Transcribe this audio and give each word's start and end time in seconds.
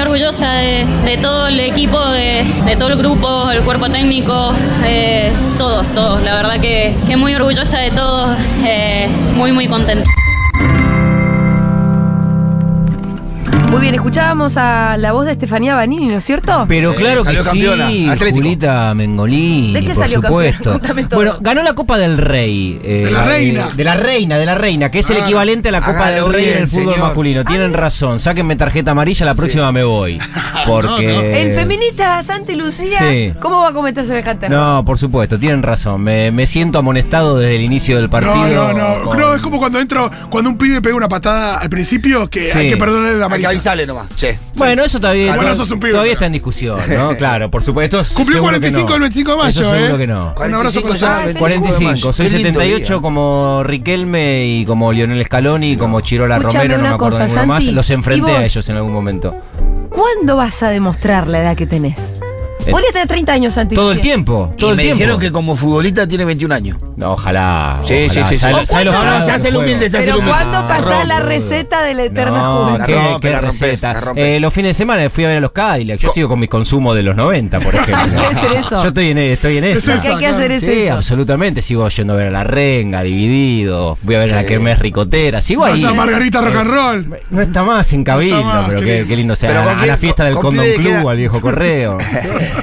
orgullosa 0.00 0.52
de, 0.52 1.18
todo 1.20 1.48
el 1.48 1.60
equipo, 1.60 2.00
de, 2.10 2.44
de 2.64 2.76
todo 2.76 2.88
el 2.88 2.96
grupo, 2.96 3.50
el 3.50 3.62
cuerpo 3.62 3.88
técnico, 3.88 4.52
eh, 4.84 5.32
todos, 5.58 5.86
todos. 5.94 6.22
La 6.22 6.34
verdad 6.34 6.60
que, 6.60 6.94
que 7.06 7.16
muy 7.16 7.34
orgullosa 7.34 7.78
de 7.78 7.90
todos, 7.90 8.36
eh, 8.64 9.08
muy, 9.34 9.52
muy 9.52 9.68
contenta. 9.68 10.19
Muy 13.70 13.80
bien, 13.82 13.94
escuchábamos 13.94 14.56
a 14.56 14.96
la 14.98 15.12
voz 15.12 15.26
de 15.26 15.32
Estefanía 15.32 15.76
Banini, 15.76 16.08
¿no 16.08 16.18
es 16.18 16.24
cierto? 16.24 16.64
Pero 16.68 16.90
Eh, 16.92 16.96
claro 16.96 17.20
que 17.22 17.26
salió 17.28 17.44
campeona, 17.44 17.88
sí, 17.88 18.08
Atlético. 18.10 18.36
Julita 18.38 18.94
Mengolini, 18.94 19.72
¿De 19.72 19.80
qué 19.82 19.86
por 19.94 19.96
salió 19.96 20.20
supuesto. 20.20 20.80
Todo. 20.80 20.94
Bueno, 21.14 21.36
ganó 21.40 21.62
la 21.62 21.72
Copa 21.74 21.96
del 21.96 22.18
Rey. 22.18 22.80
eh, 22.82 23.04
De 23.04 23.10
la 23.12 23.24
reina. 23.24 23.68
De 23.74 23.84
la 23.84 23.94
reina, 23.94 24.38
de 24.38 24.46
la 24.46 24.56
reina, 24.56 24.90
que 24.90 24.98
es 24.98 25.10
el 25.10 25.18
Ah, 25.18 25.20
equivalente 25.24 25.68
a 25.68 25.72
la 25.72 25.82
Copa 25.82 26.10
del 26.10 26.32
Rey 26.32 26.44
bien, 26.46 26.58
del 26.58 26.68
fútbol 26.68 26.94
señor. 26.94 26.98
masculino. 27.06 27.44
Tienen 27.44 27.72
razón, 27.72 28.18
sáquenme 28.18 28.56
tarjeta 28.56 28.90
amarilla, 28.90 29.24
la 29.24 29.34
próxima 29.36 29.70
me 29.70 29.84
voy. 29.84 30.18
Porque... 30.66 31.42
El 31.42 31.52
feminista 31.54 32.20
Santi 32.22 32.56
Lucía, 32.56 32.98
Sí. 32.98 33.32
¿cómo 33.40 33.60
va 33.60 33.68
a 33.68 33.72
cometer 33.72 34.04
semejante 34.04 34.46
error? 34.46 34.58
No, 34.58 34.84
por 34.84 34.98
supuesto, 34.98 35.38
tienen 35.38 35.62
razón. 35.62 36.00
Me, 36.02 36.32
me 36.32 36.46
siento 36.46 36.80
amonestado 36.80 37.38
desde 37.38 37.54
el 37.54 37.62
inicio 37.62 37.96
del 37.96 38.10
partido. 38.10 38.34
No, 38.34 38.72
no, 38.72 38.98
no. 38.98 39.04
con- 39.04 39.18
No, 39.18 39.34
es 39.34 39.40
como 39.40 39.58
cuando 39.58 39.78
entro, 39.78 40.10
cuando 40.28 40.50
un 40.50 40.58
pibe 40.58 40.82
pega 40.82 40.96
una 40.96 41.08
patada 41.08 41.58
al 41.58 41.70
principio, 41.70 42.28
que 42.28 42.46
Sí. 42.50 42.58
hay 42.58 42.68
que 42.68 42.76
perdonarle 42.76 43.16
la 43.18 43.26
amarilla. 43.26 43.59
Avisarle 43.60 43.86
nomás. 43.86 44.06
Che. 44.16 44.38
Bueno, 44.56 44.84
eso 44.84 45.00
todavía, 45.00 45.34
Bueno, 45.36 45.54
sos 45.54 45.70
un 45.70 45.78
pibe, 45.80 45.92
todavía 45.92 46.10
pero- 46.10 46.18
está 46.18 46.26
en 46.26 46.32
discusión, 46.32 46.78
¿no? 46.88 47.10
Claro, 47.18 47.50
por 47.50 47.62
supuesto. 47.62 47.98
Cumplió 48.14 48.38
seguro 48.38 48.60
que 48.60 48.70
45 48.70 48.88
no. 48.88 48.94
el 48.96 49.00
25 49.02 49.30
de 49.30 49.36
mayo, 49.36 49.48
Eso 49.62 49.72
seguro 49.74 49.94
¿eh? 49.94 49.98
que 49.98 50.06
no. 50.06 50.34
Un 50.36 50.54
abrazo 50.54 50.80
45 50.82 50.88
con 50.88 50.96
ya, 50.96 51.06
Santi. 51.06 51.24
25 51.24 51.32
de 51.32 51.38
45, 51.40 51.90
mayo. 51.90 52.12
soy 52.12 52.26
Qué 52.26 52.32
lindo 52.32 52.48
78 52.60 52.92
día. 52.94 53.02
como 53.02 53.62
Riquelme 53.64 54.46
y 54.46 54.64
como 54.64 54.92
Lionel 54.92 55.24
Scaloni 55.24 55.72
y 55.72 55.76
como 55.76 56.00
Chirola 56.00 56.38
Romero, 56.38 56.76
no 56.76 56.82
me 56.82 56.88
acuerdo 56.88 57.18
cosa, 57.18 57.24
ninguno 57.26 57.46
más. 57.46 57.64
Santi, 57.64 57.74
Los 57.74 57.90
¿y 57.90 57.92
enfrenté 57.92 58.30
a 58.32 58.44
ellos 58.44 58.68
en 58.68 58.76
algún 58.76 58.92
momento. 58.92 59.36
¿Cuándo 59.90 60.36
vas 60.36 60.62
a 60.62 60.68
demostrar 60.70 61.26
la 61.26 61.40
edad 61.40 61.56
que 61.56 61.66
tenés? 61.66 62.16
Eh, 62.70 62.72
Podría 62.72 62.92
tener 62.92 63.08
30 63.08 63.32
años, 63.32 63.54
Santi. 63.54 63.74
Todo 63.74 63.92
el 63.92 64.00
tiempo, 64.00 64.52
todo 64.56 64.68
Y 64.68 64.70
el 64.72 64.76
me 64.76 64.82
tiempo. 64.84 64.96
dijeron 64.98 65.20
que 65.20 65.30
como 65.32 65.56
futbolista 65.56 66.06
tiene 66.06 66.24
21 66.24 66.54
años. 66.54 66.76
No, 66.96 67.12
ojalá. 67.12 67.80
Sí, 67.86 68.06
ojalá. 68.08 68.28
sí, 68.28 68.34
sí, 68.34 68.40
¿Sabe- 68.40 68.66
sí. 68.66 68.74
No, 68.84 68.92
no, 69.04 69.24
se 69.24 69.32
hace 69.32 69.48
el 69.48 69.56
humilde, 69.56 69.90
se 69.90 69.98
hace 69.98 70.06
Pero 70.06 70.16
el 70.18 70.22
humilde. 70.22 70.30
¿cuándo 70.38 70.60
La 70.60 70.68
pasás 70.68 71.08
la 71.08 71.20
receta 71.20 71.82
de 71.82 71.94
la 71.94 72.02
eterna 72.04 72.38
No, 72.38 72.64
juventud? 72.64 72.84
qué, 72.86 72.92
La 72.94 73.32
la 73.32 73.40
rompes, 73.40 73.82
la 73.82 73.94
rompes. 74.00 74.24
Eh, 74.24 74.40
los 74.40 74.52
fines 74.52 74.70
de 74.70 74.74
semana 74.74 75.08
fui 75.10 75.24
a 75.24 75.28
ver 75.28 75.36
a 75.38 75.40
los 75.40 75.52
Cadillacs. 75.52 76.00
Yo 76.02 76.10
sigo 76.10 76.28
con 76.28 76.38
mis 76.40 76.50
consumos 76.50 76.94
de 76.96 77.02
los 77.02 77.16
90, 77.16 77.58
por 77.60 77.74
ejemplo. 77.74 78.20
Debe 78.20 78.34
ser 78.34 78.52
eso. 78.52 78.82
Yo 78.82 78.88
estoy 78.88 79.10
en, 79.10 79.18
estoy 79.18 79.58
en 79.58 79.64
Es 79.64 79.78
eso. 79.78 79.94
Lo 79.94 80.02
que 80.02 80.08
hay 80.08 80.18
que 80.18 80.26
hacer 80.26 80.52
es 80.52 80.60
Sí, 80.62 80.72
eso. 80.82 80.94
absolutamente. 80.94 81.62
Sigo 81.62 81.88
yendo 81.88 82.12
a 82.12 82.16
ver 82.16 82.28
a 82.28 82.30
la 82.30 82.44
Renga, 82.44 83.02
dividido. 83.02 83.98
Voy 84.02 84.14
a 84.14 84.18
ver 84.18 84.32
a 84.32 84.36
la 84.36 84.44
Kermés 84.46 84.78
Ricotera. 84.78 85.40
Sigo 85.42 85.64
ahí. 85.64 85.82
Vas 85.82 85.90
a 85.90 85.94
Margarita 85.94 86.40
Rock 86.42 86.56
and 86.56 86.70
Roll. 86.70 87.18
No 87.30 87.40
está 87.40 87.62
más 87.62 87.92
en 87.92 88.04
cabildo, 88.04 88.42
pero 88.68 88.80
qué 88.80 89.16
lindo 89.16 89.34
sea. 89.36 89.48
Pero 89.48 89.68
a, 89.68 89.86
la 89.86 89.96
fiesta 89.96 90.24
del 90.24 90.34
con 90.34 90.54
Condom 90.56 90.66
Club, 90.76 91.08
al 91.08 91.16
viejo 91.16 91.40
correo. 91.40 91.98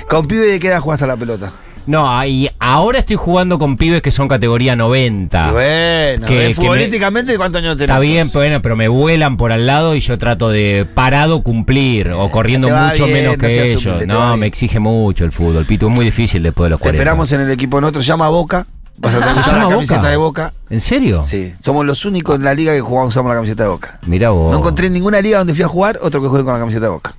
Con 0.09 0.27
pibe 0.27 0.45
de 0.45 0.59
qué 0.59 0.67
edad 0.69 0.79
jugaste 0.81 1.05
a 1.05 1.07
la 1.07 1.17
pelota. 1.17 1.51
No, 1.85 2.13
ahí, 2.13 2.49
ahora 2.59 2.99
estoy 2.99 3.15
jugando 3.15 3.57
con 3.59 3.77
pibes 3.77 4.01
que 4.01 4.11
son 4.11 4.27
categoría 4.27 4.75
90. 4.75 5.47
Y 5.47 5.51
bueno, 5.51 6.25
Ah. 6.25 6.27
Que- 6.27 6.45
eh, 6.45 6.47
que 6.49 6.53
futbolísticamente, 6.53 7.37
¿cuántos 7.37 7.61
años 7.61 7.77
tenés? 7.77 7.87
Está 7.89 7.99
bien, 7.99 8.29
bueno, 8.33 8.61
pero 8.61 8.75
me 8.75 8.89
vuelan 8.89 9.37
por 9.37 9.53
al 9.53 9.65
lado 9.65 9.95
y 9.95 10.01
yo 10.01 10.17
trato 10.17 10.49
de 10.49 10.85
parado 10.93 11.43
cumplir 11.43 12.09
o 12.11 12.29
corriendo 12.29 12.67
mucho 12.67 13.05
bien, 13.05 13.17
menos 13.17 13.37
no 13.37 13.41
que 13.47 13.71
ellos. 13.71 14.05
no, 14.05 14.27
bien. 14.29 14.39
me 14.41 14.47
exige 14.47 14.79
mucho 14.79 15.23
el 15.23 15.31
fútbol. 15.31 15.63
Pito, 15.65 15.87
es 15.87 15.93
muy 15.93 16.03
difícil 16.03 16.43
después 16.43 16.65
de 16.65 16.71
los 16.71 16.79
Te 16.79 16.83
40. 16.83 16.97
esperamos 17.03 17.31
en 17.31 17.39
el 17.41 17.51
equipo 17.51 17.79
nuestro, 17.79 18.01
llama 18.01 18.27
Boca. 18.27 18.67
Vas 18.97 19.13
a 19.13 19.19
tener 19.19 19.29
que 19.29 19.33
¿Se 19.35 19.39
usar 19.41 19.53
la 19.53 19.59
llama 19.59 19.71
camiseta 19.75 19.97
Boca? 19.99 20.09
de 20.09 20.17
Boca. 20.17 20.53
¿En 20.69 20.81
serio? 20.81 21.23
Sí, 21.23 21.53
somos 21.63 21.85
los 21.85 22.03
únicos 22.03 22.35
en 22.35 22.43
la 22.43 22.53
liga 22.53 22.73
que 22.73 22.81
jugamos, 22.81 23.13
usamos 23.13 23.29
la 23.29 23.35
camiseta 23.35 23.63
de 23.63 23.69
Boca. 23.69 23.99
Mira 24.05 24.31
vos. 24.31 24.51
No 24.51 24.57
encontré 24.57 24.87
en 24.87 24.93
ninguna 24.93 25.21
liga 25.21 25.37
donde 25.37 25.53
fui 25.53 25.63
a 25.63 25.67
jugar 25.69 25.99
otro 26.01 26.21
que 26.21 26.27
juegue 26.27 26.43
con 26.43 26.51
la 26.53 26.59
camiseta 26.59 26.87
de 26.87 26.91
Boca. 26.91 27.15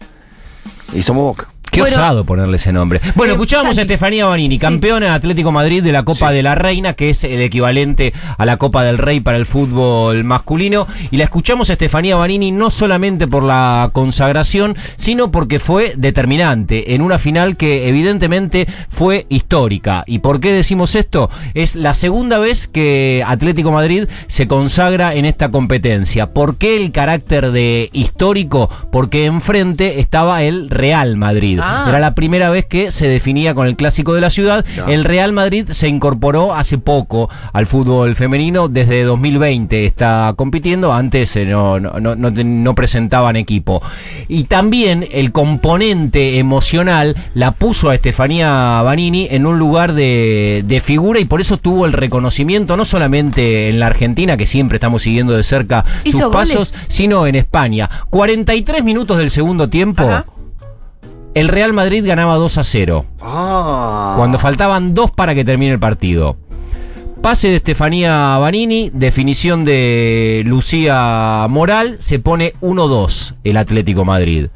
Y 0.92 1.00
somos 1.02 1.22
Boca. 1.22 1.48
Qué 1.78 1.90
Bueno. 1.90 1.96
osado 1.96 2.24
ponerle 2.24 2.56
ese 2.56 2.72
nombre. 2.72 3.00
Bueno, 3.14 3.32
Eh, 3.32 3.36
escuchábamos 3.36 3.78
a. 3.78 3.82
Estefanía 3.82 4.26
Banini, 4.26 4.58
campeona 4.58 5.06
de 5.06 5.12
Atlético 5.12 5.52
Madrid 5.52 5.82
de 5.82 5.92
la 5.92 6.02
Copa 6.04 6.30
de 6.32 6.42
la 6.42 6.54
Reina, 6.54 6.92
que 6.94 7.10
es 7.10 7.24
el 7.24 7.40
equivalente 7.40 8.12
a 8.36 8.44
la 8.46 8.56
Copa 8.56 8.82
del 8.84 8.98
Rey 8.98 9.20
para 9.20 9.36
el 9.36 9.46
fútbol 9.46 10.24
masculino. 10.24 10.86
Y 11.10 11.16
la 11.16 11.24
escuchamos 11.24 11.70
a 11.70 11.74
Estefanía 11.74 12.16
Banini 12.16 12.50
no 12.52 12.70
solamente 12.70 13.26
por 13.26 13.42
la 13.42 13.90
consagración, 13.92 14.76
sino 14.96 15.30
porque 15.30 15.58
fue 15.60 15.94
determinante 15.96 16.94
en 16.94 17.02
una 17.02 17.18
final 17.18 17.56
que 17.56 17.88
evidentemente 17.88 18.66
fue 18.88 19.26
histórica. 19.28 20.04
¿Y 20.06 20.18
por 20.20 20.40
qué 20.40 20.52
decimos 20.52 20.94
esto? 20.94 21.30
Es 21.54 21.76
la 21.76 21.94
segunda 21.94 22.38
vez 22.38 22.66
que 22.68 23.22
Atlético 23.26 23.70
Madrid 23.72 24.04
se 24.26 24.48
consagra 24.48 25.14
en 25.14 25.24
esta 25.24 25.50
competencia. 25.50 26.30
¿Por 26.32 26.56
qué 26.56 26.76
el 26.76 26.92
carácter 26.92 27.50
de 27.52 27.90
histórico? 27.92 28.68
Porque 28.90 29.26
enfrente 29.26 30.00
estaba 30.00 30.42
el 30.42 30.70
Real 30.70 31.16
Madrid. 31.16 31.58
Ah. 31.62 31.67
Era 31.88 31.98
la 31.98 32.14
primera 32.14 32.50
vez 32.50 32.64
que 32.66 32.90
se 32.90 33.06
definía 33.08 33.54
con 33.54 33.66
el 33.66 33.76
clásico 33.76 34.14
de 34.14 34.20
la 34.20 34.30
ciudad. 34.30 34.64
El 34.86 35.04
Real 35.04 35.32
Madrid 35.32 35.66
se 35.70 35.88
incorporó 35.88 36.54
hace 36.54 36.78
poco 36.78 37.28
al 37.52 37.66
fútbol 37.66 38.14
femenino. 38.16 38.68
Desde 38.68 39.04
2020 39.04 39.86
está 39.86 40.32
compitiendo. 40.36 40.92
Antes 40.92 41.34
eh, 41.36 41.44
no, 41.44 41.78
no, 41.80 42.00
no, 42.00 42.74
presentaban 42.74 43.36
equipo. 43.36 43.82
Y 44.28 44.44
también 44.44 45.06
el 45.10 45.32
componente 45.32 46.38
emocional 46.38 47.16
la 47.34 47.52
puso 47.52 47.90
a 47.90 47.94
Estefanía 47.94 48.82
Banini 48.82 49.28
en 49.30 49.46
un 49.46 49.58
lugar 49.58 49.92
de, 49.92 50.64
de 50.66 50.80
figura 50.80 51.20
y 51.20 51.24
por 51.24 51.40
eso 51.40 51.56
tuvo 51.56 51.86
el 51.86 51.92
reconocimiento 51.92 52.76
no 52.76 52.84
solamente 52.84 53.68
en 53.68 53.80
la 53.80 53.86
Argentina, 53.86 54.36
que 54.36 54.46
siempre 54.46 54.76
estamos 54.76 55.02
siguiendo 55.02 55.34
de 55.36 55.42
cerca 55.42 55.84
sus 56.04 56.14
¿Hizo 56.14 56.30
goles? 56.30 56.50
pasos, 56.50 56.76
sino 56.88 57.26
en 57.26 57.34
España. 57.34 57.88
43 58.10 58.84
minutos 58.84 59.18
del 59.18 59.30
segundo 59.30 59.68
tiempo. 59.68 60.04
Ajá. 60.04 60.24
El 61.34 61.48
Real 61.48 61.72
Madrid 61.72 62.04
ganaba 62.06 62.36
2 62.36 62.58
a 62.58 62.64
0. 62.64 63.04
Ah. 63.20 64.14
Cuando 64.16 64.38
faltaban 64.38 64.94
dos 64.94 65.10
para 65.10 65.34
que 65.34 65.44
termine 65.44 65.72
el 65.72 65.78
partido. 65.78 66.36
Pase 67.22 67.48
de 67.48 67.56
Estefanía 67.56 68.38
Banini, 68.38 68.90
definición 68.94 69.64
de 69.64 70.42
Lucía 70.46 71.46
Moral, 71.50 71.96
se 71.98 72.20
pone 72.20 72.54
1-2 72.60 73.34
el 73.44 73.56
Atlético 73.56 74.04
Madrid. 74.04 74.46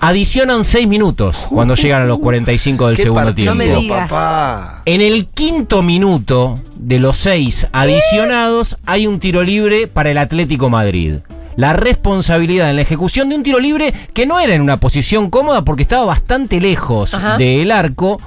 Adicionan 0.00 0.64
6 0.64 0.86
minutos 0.86 1.46
cuando 1.48 1.74
llegan 1.76 2.02
a 2.02 2.06
los 2.06 2.18
45 2.20 2.86
del 2.86 2.96
Qué 2.96 3.02
segundo 3.04 3.24
partido, 3.24 3.54
tiempo. 3.54 3.94
Papá. 3.94 4.82
En 4.84 5.00
el 5.00 5.26
quinto 5.26 5.82
minuto 5.82 6.60
de 6.76 6.98
los 6.98 7.16
seis 7.16 7.66
adicionados 7.72 8.76
hay 8.86 9.06
un 9.06 9.18
tiro 9.18 9.42
libre 9.42 9.86
para 9.88 10.10
el 10.10 10.18
Atlético 10.18 10.70
Madrid. 10.70 11.14
La 11.58 11.72
responsabilidad 11.72 12.70
en 12.70 12.76
la 12.76 12.82
ejecución 12.82 13.28
de 13.28 13.34
un 13.34 13.42
tiro 13.42 13.58
libre 13.58 13.92
que 14.14 14.26
no 14.26 14.38
era 14.38 14.54
en 14.54 14.62
una 14.62 14.78
posición 14.78 15.28
cómoda 15.28 15.64
porque 15.64 15.82
estaba 15.82 16.04
bastante 16.04 16.60
lejos 16.60 17.14
Ajá. 17.14 17.36
del 17.36 17.72
arco. 17.72 18.20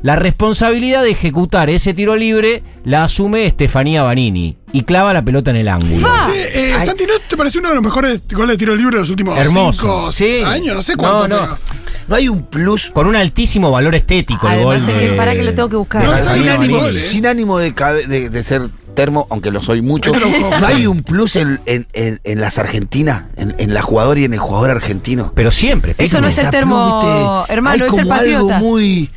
La 0.00 0.16
responsabilidad 0.16 1.02
de 1.02 1.10
ejecutar 1.10 1.68
ese 1.68 1.92
tiro 1.92 2.16
libre 2.16 2.62
la 2.84 3.04
asume 3.04 3.44
Estefanía 3.44 4.02
Banini 4.04 4.56
y 4.72 4.84
clava 4.84 5.12
la 5.12 5.20
pelota 5.22 5.50
en 5.50 5.56
el 5.56 5.68
ángulo. 5.68 6.08
Eh, 6.54 6.74
Santi, 6.82 7.04
¿no 7.04 7.14
te 7.28 7.36
parece 7.36 7.58
uno 7.58 7.68
de 7.68 7.74
los 7.74 7.84
mejores 7.84 8.22
goles 8.32 8.50
de 8.54 8.56
tiro 8.58 8.74
libre 8.74 8.94
de 8.96 9.00
los 9.02 9.10
últimos 9.10 9.36
Hermoso. 9.36 10.10
cinco 10.10 10.12
Sí. 10.12 10.40
años? 10.42 10.74
No 10.76 10.80
sé 10.82 10.96
cuánto. 10.96 11.28
No, 11.28 11.40
no. 11.40 11.42
pero- 11.42 11.78
No 12.08 12.16
hay 12.16 12.28
un 12.30 12.44
plus. 12.44 12.90
Con 12.94 13.06
un 13.06 13.16
altísimo 13.16 13.70
valor 13.70 13.94
estético 13.96 14.46
el 14.46 14.54
Además, 14.54 14.86
gol 14.86 14.94
es 14.94 15.10
que 15.10 15.14
para 15.16 15.34
que 15.34 15.42
lo 15.42 15.52
tengo 15.54 15.68
que 15.68 15.76
buscar. 15.76 16.04
No, 16.04 16.16
sin, 16.16 16.48
ánimo, 16.48 16.78
¿eh? 16.86 16.92
sin 16.94 17.26
ánimo 17.26 17.58
de, 17.58 17.74
cabe- 17.74 18.06
de- 18.06 18.30
de 18.30 18.42
ser 18.42 18.62
termo, 18.98 19.26
aunque 19.30 19.52
lo 19.52 19.62
soy 19.62 19.80
mucho. 19.80 20.12
Lo. 20.12 20.26
No 20.60 20.66
hay 20.66 20.86
un 20.88 21.02
plus 21.04 21.36
en, 21.36 21.60
en- 21.66 21.86
en- 21.92 22.20
en 22.24 22.40
las 22.40 22.58
argentinas, 22.58 23.24
en, 23.36 23.54
en 23.58 23.72
la 23.72 23.82
jugadora 23.82 24.18
y 24.18 24.24
en 24.24 24.32
el 24.32 24.40
jugador 24.40 24.70
argentino. 24.70 25.30
Pero 25.36 25.52
siempre. 25.52 25.94
Eso 25.98 26.20
no 26.20 26.26
es 26.26 26.36
el 26.38 26.50
termo, 26.50 27.00
¿viste? 27.00 27.52
hermano, 27.52 27.74
Hay 27.84 27.88
es 27.88 27.94
el 27.94 28.00
como 28.00 28.08
patriota. 28.08 28.56
algo 28.56 28.66
muy, 28.68 29.10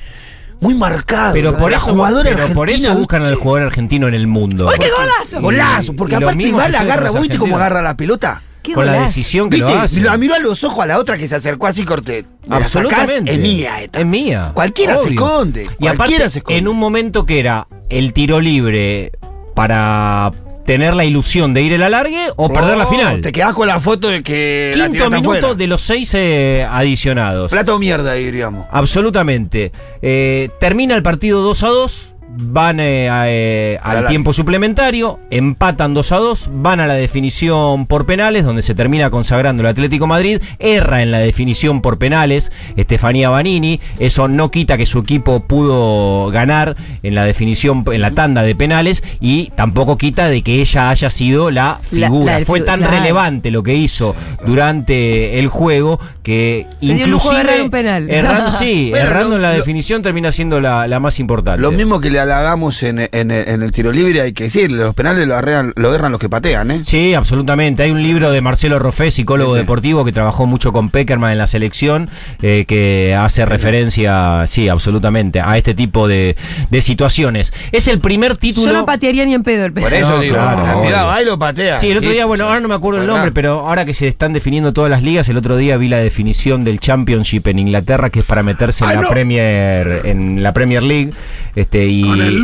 muy 0.60 0.74
marcado. 0.76 1.34
Pero 1.34 1.58
por, 1.58 1.72
La 1.72 1.78
eso, 1.78 1.88
jugadora 1.94 2.30
pero 2.32 2.54
por 2.54 2.70
eso 2.70 2.94
buscan 2.96 3.26
al 3.26 3.36
jugador 3.36 3.64
argentino 3.68 4.08
en 4.08 4.14
el 4.14 4.28
mundo. 4.28 4.68
¡Uy, 4.68 4.76
qué 4.80 4.90
golazo! 4.92 5.42
Golazo, 5.42 5.94
porque 5.96 6.16
Y 6.16 6.20
lo 6.20 6.28
aparte 6.30 6.52
con 6.52 6.62
agarra, 6.62 7.04
los 7.06 7.14
¿vos 7.14 7.22
¿viste 7.24 7.38
cómo 7.40 7.56
agarra 7.58 7.82
la 7.82 7.98
pelota? 7.98 8.44
¡Qué 8.62 8.74
con 8.74 8.86
la 8.86 8.94
decisión 9.02 9.50
que 9.50 9.58
lo 9.58 9.66
¿Viste? 9.66 9.82
hace. 9.82 10.02
La 10.02 10.16
miró 10.20 10.36
a 10.36 10.40
los 10.40 10.64
ojos 10.64 10.84
a 10.84 10.86
la 10.86 11.00
otra 11.00 11.18
que 11.18 11.28
se 11.28 11.36
acercó 11.36 11.66
así 11.66 11.84
corte. 11.84 12.26
Absolutamente. 12.48 13.32
es 13.34 13.40
mía 13.40 13.82
esta. 13.82 14.00
Es 14.02 14.06
mía. 14.06 14.52
Cualquiera 14.54 14.98
se 14.98 15.10
esconde. 15.16 15.64
Y 15.64 15.66
cualquiera 15.66 15.94
aparte, 16.26 16.30
se 16.30 16.38
esconde. 16.40 16.60
en 16.60 16.68
un 16.68 16.78
momento 16.78 17.26
que 17.26 17.40
era 17.40 17.68
el 17.90 18.14
tiro 18.14 18.40
libre 18.40 19.14
para 19.54 20.32
tener 20.66 20.96
la 20.96 21.04
ilusión 21.06 21.54
de 21.54 21.62
ir 21.64 21.74
el 21.74 21.84
alargue 21.84 22.28
o 22.36 22.50
perder 22.50 22.78
la 22.78 22.86
final. 22.86 23.22
Te 23.22 23.32
quedás 23.32 23.54
con 23.54 23.68
la 23.68 23.80
foto 23.80 24.10
de 24.10 24.24
que 24.24 24.72
Quinto 24.74 25.10
minuto 25.10 25.32
afuera. 25.32 25.54
de 25.56 25.68
los 25.68 25.82
seis 25.82 26.12
eh, 26.14 26.68
adicionados. 26.70 27.52
Plato 27.52 27.78
mierda, 27.80 28.14
diríamos. 28.14 28.68
Absolutamente. 28.72 29.72
Eh, 30.02 30.50
termina 30.60 30.96
el 30.96 31.04
partido 31.04 31.42
2 31.42 31.64
a 31.64 31.68
2. 31.68 32.11
Van 32.34 32.80
eh, 32.80 33.10
a, 33.10 33.30
eh, 33.30 33.78
al 33.84 34.08
tiempo 34.08 34.34
suplementario, 34.34 35.20
empatan 35.30 35.94
2 35.94 36.12
a 36.14 36.18
2, 36.18 36.50
van 36.54 36.80
a 36.80 36.88
la 36.88 36.94
definición 36.94 37.86
por 37.88 38.06
penales, 38.06 38.46
donde 38.46 38.62
se 38.62 38.74
termina 38.74 39.10
consagrando 39.10 39.62
el 39.62 39.68
Atlético 39.68 40.08
Madrid, 40.08 40.42
erra 40.60 41.02
en 41.04 41.12
la 41.12 41.20
definición 41.20 41.82
por 41.82 41.98
penales 41.98 42.52
Estefanía 42.78 43.30
Banini, 43.30 43.80
eso 44.00 44.28
no 44.28 44.50
quita 44.50 44.78
que 44.78 44.86
su 44.86 45.00
equipo 45.00 45.42
pudo 45.42 46.32
ganar 46.32 46.76
en 47.04 47.16
la 47.16 47.26
definición, 47.26 47.84
en 47.92 48.02
la 48.02 48.12
tanda 48.12 48.44
de 48.44 48.56
penales, 48.56 49.04
y 49.20 49.52
tampoco 49.56 49.98
quita 49.98 50.28
de 50.30 50.42
que 50.42 50.62
ella 50.62 50.90
haya 50.90 51.10
sido 51.10 51.52
la 51.52 51.80
figura. 51.84 52.40
la 52.40 52.46
Fue 52.46 52.62
tan 52.62 52.80
claro. 52.80 52.96
relevante 52.98 53.52
lo 53.52 53.62
que 53.64 53.76
hizo 53.76 54.16
durante 54.46 55.40
el 55.40 55.48
juego 55.48 56.00
que 56.24 56.68
Se 56.80 56.94
dio 56.94 57.06
el 57.06 57.12
lujo 57.12 57.30
de 57.32 57.36
inclusive 57.40 57.52
errar 57.54 57.64
un 57.66 57.72
penal. 57.72 58.10
errando, 58.10 58.52
sí, 58.52 58.88
Bueno, 58.92 59.06
errando 59.10 59.30
lo- 59.32 59.36
en 59.38 59.42
la 59.42 59.52
lo- 59.52 59.58
definición 59.58 60.02
termina 60.02 60.32
siendo 60.32 60.62
la, 60.62 60.88
la 60.88 61.00
más 61.00 61.20
importante. 61.20 61.62
Lo 61.62 61.72
mismo 61.72 62.00
que 62.00 62.10
le 62.10 62.20
halagamos 62.22 62.82
en, 62.84 63.00
en- 63.12 63.32
en 63.32 63.62
el 63.62 63.72
tiro 63.72 63.92
libre, 63.92 64.22
hay 64.22 64.34
que 64.34 64.46
decir, 64.46 64.72
los 64.72 64.94
penales 64.94 65.28
lo, 65.28 65.36
arrean- 65.36 65.74
lo 65.76 65.94
erran 65.94 66.12
los 66.12 66.20
que 66.22 66.30
patean, 66.30 66.72
¿eh? 66.72 66.82
Sí, 66.86 67.14
absolutamente. 67.14 67.84
Hay 67.84 67.92
un 67.92 68.02
libro 68.02 68.32
de 68.32 68.42
Marcelo 68.42 68.80
Roffé, 68.80 69.12
psicólogo 69.12 69.54
Sí, 69.54 69.58
sí. 69.60 69.64
deportivo, 69.64 70.06
que 70.06 70.12
trabajó 70.12 70.46
mucho 70.46 70.72
con 70.74 70.90
Peckerman 70.90 71.32
en 71.34 71.38
la 71.38 71.48
selección, 71.48 72.10
eh, 72.42 72.66
que 72.68 73.16
hace 73.18 73.46
referencia, 73.46 74.46
sí, 74.48 74.70
absolutamente, 74.70 75.42
a 75.42 75.58
este 75.58 75.74
tipo 75.74 76.08
de, 76.08 76.36
de 76.70 76.82
situaciones. 76.82 77.54
Es 77.72 77.88
el 77.88 78.00
primer 78.00 78.38
título. 78.38 78.68
Yo 78.68 78.74
no 78.74 78.86
patearía 78.86 79.26
ni 79.26 79.34
en 79.34 79.44
pedo 79.44 79.66
el 79.66 79.74
Por 79.74 79.94
eso 79.94 80.10
No, 80.12 80.20
digo, 80.20 80.36
claro, 80.36 80.82
mirá, 80.84 81.04
va 81.04 81.22
y 81.22 81.26
lo 81.26 81.38
patea. 81.40 81.78
Sí, 81.78 81.90
el 81.90 81.98
otro 81.98 82.10
día, 82.12 82.26
bueno, 82.26 82.46
ahora 82.46 82.60
no 82.60 82.68
me 82.68 82.76
acuerdo 82.76 83.02
el 83.02 83.08
nombre, 83.08 83.32
pero 83.32 83.68
ahora 83.68 83.86
que 83.86 83.94
se 83.94 84.08
están 84.08 84.34
definiendo 84.34 84.74
todas 84.74 84.90
las 84.92 85.02
ligas, 85.04 85.28
el 85.30 85.38
otro 85.38 85.58
día 85.58 85.78
vi 85.78 85.88
la 85.88 85.98
definición 85.98 86.64
del 86.64 86.80
Championship 86.80 87.48
en 87.48 87.60
Inglaterra, 87.60 88.10
que 88.10 88.20
es 88.20 88.26
para 88.26 88.44
meterse 88.44 88.84
en 88.84 88.90
Ay, 88.90 88.96
la 88.98 89.02
no. 89.04 89.10
Premier, 89.10 90.02
en 90.06 90.44
la 90.44 90.54
Premier 90.54 90.84
League, 90.84 91.12
este 91.56 91.86
y 91.88 92.04
Con 92.12 92.22
el. 92.22 92.42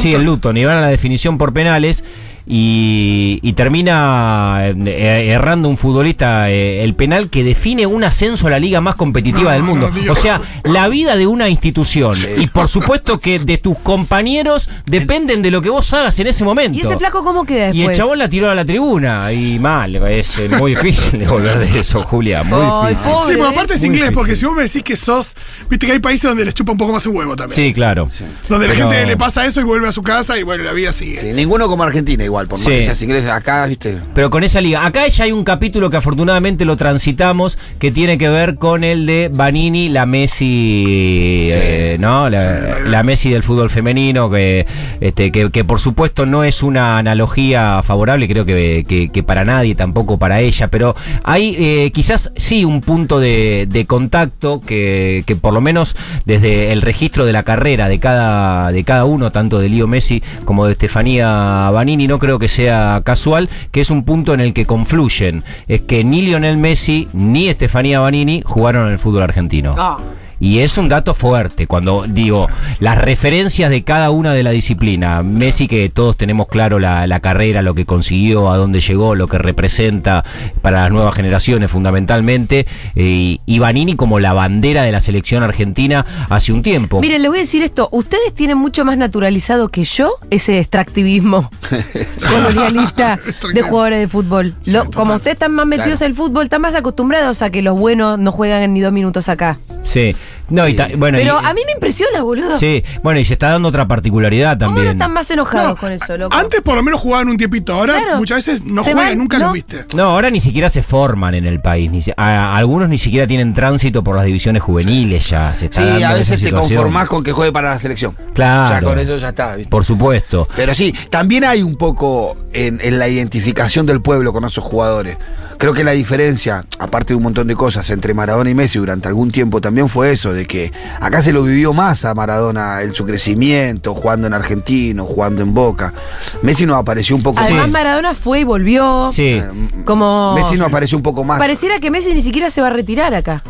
Sí, 0.00 0.14
el. 0.14 0.24
Luton, 0.24 0.56
y 0.56 0.64
van 0.64 0.78
a 0.78 0.80
la 0.80 0.88
definición 0.88 1.38
por 1.38 1.52
penales. 1.52 2.04
Y, 2.52 3.38
y 3.42 3.52
termina 3.52 4.60
eh, 4.66 5.28
errando 5.30 5.68
un 5.68 5.76
futbolista 5.78 6.50
eh, 6.50 6.82
el 6.82 6.94
penal 6.94 7.30
que 7.30 7.44
define 7.44 7.86
un 7.86 8.02
ascenso 8.02 8.48
a 8.48 8.50
la 8.50 8.58
liga 8.58 8.80
más 8.80 8.96
competitiva 8.96 9.44
No, 9.44 9.50
del 9.50 9.62
mundo. 9.62 9.90
no, 10.04 10.12
o 10.12 10.16
sea, 10.16 10.40
la 10.64 10.88
vida 10.88 11.16
de 11.16 11.28
una 11.28 11.48
institución. 11.48 12.16
Y 12.38 12.48
por 12.48 12.66
supuesto 12.66 13.20
que 13.20 13.38
de 13.38 13.56
tus 13.58 13.78
compañeros 13.78 14.68
dependen 14.84 15.42
de 15.42 15.52
lo 15.52 15.62
que 15.62 15.70
vos 15.70 15.92
hagas 15.92 16.18
en 16.18 16.26
ese 16.26 16.42
momento. 16.42 16.76
¿Y 16.76 16.80
ese 16.80 16.98
flaco 16.98 17.22
cómo 17.22 17.44
queda 17.44 17.70
Y 17.72 17.82
el 17.82 17.94
chabón 17.94 18.18
la 18.18 18.28
tiró 18.28 18.50
a 18.50 18.54
la 18.56 18.64
tribuna. 18.64 19.32
Y 19.32 19.60
mal, 19.60 19.94
es 20.08 20.36
eh, 20.38 20.48
muy 20.48 20.74
difícil 20.74 21.20
de 21.20 21.28
volver 21.28 21.56
de 21.58 21.78
eso, 21.78 22.02
Julia. 22.02 22.42
Muy 22.42 22.88
difícil. 22.90 23.12
pobre. 23.12 23.26
Sí, 23.26 23.32
pero 23.34 23.46
aparte 23.48 23.74
es 23.74 23.84
inglés, 23.84 24.00
difícil. 24.08 24.14
porque 24.14 24.34
si 24.34 24.44
vos 24.46 24.56
me 24.56 24.62
decís 24.64 24.82
que 24.82 24.96
sos. 24.96 25.36
Viste 25.68 25.86
que 25.86 25.92
hay 25.92 25.98
países 26.00 26.22
donde 26.28 26.44
les 26.44 26.54
chupa 26.54 26.72
un 26.72 26.78
poco 26.78 26.92
más 26.92 27.06
el 27.06 27.12
huevo 27.12 27.36
también. 27.36 27.54
Sí, 27.54 27.72
claro. 27.72 28.08
Donde 28.48 28.66
la 28.66 28.74
gente 28.74 29.06
le 29.06 29.16
pasa 29.16 29.46
eso 29.46 29.60
y 29.60 29.64
vuelve 29.64 29.86
a 29.88 29.92
su 29.92 30.02
casa 30.02 30.36
y 30.36 30.42
bueno, 30.42 30.64
la 30.64 30.72
vida 30.72 30.92
sigue. 30.92 31.20
Sí, 31.20 31.32
ninguno 31.32 31.68
como 31.68 31.84
Argentina 31.84 32.24
igual, 32.24 32.39
por 32.48 32.58
más 32.58 32.64
Sí. 32.66 32.70
que 32.70 32.84
seas 32.84 33.02
inglés, 33.02 33.26
acá, 33.26 33.66
viste. 33.66 33.98
Pero 34.14 34.30
con 34.30 34.44
esa 34.44 34.60
liga. 34.60 34.84
Acá 34.86 35.06
ya 35.08 35.24
hay 35.24 35.32
un 35.32 35.44
capítulo 35.44 35.90
que 35.90 35.96
afortunadamente 35.96 36.64
lo 36.64 36.76
transitamos 36.76 37.58
que 37.78 37.90
tiene 37.90 38.18
que 38.18 38.28
ver 38.28 38.56
con 38.56 38.84
el 38.84 39.06
de 39.06 39.30
Vanini, 39.32 39.88
la 39.88 40.06
Messi, 40.06 41.48
eh, 41.50 41.96
¿no? 41.98 42.28
La, 42.28 42.78
la 42.86 43.02
Messi 43.02 43.30
del 43.30 43.42
fútbol 43.42 43.70
femenino, 43.70 44.30
que, 44.30 44.66
este, 45.00 45.32
que, 45.32 45.50
que 45.50 45.64
por 45.64 45.80
supuesto 45.80 46.26
no 46.26 46.44
es 46.44 46.62
una 46.62 46.98
analogía 46.98 47.82
favorable, 47.82 48.28
creo 48.28 48.44
que, 48.44 48.84
que- 48.86 49.10
que 49.10 49.22
para 49.22 49.44
nadie, 49.44 49.74
tampoco 49.74 50.18
para 50.18 50.40
ella, 50.40 50.68
pero 50.68 50.94
hay 51.24 51.56
eh, 51.58 51.90
quizás 51.92 52.32
sí 52.36 52.64
un 52.64 52.80
punto 52.80 53.18
de, 53.18 53.66
de 53.68 53.86
contacto 53.86 54.60
que, 54.60 55.24
que 55.26 55.36
por 55.36 55.52
lo 55.52 55.60
menos 55.60 55.96
desde 56.24 56.72
el 56.72 56.82
registro 56.82 57.24
de 57.26 57.32
la 57.32 57.42
carrera 57.42 57.88
de 57.88 57.98
cada, 57.98 58.70
de 58.72 58.84
cada 58.84 59.04
uno, 59.04 59.32
tanto 59.32 59.58
de 59.58 59.68
Leo 59.68 59.86
Messi 59.86 60.22
como 60.44 60.66
de 60.66 60.72
Estefanía 60.72 61.70
Vanini, 61.72 62.06
no 62.06 62.18
creo 62.20 62.38
que 62.38 62.48
sea 62.48 63.02
casual, 63.04 63.48
que 63.72 63.80
es 63.80 63.90
un 63.90 64.04
punto 64.04 64.32
en 64.32 64.40
el 64.40 64.54
que 64.54 64.66
confluyen. 64.66 65.42
Es 65.66 65.80
que 65.80 66.04
ni 66.04 66.22
Lionel 66.22 66.56
Messi 66.56 67.08
ni 67.12 67.48
Estefanía 67.48 68.00
Vanini 68.00 68.42
jugaron 68.44 68.86
en 68.86 68.92
el 68.92 68.98
fútbol 68.98 69.22
argentino. 69.22 69.74
Ah. 69.76 69.98
Y 70.40 70.60
es 70.60 70.78
un 70.78 70.88
dato 70.88 71.12
fuerte 71.14 71.66
cuando 71.66 72.06
digo 72.08 72.48
las 72.78 72.96
referencias 72.96 73.68
de 73.70 73.84
cada 73.84 74.08
una 74.10 74.32
de 74.32 74.42
la 74.42 74.50
disciplina. 74.50 75.22
Messi, 75.22 75.68
que 75.68 75.90
todos 75.90 76.16
tenemos 76.16 76.48
claro 76.48 76.78
la, 76.78 77.06
la 77.06 77.20
carrera, 77.20 77.60
lo 77.60 77.74
que 77.74 77.84
consiguió, 77.84 78.50
a 78.50 78.56
dónde 78.56 78.80
llegó, 78.80 79.14
lo 79.14 79.28
que 79.28 79.36
representa 79.38 80.24
para 80.62 80.80
las 80.82 80.90
nuevas 80.92 81.14
generaciones 81.14 81.70
fundamentalmente. 81.70 82.66
eh, 82.94 83.36
y 83.44 83.58
Vanini 83.58 83.96
como 83.96 84.18
la 84.18 84.32
bandera 84.32 84.82
de 84.82 84.92
la 84.92 85.00
selección 85.00 85.42
argentina 85.42 86.06
hace 86.30 86.52
un 86.52 86.62
tiempo. 86.62 87.00
Miren, 87.00 87.20
les 87.20 87.30
voy 87.30 87.38
a 87.38 87.42
decir 87.42 87.62
esto. 87.62 87.88
Ustedes 87.92 88.34
tienen 88.34 88.56
mucho 88.56 88.84
más 88.84 88.96
naturalizado 88.96 89.68
que 89.68 89.84
yo 89.84 90.12
ese 90.30 90.58
extractivismo 90.58 91.50
colonialista 92.28 93.18
de 93.52 93.62
jugadores 93.62 93.98
de 94.00 94.08
fútbol. 94.08 94.54
Lo- 94.66 94.90
como 94.90 95.14
ustedes 95.16 95.34
están 95.34 95.52
más 95.52 95.66
metidos 95.66 95.98
Claro. 95.98 96.04
en 96.06 96.10
el 96.10 96.16
fútbol, 96.16 96.44
están 96.44 96.60
más 96.62 96.74
acostumbrados 96.74 97.42
a 97.42 97.50
que 97.50 97.62
los 97.62 97.78
buenos 97.78 98.18
no 98.18 98.32
juegan 98.32 98.72
ni 98.72 98.80
dos 98.80 98.92
minutos 98.92 99.28
acá. 99.28 99.58
Sí. 99.82 100.14
No, 100.50 100.68
y 100.68 100.74
ta- 100.74 100.88
bueno, 100.96 101.16
Pero 101.18 101.38
y- 101.40 101.44
a 101.46 101.54
mí 101.54 101.60
me 101.64 101.72
impresiona, 101.72 102.22
boludo. 102.22 102.58
Sí, 102.58 102.84
bueno, 103.02 103.20
y 103.20 103.24
se 103.24 103.34
está 103.34 103.50
dando 103.50 103.68
otra 103.68 103.86
particularidad 103.86 104.58
¿Cómo 104.58 104.70
no 104.70 104.74
también. 104.76 104.92
están 104.92 105.12
más 105.12 105.30
enojados 105.30 105.68
No, 105.70 105.76
con 105.76 105.92
eso, 105.92 106.16
loco? 106.18 106.36
Antes 106.36 106.60
por 106.60 106.74
lo 106.76 106.82
menos 106.82 107.00
jugaban 107.00 107.28
un 107.28 107.36
tiempito, 107.36 107.72
ahora 107.74 108.00
Claro. 108.00 108.18
muchas 108.18 108.38
veces 108.44 108.64
no 108.64 108.82
Se 108.84 108.92
juegan, 108.92 109.10
van, 109.12 109.18
nunca 109.18 109.38
¿no? 109.38 109.44
los 109.46 109.54
viste. 109.54 109.84
No, 109.94 110.04
ahora 110.10 110.30
ni 110.30 110.40
siquiera 110.40 110.68
se 110.68 110.82
forman 110.82 111.34
en 111.34 111.46
el 111.46 111.60
país. 111.60 111.90
Ni 111.90 112.02
si- 112.02 112.12
a- 112.16 112.56
algunos 112.56 112.88
ni 112.88 112.98
siquiera 112.98 113.26
tienen 113.26 113.54
tránsito 113.54 114.02
por 114.04 114.16
las 114.16 114.24
divisiones 114.24 114.62
juveniles 114.62 115.28
ya. 115.30 115.54
Se 115.54 115.66
está 115.66 115.80
Sí, 115.82 115.86
dando 115.88 116.06
a 116.06 116.08
esa 116.10 116.14
veces 116.18 116.38
te 116.40 116.44
situación. 116.46 116.74
conformás 116.76 117.06
con 117.08 117.22
que 117.22 117.32
juegue 117.32 117.52
para 117.52 117.70
la 117.70 117.78
selección. 117.78 118.16
Claro. 118.34 118.74
Ya 118.74 118.82
con 118.82 118.98
eso 118.98 119.16
ya 119.18 119.28
está, 119.30 119.54
¿viste? 119.56 119.70
Por 119.70 119.84
supuesto. 119.84 120.48
Pero 120.56 120.74
sí, 120.74 120.92
también 121.10 121.44
hay 121.44 121.62
un 121.62 121.76
poco 121.76 122.36
en, 122.52 122.80
en 122.82 122.98
la 122.98 123.08
identificación 123.08 123.86
del 123.86 124.00
pueblo 124.00 124.32
con 124.32 124.44
esos 124.44 124.64
jugadores. 124.64 125.16
Creo 125.60 125.74
que 125.74 125.84
la 125.84 125.90
diferencia, 125.92 126.64
aparte 126.78 127.08
de 127.08 127.16
un 127.16 127.22
montón 127.22 127.46
de 127.46 127.54
cosas, 127.54 127.90
entre 127.90 128.14
Maradona 128.14 128.48
y 128.48 128.54
Messi 128.54 128.78
durante 128.78 129.08
algún 129.08 129.30
tiempo 129.30 129.60
también 129.60 129.90
fue 129.90 130.10
eso, 130.10 130.32
de 130.32 130.46
que 130.46 130.72
acá 131.00 131.20
se 131.20 131.34
lo 131.34 131.42
vivió 131.42 131.74
más 131.74 132.06
a 132.06 132.14
Maradona 132.14 132.80
en 132.80 132.94
su 132.94 133.04
crecimiento, 133.04 133.94
jugando 133.94 134.26
en 134.26 134.32
Argentino, 134.32 135.04
jugando 135.04 135.42
en 135.42 135.52
Boca. 135.52 135.92
Messi 136.40 136.64
nos 136.64 136.78
apareció 136.78 137.14
un 137.14 137.22
poco 137.22 137.40
Además, 137.40 137.66
Sí. 137.66 137.72
Maradona 137.72 138.14
fue 138.14 138.40
y 138.40 138.44
volvió. 138.44 139.10
Sí. 139.12 139.42
Como. 139.84 140.32
Messi 140.34 140.56
nos 140.56 140.68
apareció 140.68 140.96
un 140.96 141.02
poco 141.02 141.24
más. 141.24 141.38
Pareciera 141.38 141.78
que 141.78 141.90
Messi 141.90 142.14
ni 142.14 142.22
siquiera 142.22 142.48
se 142.48 142.62
va 142.62 142.68
a 142.68 142.70
retirar 142.70 143.12
acá. 143.12 143.44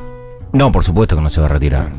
No, 0.52 0.72
por 0.72 0.82
supuesto 0.82 1.14
que 1.14 1.22
no 1.22 1.30
se 1.30 1.38
va 1.40 1.46
a 1.46 1.50
retirar. 1.50 1.92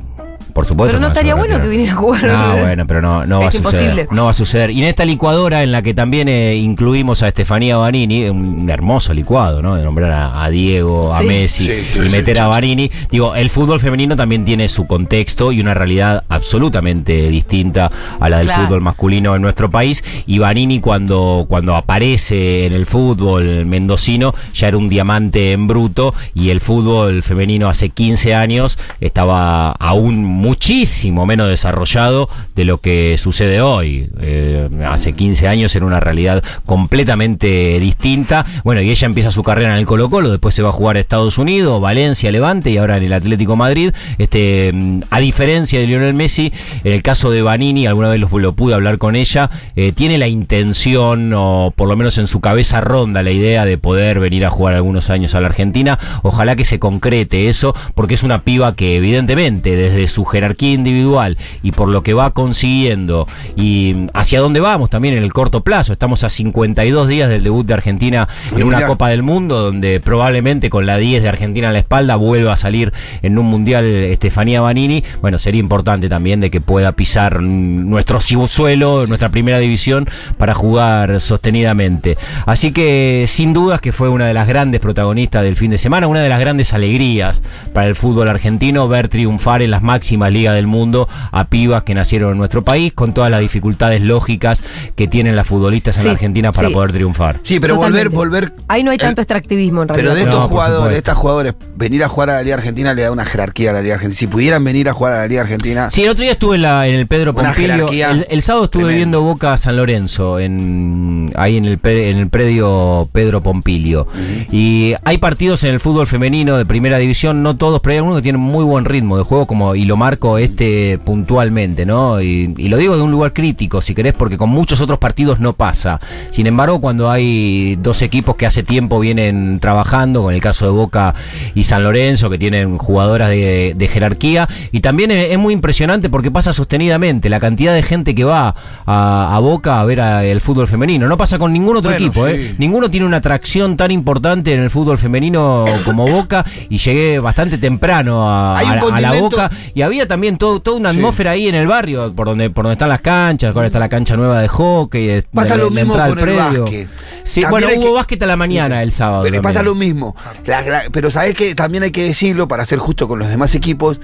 Por 0.54 0.66
supuesto 0.66 0.92
Pero 0.92 1.00
no 1.00 1.08
estaría 1.08 1.36
bueno 1.36 1.60
que 1.62 1.68
viniera 1.68 1.94
a 1.94 1.96
jugar. 1.96 2.24
No, 2.26 2.58
bueno, 2.58 2.86
pero 2.88 3.02
no, 3.02 3.26
no 3.26 3.40
va 3.42 3.46
a 3.46 3.48
Es 3.50 3.56
suceder. 3.56 3.82
imposible. 3.84 4.08
No 4.12 4.26
va 4.26 4.32
a 4.32 4.34
suceder. 4.34 4.72
Y 4.72 4.82
en 4.82 4.88
esta 4.88 5.06
licuadora 5.06 5.64
en 5.64 5.72
la 5.72 5.82
que 5.82 5.94
también 5.94 6.28
eh, 6.30 6.56
incluimos 6.56 7.24
a 7.24 7.28
Estefanía 7.28 7.78
Banini, 7.78 8.26
un 8.30 8.70
hermoso 8.70 9.14
licuado, 9.14 9.62
¿no? 9.62 9.76
De 9.76 9.84
nombrar 9.84 10.12
a, 10.12 10.44
a 10.44 10.50
Diego, 10.50 11.14
a. 11.14 11.22
Messi 11.22 11.64
Sí, 11.66 11.86
sí, 11.86 12.00
y 12.00 12.10
sí, 12.10 12.16
meter 12.18 12.38
sí, 12.38 12.42
a. 12.44 12.48
Banini. 12.48 12.92
Digo, 13.10 13.36
el 13.36 13.50
fútbol 13.50 13.80
femenino 13.80 14.16
también 14.16 14.44
tiene 14.46 14.68
su 14.70 14.88
contexto 14.88 15.52
y 15.52 15.62
una 15.62 15.74
realidad 15.74 16.24
absolutamente 16.30 17.30
distinta 17.30 17.92
a 18.20 18.30
la 18.30 18.38
del 18.40 18.48
Claro. 18.48 18.64
fútbol 18.68 18.82
masculino 18.82 19.36
en 19.36 19.42
nuestro 19.42 19.70
país. 19.72 20.04
Y 20.26 20.40
Banini 20.40 20.80
cuando, 20.80 21.46
cuando 21.48 21.76
aparece 21.76 22.66
en 22.66 22.74
el 22.74 22.86
fútbol 22.86 23.66
mendocino 23.66 24.34
ya 24.54 24.68
era 24.68 24.78
un 24.78 24.90
diamante 24.90 25.52
en 25.54 25.68
bruto 25.68 26.14
y 26.34 26.50
el 26.50 26.60
fútbol 26.62 27.24
femenino 27.24 27.70
hace 27.70 27.90
15 27.90 28.36
años 28.36 28.78
estaba 29.00 29.72
aún 29.72 30.24
muchísimo 30.42 31.26
menos 31.26 31.48
desarrollado 31.48 32.28
de 32.56 32.66
lo 32.66 32.80
que 32.80 33.18
sucede 33.18 33.62
hoy. 33.62 34.10
Eh, 34.20 34.68
hace 34.88 35.14
15 35.14 35.48
años 35.48 35.76
era 35.76 35.86
una 35.86 36.00
realidad 36.00 36.44
completamente 36.66 37.80
distinta. 37.80 38.46
Bueno, 38.64 38.82
y 38.82 38.90
ella 38.90 39.06
empieza 39.06 39.32
su 39.32 39.44
carrera 39.44 39.74
en 39.74 39.80
el 39.80 39.86
Colo 39.86 40.10
Colo, 40.10 40.32
después 40.32 40.56
se 40.56 40.64
va 40.64 40.70
a 40.70 40.74
jugar 40.74 40.98
a 40.98 41.00
Estados 41.00 41.38
Unidos, 41.38 41.80
Valencia, 41.80 42.32
Levante 42.32 42.72
y 42.72 42.78
ahora 42.78 42.98
en 42.98 43.04
el 43.04 43.14
Atlético 43.14 43.56
Madrid. 43.56 43.94
Este, 44.18 44.72
mm, 44.74 45.02
a 45.10 45.20
diferencia 45.20 45.80
de 45.80 45.88
Lionel 45.88 46.16
Messi, 46.16 46.52
en 46.84 46.94
el 46.94 47.04
caso 47.04 47.30
de 47.30 47.44
Vanini, 47.44 47.86
alguna 47.86 48.10
vez 48.10 48.20
lo, 48.20 48.54
pude 48.54 48.74
hablar 48.74 48.98
con 48.98 49.16
ella, 49.16 49.50
eh, 49.76 49.92
tiene 49.92 50.18
la 50.18 50.28
intención, 50.28 51.32
o 51.34 51.72
por 51.76 51.88
lo 51.88 51.96
menos 51.96 52.18
en 52.18 52.28
su 52.28 52.42
cabeza 52.42 52.82
ronda 52.82 53.22
la 53.22 53.32
idea 53.32 53.64
de 53.64 53.78
poder 53.78 54.20
venir 54.20 54.46
a 54.46 54.50
jugar 54.50 54.74
algunos 54.74 55.10
años 55.12 55.36
a 55.36 55.42
la 55.42 55.48
Argentina. 55.48 56.00
Ojalá 56.24 56.56
que 56.56 56.66
se 56.66 56.80
concrete 56.80 57.48
eso, 57.48 57.76
porque 57.94 58.16
es 58.16 58.24
una 58.24 58.42
piba 58.42 58.76
que 58.76 58.98
evidentemente 58.98 59.76
desde 59.76 60.08
su 60.08 60.26
jerarquía 60.32 60.74
individual 60.74 61.38
y 61.64 61.72
por 61.72 61.90
lo 61.90 62.02
que 62.04 62.14
va 62.14 62.32
consiguiendo 62.32 63.28
y 63.56 64.08
hacia 64.14 64.40
dónde 64.40 64.60
vamos 64.60 64.90
también 64.90 65.18
en 65.18 65.24
el 65.24 65.34
corto 65.34 65.62
plazo, 65.62 65.94
estamos 65.94 66.24
a 66.24 66.30
52 66.30 67.08
días 67.08 67.30
del 67.30 67.44
debut 67.44 67.66
de 67.66 67.74
Argentina 67.74 68.28
en 68.56 68.64
una. 68.64 68.82
Copa 68.88 69.10
del 69.10 69.22
Mundo, 69.24 69.62
donde 69.62 70.00
probablemente 70.00 70.70
con 70.70 70.86
la 70.86 70.98
10 70.98 71.22
de 71.24 71.30
Argentina 71.30 71.68
en 71.68 71.74
la 71.74 71.80
espalda 71.80 72.16
vuelva 72.16 72.54
a 72.54 72.58
salir 72.58 72.92
en 73.22 73.38
un 73.38 73.46
Mundial 73.46 73.86
Estefanía 73.86 74.60
Banini. 74.62 75.04
Bueno, 75.22 75.38
sería 75.40 75.60
importante 75.60 76.10
también 76.10 76.40
de 76.42 76.50
que 76.50 76.62
pueda 76.62 76.92
pisar 76.94 77.42
nuestro 77.42 78.20
su- 78.20 78.48
suelo, 78.48 79.06
nuestra 79.08 79.30
primera 79.30 79.60
división, 79.60 80.08
para 80.38 80.54
jugar 80.56 81.20
sostenidamente. 81.22 82.18
Así 82.46 82.72
que 82.72 83.26
sin 83.28 83.54
dudas 83.54 83.82
que 83.82 83.92
fue 83.92 84.10
una 84.10 84.26
de 84.28 84.34
las 84.34 84.48
grandes 84.48 84.80
protagonistas 84.80 85.44
del 85.44 85.56
fin 85.58 85.72
de 85.72 85.78
semana, 85.78 86.08
una 86.08 86.22
de 86.22 86.30
las 86.30 86.40
grandes 86.40 86.74
alegrías 86.74 87.42
para 87.74 87.88
el 87.88 87.96
fútbol 87.96 88.30
argentino 88.30 88.88
ver 88.88 89.08
triunfar 89.10 89.62
en 89.62 89.72
las 89.72 89.82
máximas 89.84 90.21
máximas 90.22 90.32
ligas 90.34 90.56
del 90.56 90.68
mundo 90.68 91.08
a 91.32 91.46
pibas 91.46 91.84
que 91.84 91.94
nacieron 91.96 92.32
en 92.34 92.38
nuestro 92.38 92.62
país, 92.64 92.94
con 92.94 93.14
todas 93.14 93.32
las 93.32 93.40
dificultades 93.42 94.02
lógicas 94.02 94.64
que 94.96 95.08
tienen 95.08 95.36
las 95.36 95.48
futbolistas 95.48 95.96
en 95.98 96.02
Sí, 96.02 96.08
la 96.08 96.14
Argentina 96.14 96.52
para 96.52 96.68
sí. 96.68 96.74
poder 96.74 96.92
triunfar. 96.92 97.40
Sí, 97.44 97.60
pero 97.60 97.76
Totalmente. 97.76 98.10
volver, 98.10 98.50
volver. 98.50 98.64
Ahí 98.68 98.84
no 98.84 98.92
hay 98.92 98.96
el- 98.96 99.02
tanto 99.02 99.22
extractivismo 99.22 99.82
en 99.82 99.88
Pero 99.88 99.98
realidad. 100.00 100.16
de 100.16 100.22
estos 100.30 100.40
No, 100.42 100.48
jugadores, 100.48 100.98
estas 100.98 101.18
jugadores, 101.18 101.54
venir 101.76 102.04
a 102.04 102.08
jugar 102.08 102.30
a 102.30 102.34
la 102.36 102.44
Liga 102.44 102.56
Argentina 102.58 102.94
le 102.94 103.02
da 103.04 103.12
una 103.12 103.26
jerarquía 103.26 103.72
a 103.72 103.74
la 103.74 103.82
Liga 103.82 103.96
Argentina. 103.96 104.20
Si 104.20 104.28
pudieran 104.28 104.64
venir 104.64 104.88
a 104.90 104.94
jugar 104.94 105.14
a 105.14 105.18
la 105.18 105.28
Liga 105.28 105.42
Argentina. 105.42 105.90
Sí, 105.90 106.04
el 106.04 106.10
otro 106.10 106.22
día 106.24 106.34
estuve 106.34 106.56
en, 106.58 106.62
la- 106.62 106.88
en 106.88 106.96
el 106.96 107.08
Pedro 107.08 107.34
Pompilio. 107.34 107.88
El, 107.90 108.28
el 108.30 108.42
sábado 108.42 108.66
estuve 108.66 108.84
tremenda. 108.84 108.98
viendo 108.98 109.22
Boca 109.22 109.58
San 109.58 109.76
Lorenzo, 109.78 110.40
en, 110.40 111.32
ahí 111.36 111.58
en 111.58 111.66
el, 111.66 111.80
en 111.84 112.18
el 112.18 112.30
predio 112.30 113.10
Pedro 113.12 113.42
Pompilio. 113.42 114.08
Y 114.52 114.94
hay 115.04 115.18
partidos 115.18 115.64
en 115.64 115.74
el 115.74 115.80
fútbol 115.80 116.08
femenino 116.08 116.58
de 116.58 116.66
primera 116.66 116.98
división, 116.98 117.42
no 117.44 117.56
todos, 117.56 117.80
pero 117.82 117.92
hay 117.94 117.98
algunos 117.98 118.20
que 118.20 118.24
tienen 118.24 118.42
muy 118.42 118.64
buen 118.64 118.86
ritmo 118.86 119.18
de 119.18 119.24
juego, 119.24 119.48
como 119.48 119.76
y 119.76 119.86
lo 119.86 119.98
marco 120.12 120.38
este 120.38 121.00
puntualmente, 121.06 121.86
¿no? 121.86 122.22
Y, 122.22 122.54
y 122.58 122.68
lo 122.68 122.76
digo 122.76 122.98
de 122.98 123.02
un 123.02 123.12
lugar 123.12 123.32
crítico, 123.32 123.80
si 123.80 123.96
querés, 123.96 124.14
porque 124.14 124.38
con 124.38 124.50
muchos 124.50 124.82
otros 124.82 125.00
partidos 125.00 125.40
no 125.40 125.54
pasa. 125.54 126.02
Sin 126.32 126.48
embargo, 126.48 126.82
cuando 126.82 127.10
hay 127.10 127.78
dos 127.78 128.02
equipos 128.02 128.36
que 128.36 128.46
hace 128.46 128.62
tiempo 128.62 129.00
vienen 129.00 129.60
trabajando, 129.62 130.22
con 130.24 130.34
el 130.34 130.42
caso 130.42 130.66
de 130.66 130.72
Boca 130.72 131.16
y 131.56 131.64
San 131.64 131.84
Lorenzo, 131.86 132.30
que 132.30 132.38
tienen 132.38 132.78
jugadoras 132.78 133.30
de, 133.30 133.74
de 133.78 133.88
jerarquía, 133.88 134.50
y 134.74 134.82
también 134.82 135.12
es, 135.12 135.32
es 135.32 135.38
muy 135.40 135.54
impresionante 135.54 136.10
porque 136.10 136.30
pasa 136.30 136.52
sostenidamente 136.52 137.30
la 137.30 137.40
cantidad 137.40 137.74
de 137.74 137.82
gente 137.82 138.14
que 138.14 138.26
va 138.26 138.54
a, 138.86 139.36
a 139.36 139.40
Boca 139.40 139.80
a 139.80 139.86
ver 139.86 140.02
a- 140.02 140.26
el 140.26 140.42
fútbol 140.42 140.68
femenino. 140.68 141.08
No 141.08 141.16
pasa 141.16 141.40
con 141.40 141.54
ningún 141.54 141.78
otro 141.78 141.90
Bueno, 141.92 142.06
equipo, 142.06 142.28
sí. 142.28 142.34
¿eh? 142.36 142.56
Ninguno 142.58 142.92
tiene 142.92 143.06
una 143.06 143.18
atracción 143.18 143.78
tan 143.78 143.92
importante 143.92 144.54
en 144.54 144.60
el 144.62 144.70
fútbol 144.70 144.98
femenino 144.98 145.64
como 145.86 146.06
Boca, 146.06 146.44
y 146.70 146.80
llegué 146.80 147.20
bastante 147.20 147.58
temprano 147.58 148.30
a, 148.30 148.60
a 148.60 149.00
la- 149.00 149.12
Boca, 149.22 149.50
y 149.76 149.84
había 149.84 150.01
también 150.06 150.38
todo, 150.38 150.60
toda 150.62 150.78
una 150.78 150.92
Sí. 150.92 150.98
atmósfera 150.98 151.32
ahí 151.32 151.48
en 151.48 151.56
el 151.56 151.68
barrio, 151.68 152.14
por 152.14 152.28
donde, 152.28 152.50
por 152.50 152.64
donde 152.66 152.74
están 152.74 152.90
las 152.90 153.02
canchas, 153.02 153.56
ahora 153.56 153.68
está 153.68 153.80
la 153.80 153.90
cancha 153.90 154.16
nueva 154.16 154.40
de 154.42 154.48
hockey, 154.48 155.08
de- 155.08 155.24
Pasa 155.34 155.56
de- 155.56 155.64
lo 155.64 155.70
mismo 155.72 155.94
con 155.98 156.08
el 156.10 156.16
predio. 156.16 156.62
básquet. 156.64 156.88
Sí, 157.24 157.42
También 157.42 157.66
bueno, 157.68 157.80
hubo 157.82 157.88
que- 157.90 157.94
básquet 157.96 158.24
a 158.24 158.26
la 158.26 158.36
mañana 158.36 158.84
el 158.84 158.92
sábado. 158.92 159.24
Pero 159.24 159.42
pasa 159.42 159.64
lo 159.64 159.76
mismo. 159.76 160.16
La- 160.46 160.62
la- 160.62 160.84
pero 160.92 161.12
sabes 161.12 161.34
que 161.36 161.54
también 161.56 161.84
hay 161.84 161.92
que 161.92 162.04
decirlo 162.04 162.48
para 162.48 162.66
ser 162.66 162.80
justo 162.80 163.08
con 163.08 163.20
los 163.20 163.28
demás 163.30 163.56
equipos. 163.56 164.00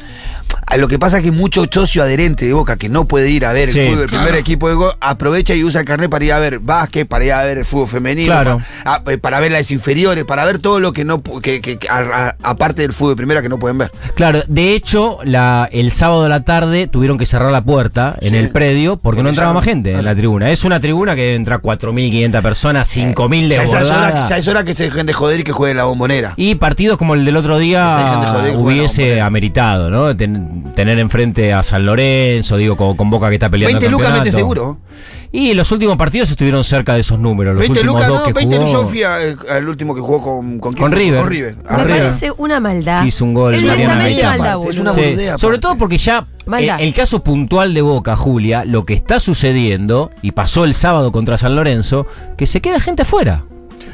A 0.69 0.77
Lo 0.77 0.87
que 0.87 0.99
pasa 0.99 1.17
es 1.17 1.23
que 1.23 1.31
mucho 1.31 1.65
socio 1.71 2.03
adherente 2.03 2.45
de 2.45 2.53
Boca 2.53 2.75
que 2.77 2.89
no 2.89 3.07
puede 3.07 3.29
ir 3.31 3.45
a 3.45 3.53
ver 3.53 3.71
Sí. 3.71 3.79
el 3.79 3.87
fútbol, 3.89 4.01
el 4.03 4.07
primer 4.09 4.25
Claro. 4.27 4.37
equipo 4.39 4.69
de 4.69 4.75
Boca, 4.75 4.97
aprovecha 4.99 5.53
y 5.55 5.63
usa 5.63 5.81
el 5.81 5.87
carnet 5.87 6.09
para 6.09 6.25
ir 6.25 6.33
a 6.33 6.39
ver 6.39 6.59
básquet, 6.59 7.07
para 7.07 7.23
ir 7.25 7.31
a 7.33 7.43
ver 7.43 7.57
el 7.59 7.65
fútbol 7.65 7.87
femenino, 7.87 8.27
Claro. 8.33 8.59
pa- 8.83 9.01
a- 9.05 9.11
eh, 9.11 9.17
para, 9.17 9.39
ver 9.39 9.51
las 9.51 9.71
inferiores, 9.71 10.25
para 10.25 10.43
ver 10.45 10.59
todo 10.59 10.79
lo 10.79 10.91
que 10.93 11.05
no 11.05 11.23
que, 11.23 11.79
aparte 12.43 12.81
del 12.81 12.93
fútbol 12.93 13.13
de 13.13 13.17
primera 13.17 13.41
que 13.41 13.49
no 13.49 13.59
pueden 13.59 13.77
ver. 13.77 13.91
Claro, 14.15 14.43
de 14.47 14.73
hecho, 14.73 15.19
la, 15.23 15.69
el 15.71 15.86
sábado 15.91 16.23
de 16.23 16.29
la 16.29 16.41
tarde 16.41 16.87
tuvieron 16.87 17.17
que 17.17 17.25
cerrar 17.25 17.51
la 17.51 17.61
puerta 17.63 18.15
en 18.21 18.31
Sí. 18.31 18.37
el 18.37 18.49
predio 18.49 18.97
porque 18.97 19.23
no 19.23 19.29
entraba 19.29 19.51
ya- 19.51 19.53
más 19.55 19.63
gente 19.65 19.91
en 19.93 20.03
la 20.05 20.15
tribuna. 20.15 20.51
Es 20.51 20.63
una 20.63 20.79
tribuna 20.79 21.15
que 21.15 21.21
debe 21.21 21.35
entrar 21.35 21.59
4.500 21.61 22.41
personas, 22.41 22.87
5.000 22.87 23.49
ya, 23.49 23.63
es 23.63 23.69
hora, 23.69 23.79
desbordadas. 23.79 24.29
ya 24.29 24.37
es 24.37 24.47
hora 24.47 24.63
que 24.63 24.73
se 24.73 24.83
dejen 24.85 25.05
de 25.05 25.13
joder 25.13 25.39
y 25.39 25.43
que 25.43 25.51
jueguen 25.51 25.77
la 25.77 25.83
bombonera. 25.85 26.33
Y 26.37 26.55
partidos 26.55 26.97
como 26.97 27.13
el 27.13 27.25
del 27.25 27.35
otro 27.37 27.57
de 27.57 27.63
día 27.65 28.21
hubiese 28.55 29.21
ameritado, 29.21 29.89
¿no? 29.89 30.15
Ten- 30.15 30.73
tener 30.75 30.99
enfrente 30.99 31.53
a 31.53 31.63
San 31.63 31.85
Lorenzo, 31.85 32.57
digo, 32.57 32.75
con, 32.77 32.95
con 32.97 33.09
Boca 33.09 33.29
que 33.29 33.35
está 33.35 33.49
peleando 33.49 33.79
20 33.79 33.85
el 33.85 33.91
lucas 33.91 34.33
seguro. 34.33 34.77
Y 35.39 35.53
los 35.53 35.71
últimos 35.71 35.97
partidos 35.97 36.31
estuvieron 36.31 36.63
cerca 36.63 36.95
de 36.95 37.01
esos 37.01 37.19
números. 37.19 37.53
Los 37.53 37.59
20 37.61 37.81
últimos 37.81 38.07
dos 38.07 38.19
no, 38.21 38.25
que 38.25 38.33
20 38.33 38.57
jugó, 38.57 38.71
yo 38.71 38.87
fui 38.87 39.03
a- 39.03 39.17
al 39.51 39.69
último 39.69 39.93
que 39.93 40.01
jugó 40.01 40.19
con, 40.23 40.57
con, 40.59 40.73
Con? 40.73 40.91
River. 40.91 41.19
Con 41.19 41.29
River. 41.29 41.55
Con 41.57 41.77
Me 41.77 41.83
River. 41.83 41.99
parece 41.99 42.31
una 42.39 42.59
maldad. 42.59 43.05
Hizo 43.05 43.23
un 43.23 43.35
gol 43.35 43.53
Es 43.53 43.63
maldad, 43.63 44.59
Es 44.67 44.79
una 44.79 44.93
Sí, 44.93 45.15
sobre 45.37 45.59
todo 45.59 45.77
porque 45.77 45.99
ya 45.99 46.25
eh, 46.57 46.71
el 46.79 46.91
caso 46.95 47.23
puntual 47.23 47.75
de 47.75 47.83
Boca, 47.83 48.15
Julia, 48.15 48.65
lo 48.65 48.83
que 48.85 48.95
está 48.95 49.19
sucediendo, 49.19 50.09
y 50.23 50.31
pasó 50.31 50.63
el 50.65 50.73
sábado 50.73 51.11
contra 51.11 51.37
San 51.37 51.55
Lorenzo, 51.55 52.07
que 52.35 52.47
se 52.47 52.59
queda 52.59 52.79
gente 52.79 53.03
afuera. 53.03 53.43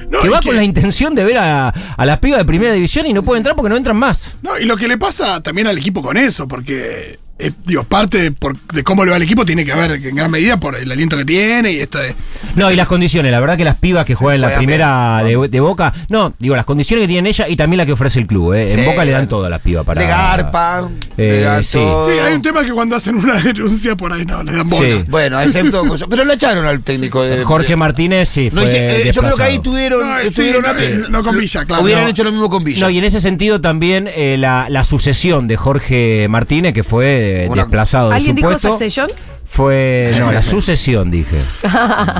No, 0.09 0.21
que 0.21 0.29
va 0.29 0.39
que- 0.39 0.47
con 0.47 0.55
la 0.55 0.63
intención 0.63 1.13
de 1.13 1.25
ver 1.25 1.39
a, 1.39 1.69
a 1.69 2.05
las 2.05 2.19
pibas 2.19 2.39
de 2.39 2.45
primera 2.45 2.71
división 2.71 3.05
y 3.05 3.11
no 3.13 3.23
puede 3.23 3.39
entrar 3.39 3.55
porque 3.55 3.69
no 3.69 3.75
entran 3.75 3.97
más. 3.97 4.37
No, 4.43 4.57
y 4.57 4.63
lo 4.63 4.77
que 4.77 4.87
le 4.87 4.97
pasa 4.97 5.41
también 5.43 5.67
al 5.67 5.77
equipo 5.77 6.01
con 6.01 6.15
eso, 6.15 6.47
porque, 6.47 7.19
eh, 7.39 7.51
digo, 7.65 7.83
parte 7.83 8.19
de, 8.19 8.31
por- 8.31 8.57
de 8.73 8.83
cómo 8.83 9.03
le 9.05 9.09
va 9.11 9.17
al 9.17 9.23
equipo 9.23 9.43
tiene 9.45 9.65
que 9.65 9.73
ver 9.73 9.91
en 9.91 10.15
gran 10.15 10.29
medida 10.29 10.59
por 10.59 10.75
el 10.75 10.89
aliento 10.91 11.17
que 11.17 11.25
tiene 11.25 11.71
y 11.71 11.79
esta 11.79 11.99
de. 11.99 12.15
No, 12.55 12.71
y 12.71 12.75
las 12.75 12.87
condiciones, 12.87 13.31
la 13.31 13.39
verdad 13.39 13.57
que 13.57 13.63
las 13.63 13.77
pibas 13.77 14.05
que 14.05 14.13
juegan 14.15 14.35
en 14.35 14.41
la 14.41 14.55
primera 14.57 15.23
bien. 15.23 15.41
de, 15.41 15.47
de 15.47 15.59
Boca, 15.59 15.93
no, 16.09 16.33
digo, 16.37 16.55
las 16.55 16.65
condiciones 16.65 17.03
que 17.03 17.07
tienen 17.07 17.25
ella 17.27 17.47
y 17.47 17.55
también 17.55 17.79
la 17.79 17.85
que 17.85 17.93
ofrece 17.93 18.19
el 18.19 18.27
club. 18.27 18.53
¿eh? 18.53 18.73
En 18.73 18.79
Sí, 18.79 18.85
Boca 18.85 19.03
le 19.03 19.11
dan 19.11 19.27
a 19.31 19.49
las 19.49 19.61
pibas 19.61 19.83
para. 19.85 20.01
Le 20.01 20.07
garpa, 20.07 20.87
Eh, 21.17 21.27
le 21.31 21.39
dan 21.41 21.63
sí. 21.63 21.77
todo. 21.79 22.05
Sí, 22.09 22.17
hay 22.19 22.33
un 22.33 22.41
tema 22.41 22.63
que 22.63 22.71
cuando 22.71 22.95
hacen 22.95 23.15
una 23.15 23.33
denuncia 23.41 23.95
por 23.95 24.13
ahí 24.13 24.25
no 24.25 24.43
le 24.43 24.51
dan 24.53 24.69
bola. 24.69 24.85
Sí. 24.87 25.05
Bueno, 25.09 25.41
excepto 25.41 25.83
cosas. 25.87 26.07
Pero 26.09 26.23
lo 26.25 26.33
echaron 26.33 26.65
al 26.65 26.81
técnico 26.83 27.23
de. 27.23 27.43
Jorge 27.43 27.75
Martínez, 27.75 28.29
sí, 28.29 28.49
No, 28.53 28.61
fue 28.61 28.69
hice- 28.69 29.09
eh, 29.09 29.11
yo 29.11 29.21
creo 29.21 29.35
que 29.35 29.43
ahí 29.43 29.59
tuvieron. 29.59 30.01
No, 30.07 30.17
estuvieron 30.19 30.61
no, 30.61 30.69
a- 30.69 30.75
sí, 30.75 30.83
no 31.09 31.23
con 31.23 31.37
Villa, 31.37 31.65
claro. 31.65 31.83
Hubieran 31.83 32.03
No. 32.03 32.09
hecho 32.11 32.23
lo 32.23 32.31
mismo 32.31 32.49
con 32.49 32.63
Villa. 32.63 32.81
No, 32.81 32.89
y 32.91 32.99
en 32.99 33.03
ese 33.05 33.19
sentido 33.21 33.59
también 33.59 34.07
eh, 34.13 34.37
la, 34.37 34.67
la 34.69 34.83
sucesión 34.83 35.47
de 35.47 35.57
Jorge 35.57 36.27
Martínez, 36.29 36.73
que 36.73 36.83
fue 36.83 37.22
Una- 37.49 37.63
desplazado 37.63 38.09
de 38.09 38.13
su 38.13 38.17
¿Alguien 38.17 38.35
dijo 38.35 38.49
puesto, 38.49 38.67
Succession? 38.69 39.07
fue 39.45 40.11
no 40.19 40.31
la 40.31 40.41
sucesión 40.43 41.11
dije 41.11 41.37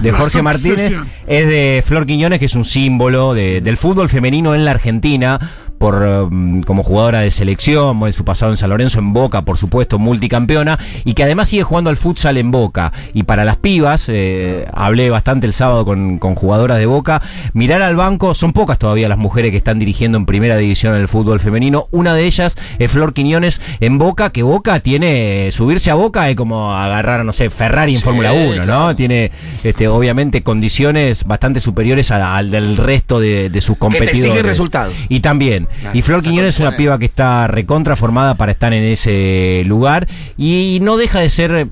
de 0.02 0.12
La 0.12 0.18
Jorge 0.18 0.42
Martínez 0.44 0.78
sucesión. 0.82 1.10
es 1.28 1.48
de 1.48 1.84
Flor 1.86 2.06
Quiñones 2.06 2.40
que 2.40 2.46
es 2.46 2.56
un 2.56 2.66
símbolo 2.66 3.34
de- 3.34 3.62
del 3.62 3.78
fútbol 3.78 4.08
femenino 4.10 4.54
en 4.56 4.66
la 4.66 4.72
Argentina 4.72 5.40
por 5.84 5.96
um, 6.02 6.62
como 6.62 6.82
jugadora 6.82 7.20
de 7.20 7.30
selección, 7.32 8.02
en 8.08 8.14
su 8.14 8.24
pasado 8.24 8.54
en 8.54 8.58
San 8.58 8.70
Lorenzo, 8.70 9.00
en 9.00 9.12
Boca, 9.12 9.42
por 9.42 9.58
supuesto, 9.58 10.00
multicampeona, 10.00 10.80
y 11.04 11.14
que 11.14 11.24
además 11.24 11.50
sigue 11.50 11.64
jugando 11.64 11.90
al 11.90 11.98
futsal 11.98 12.38
en 12.38 12.52
Boca. 12.52 12.94
Y 13.14 13.24
para 13.24 13.44
las 13.44 13.58
pibas, 13.58 14.06
eh, 14.08 14.66
hablé 14.74 15.10
bastante 15.10 15.46
el 15.46 15.52
sábado 15.52 15.84
con, 15.84 16.20
con 16.20 16.36
jugadoras 16.36 16.78
de 16.78 16.86
Boca, 16.86 17.22
mirar 17.52 17.82
al 17.82 17.98
banco, 17.98 18.34
son 18.34 18.54
pocas 18.54 18.80
todavía 18.80 19.10
las 19.10 19.18
mujeres 19.18 19.52
que 19.52 19.58
están 19.58 19.78
dirigiendo 19.78 20.18
en 20.18 20.26
primera 20.26 20.56
división 20.56 20.96
el 20.96 21.10
fútbol 21.10 21.42
femenino. 21.42 21.88
Una 21.92 22.14
de 22.14 22.24
ellas 22.28 22.56
es 22.80 22.90
Flor 22.90 23.14
Quiñones 23.14 23.60
en 23.82 23.98
Boca, 23.98 24.30
que 24.30 24.42
Boca 24.42 24.80
tiene, 24.80 25.50
subirse 25.52 25.92
a 25.92 25.96
Boca 25.96 26.30
es 26.30 26.38
como 26.38 26.74
agarrar, 26.74 27.26
no 27.26 27.34
sé, 27.34 27.50
Ferrari 27.50 27.96
en 27.96 27.98
Sí, 28.00 28.06
Fórmula 28.06 28.32
1, 28.32 28.56
¿no? 28.56 28.64
claro. 28.64 28.96
Tiene, 28.96 29.32
este, 29.66 29.90
obviamente, 29.90 30.44
condiciones 30.44 31.26
bastante 31.26 31.60
superiores 31.60 32.10
al 32.10 32.52
del 32.52 32.78
resto 32.78 33.20
de, 33.20 33.50
de 33.50 33.60
sus 33.60 33.76
Que 33.76 33.80
te 33.80 33.80
competidores. 33.80 34.24
exige 34.24 34.44
resultados. 34.44 34.94
Y 35.10 35.20
también. 35.20 35.68
Claro, 35.80 35.98
y 35.98 36.02
Flor 36.02 36.22
Quiñones 36.22 36.56
es 36.56 36.60
una 36.60 36.76
piba 36.76 36.98
que 37.00 37.06
está 37.06 37.48
recontra 37.48 37.96
formada 37.96 38.36
para 38.36 38.52
estar 38.52 38.74
en 38.74 38.84
ese 38.84 39.64
lugar 39.66 40.08
y 40.38 40.80
no 40.82 40.98
deja 40.98 41.20
de 41.20 41.30
ser 41.30 41.70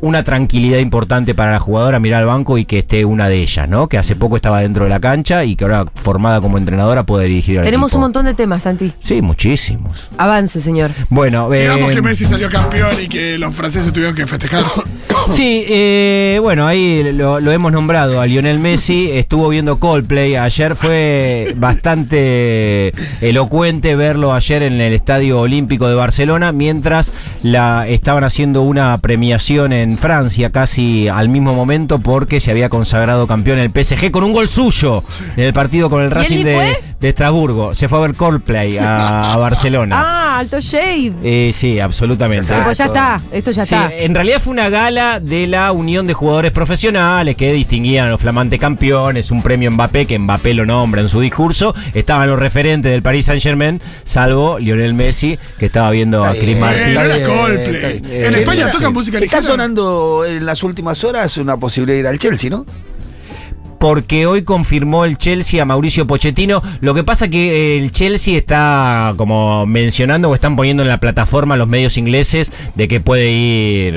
una 0.00 0.22
tranquilidad 0.22 0.78
importante 0.78 1.34
para 1.34 1.52
la 1.52 1.58
jugadora 1.58 1.98
mirar 2.00 2.20
al 2.22 2.26
banco 2.26 2.58
y 2.58 2.64
que 2.64 2.80
esté 2.80 3.04
una 3.04 3.28
de 3.28 3.42
ellas, 3.42 3.68
¿no? 3.68 3.88
Que 3.88 3.98
hace 3.98 4.16
poco 4.16 4.36
estaba 4.36 4.60
dentro 4.60 4.84
de 4.84 4.90
la 4.90 5.00
cancha 5.00 5.44
y 5.44 5.56
que 5.56 5.64
ahora 5.64 5.86
formada 5.94 6.40
como 6.40 6.58
entrenadora 6.58 7.04
puede 7.04 7.26
dirigir 7.28 7.58
al 7.58 7.64
Tenemos 7.64 7.90
equipo. 7.92 7.98
un 7.98 8.02
montón 8.02 8.26
de 8.26 8.34
temas, 8.34 8.62
Santi. 8.64 8.92
Sí, 9.02 9.22
muchísimos. 9.22 10.08
Avance, 10.18 10.60
señor. 10.60 10.90
Bueno, 11.08 11.48
Digamos 11.50 11.90
eh, 11.90 11.94
que 11.94 12.02
Messi 12.02 12.24
salió 12.24 12.50
campeón 12.50 12.92
y 13.02 13.08
que 13.08 13.38
los 13.38 13.54
franceses 13.54 13.92
tuvieron 13.92 14.14
que 14.14 14.26
festejar. 14.26 14.62
Sí, 15.28 15.64
eh, 15.66 16.38
bueno, 16.40 16.66
ahí 16.68 17.10
lo, 17.12 17.40
lo 17.40 17.50
hemos 17.50 17.72
nombrado 17.72 18.20
a 18.20 18.26
Lionel 18.26 18.60
Messi. 18.60 19.10
Estuvo 19.10 19.48
viendo 19.48 19.80
Coldplay. 19.80 20.36
Ayer 20.36 20.76
fue 20.76 21.52
bastante 21.56 22.92
elocuente 23.20 23.96
verlo 23.96 24.34
ayer 24.34 24.62
en 24.62 24.74
el 24.74 24.92
Estadio 24.92 25.40
Olímpico 25.40 25.88
de 25.88 25.94
Barcelona, 25.94 26.52
mientras 26.52 27.12
la 27.42 27.88
estaban 27.88 28.24
haciendo 28.24 28.62
una 28.62 28.96
premiación 28.98 29.72
en 29.72 29.85
Francia 29.98 30.50
casi 30.50 31.08
al 31.08 31.28
mismo 31.28 31.54
momento 31.54 31.98
porque 31.98 32.40
se 32.40 32.50
había 32.50 32.68
consagrado 32.68 33.26
campeón 33.26 33.58
el 33.58 33.70
PSG 33.70 34.10
con 34.10 34.24
un 34.24 34.32
gol 34.32 34.48
suyo 34.48 35.04
en 35.36 35.44
el 35.44 35.52
partido 35.52 35.88
con 35.88 36.02
el 36.02 36.08
¿Y 36.08 36.08
él 36.08 36.14
Racing 36.14 36.44
de, 36.44 36.54
fue? 36.54 36.82
De 37.06 37.10
Estrasburgo. 37.10 37.74
Se 37.74 37.88
fue 37.88 37.98
a 37.98 38.02
ver 38.02 38.14
Coldplay 38.14 38.78
a, 38.78 39.32
a 39.32 39.36
Barcelona. 39.38 39.96
Ah, 39.98 40.38
alto 40.40 40.60
shade. 40.60 41.14
Eh, 41.22 41.52
sí, 41.54 41.78
absolutamente. 41.80 42.52
Ah, 42.52 42.58
Tipo, 42.58 42.72
ya 42.72 42.84
está. 42.86 43.22
Esto 43.32 43.50
ya 43.52 43.64
Sí, 43.64 43.74
está. 43.74 43.94
en 43.94 44.14
realidad 44.14 44.40
fue 44.40 44.52
una 44.52 44.68
gala 44.68 45.20
de 45.20 45.46
la 45.46 45.72
unión 45.72 46.06
de 46.06 46.14
jugadores 46.14 46.52
profesionales 46.52 47.36
que 47.36 47.52
distinguían 47.52 48.06
a 48.08 48.10
los 48.10 48.20
flamantes 48.20 48.58
campeones, 48.60 49.30
un 49.30 49.42
premio 49.42 49.70
Mbappé, 49.70 50.06
que 50.06 50.18
Mbappé 50.18 50.54
lo 50.54 50.66
nombra 50.66 51.00
en 51.00 51.08
su 51.08 51.20
discurso. 51.20 51.74
Estaban 51.94 52.28
los 52.28 52.38
referentes 52.38 52.90
del 52.90 53.02
Paris 53.02 53.26
Saint 53.26 53.42
Germain, 53.42 53.80
salvo 54.04 54.58
Lionel 54.58 54.94
Messi, 54.94 55.38
que 55.58 55.66
estaba 55.66 55.90
viendo 55.90 56.24
a 56.24 56.32
Chris 56.34 56.58
Martin. 56.58 56.94
Coldplay. 56.94 57.74
está 57.74 57.88
bien. 57.88 58.04
En 58.06 58.34
Eh, 58.34 58.38
España 58.40 58.66
sí. 58.66 58.72
tocan 58.76 58.92
música 58.92 59.18
Está 59.18 59.42
sonando 59.42 60.24
en 60.26 60.44
las 60.44 60.62
últimas 60.62 61.02
horas 61.04 61.36
una 61.38 61.56
posibilidad 61.56 61.94
de 61.96 62.00
ir 62.00 62.06
al 62.08 62.18
Chelsea, 62.18 62.50
¿no? 62.50 62.66
Porque 63.78 64.26
hoy 64.26 64.42
confirmó 64.42 65.04
el 65.04 65.18
Chelsea 65.18 65.60
a 65.62 65.64
Mauricio 65.64 66.06
Pochettino. 66.06 66.62
Lo 66.80 66.94
que 66.94 67.04
pasa 67.04 67.28
que 67.28 67.74
eh, 67.74 67.78
el 67.78 67.92
Chelsea 67.92 68.36
está 68.36 69.14
como 69.16 69.66
mencionando 69.66 70.30
o 70.30 70.34
están 70.34 70.56
poniendo 70.56 70.82
en 70.82 70.88
la 70.88 70.98
plataforma 70.98 71.56
los 71.56 71.68
medios 71.68 71.96
ingleses 71.96 72.52
de 72.74 72.88
que 72.88 73.00
puede 73.00 73.30
ir 73.30 73.94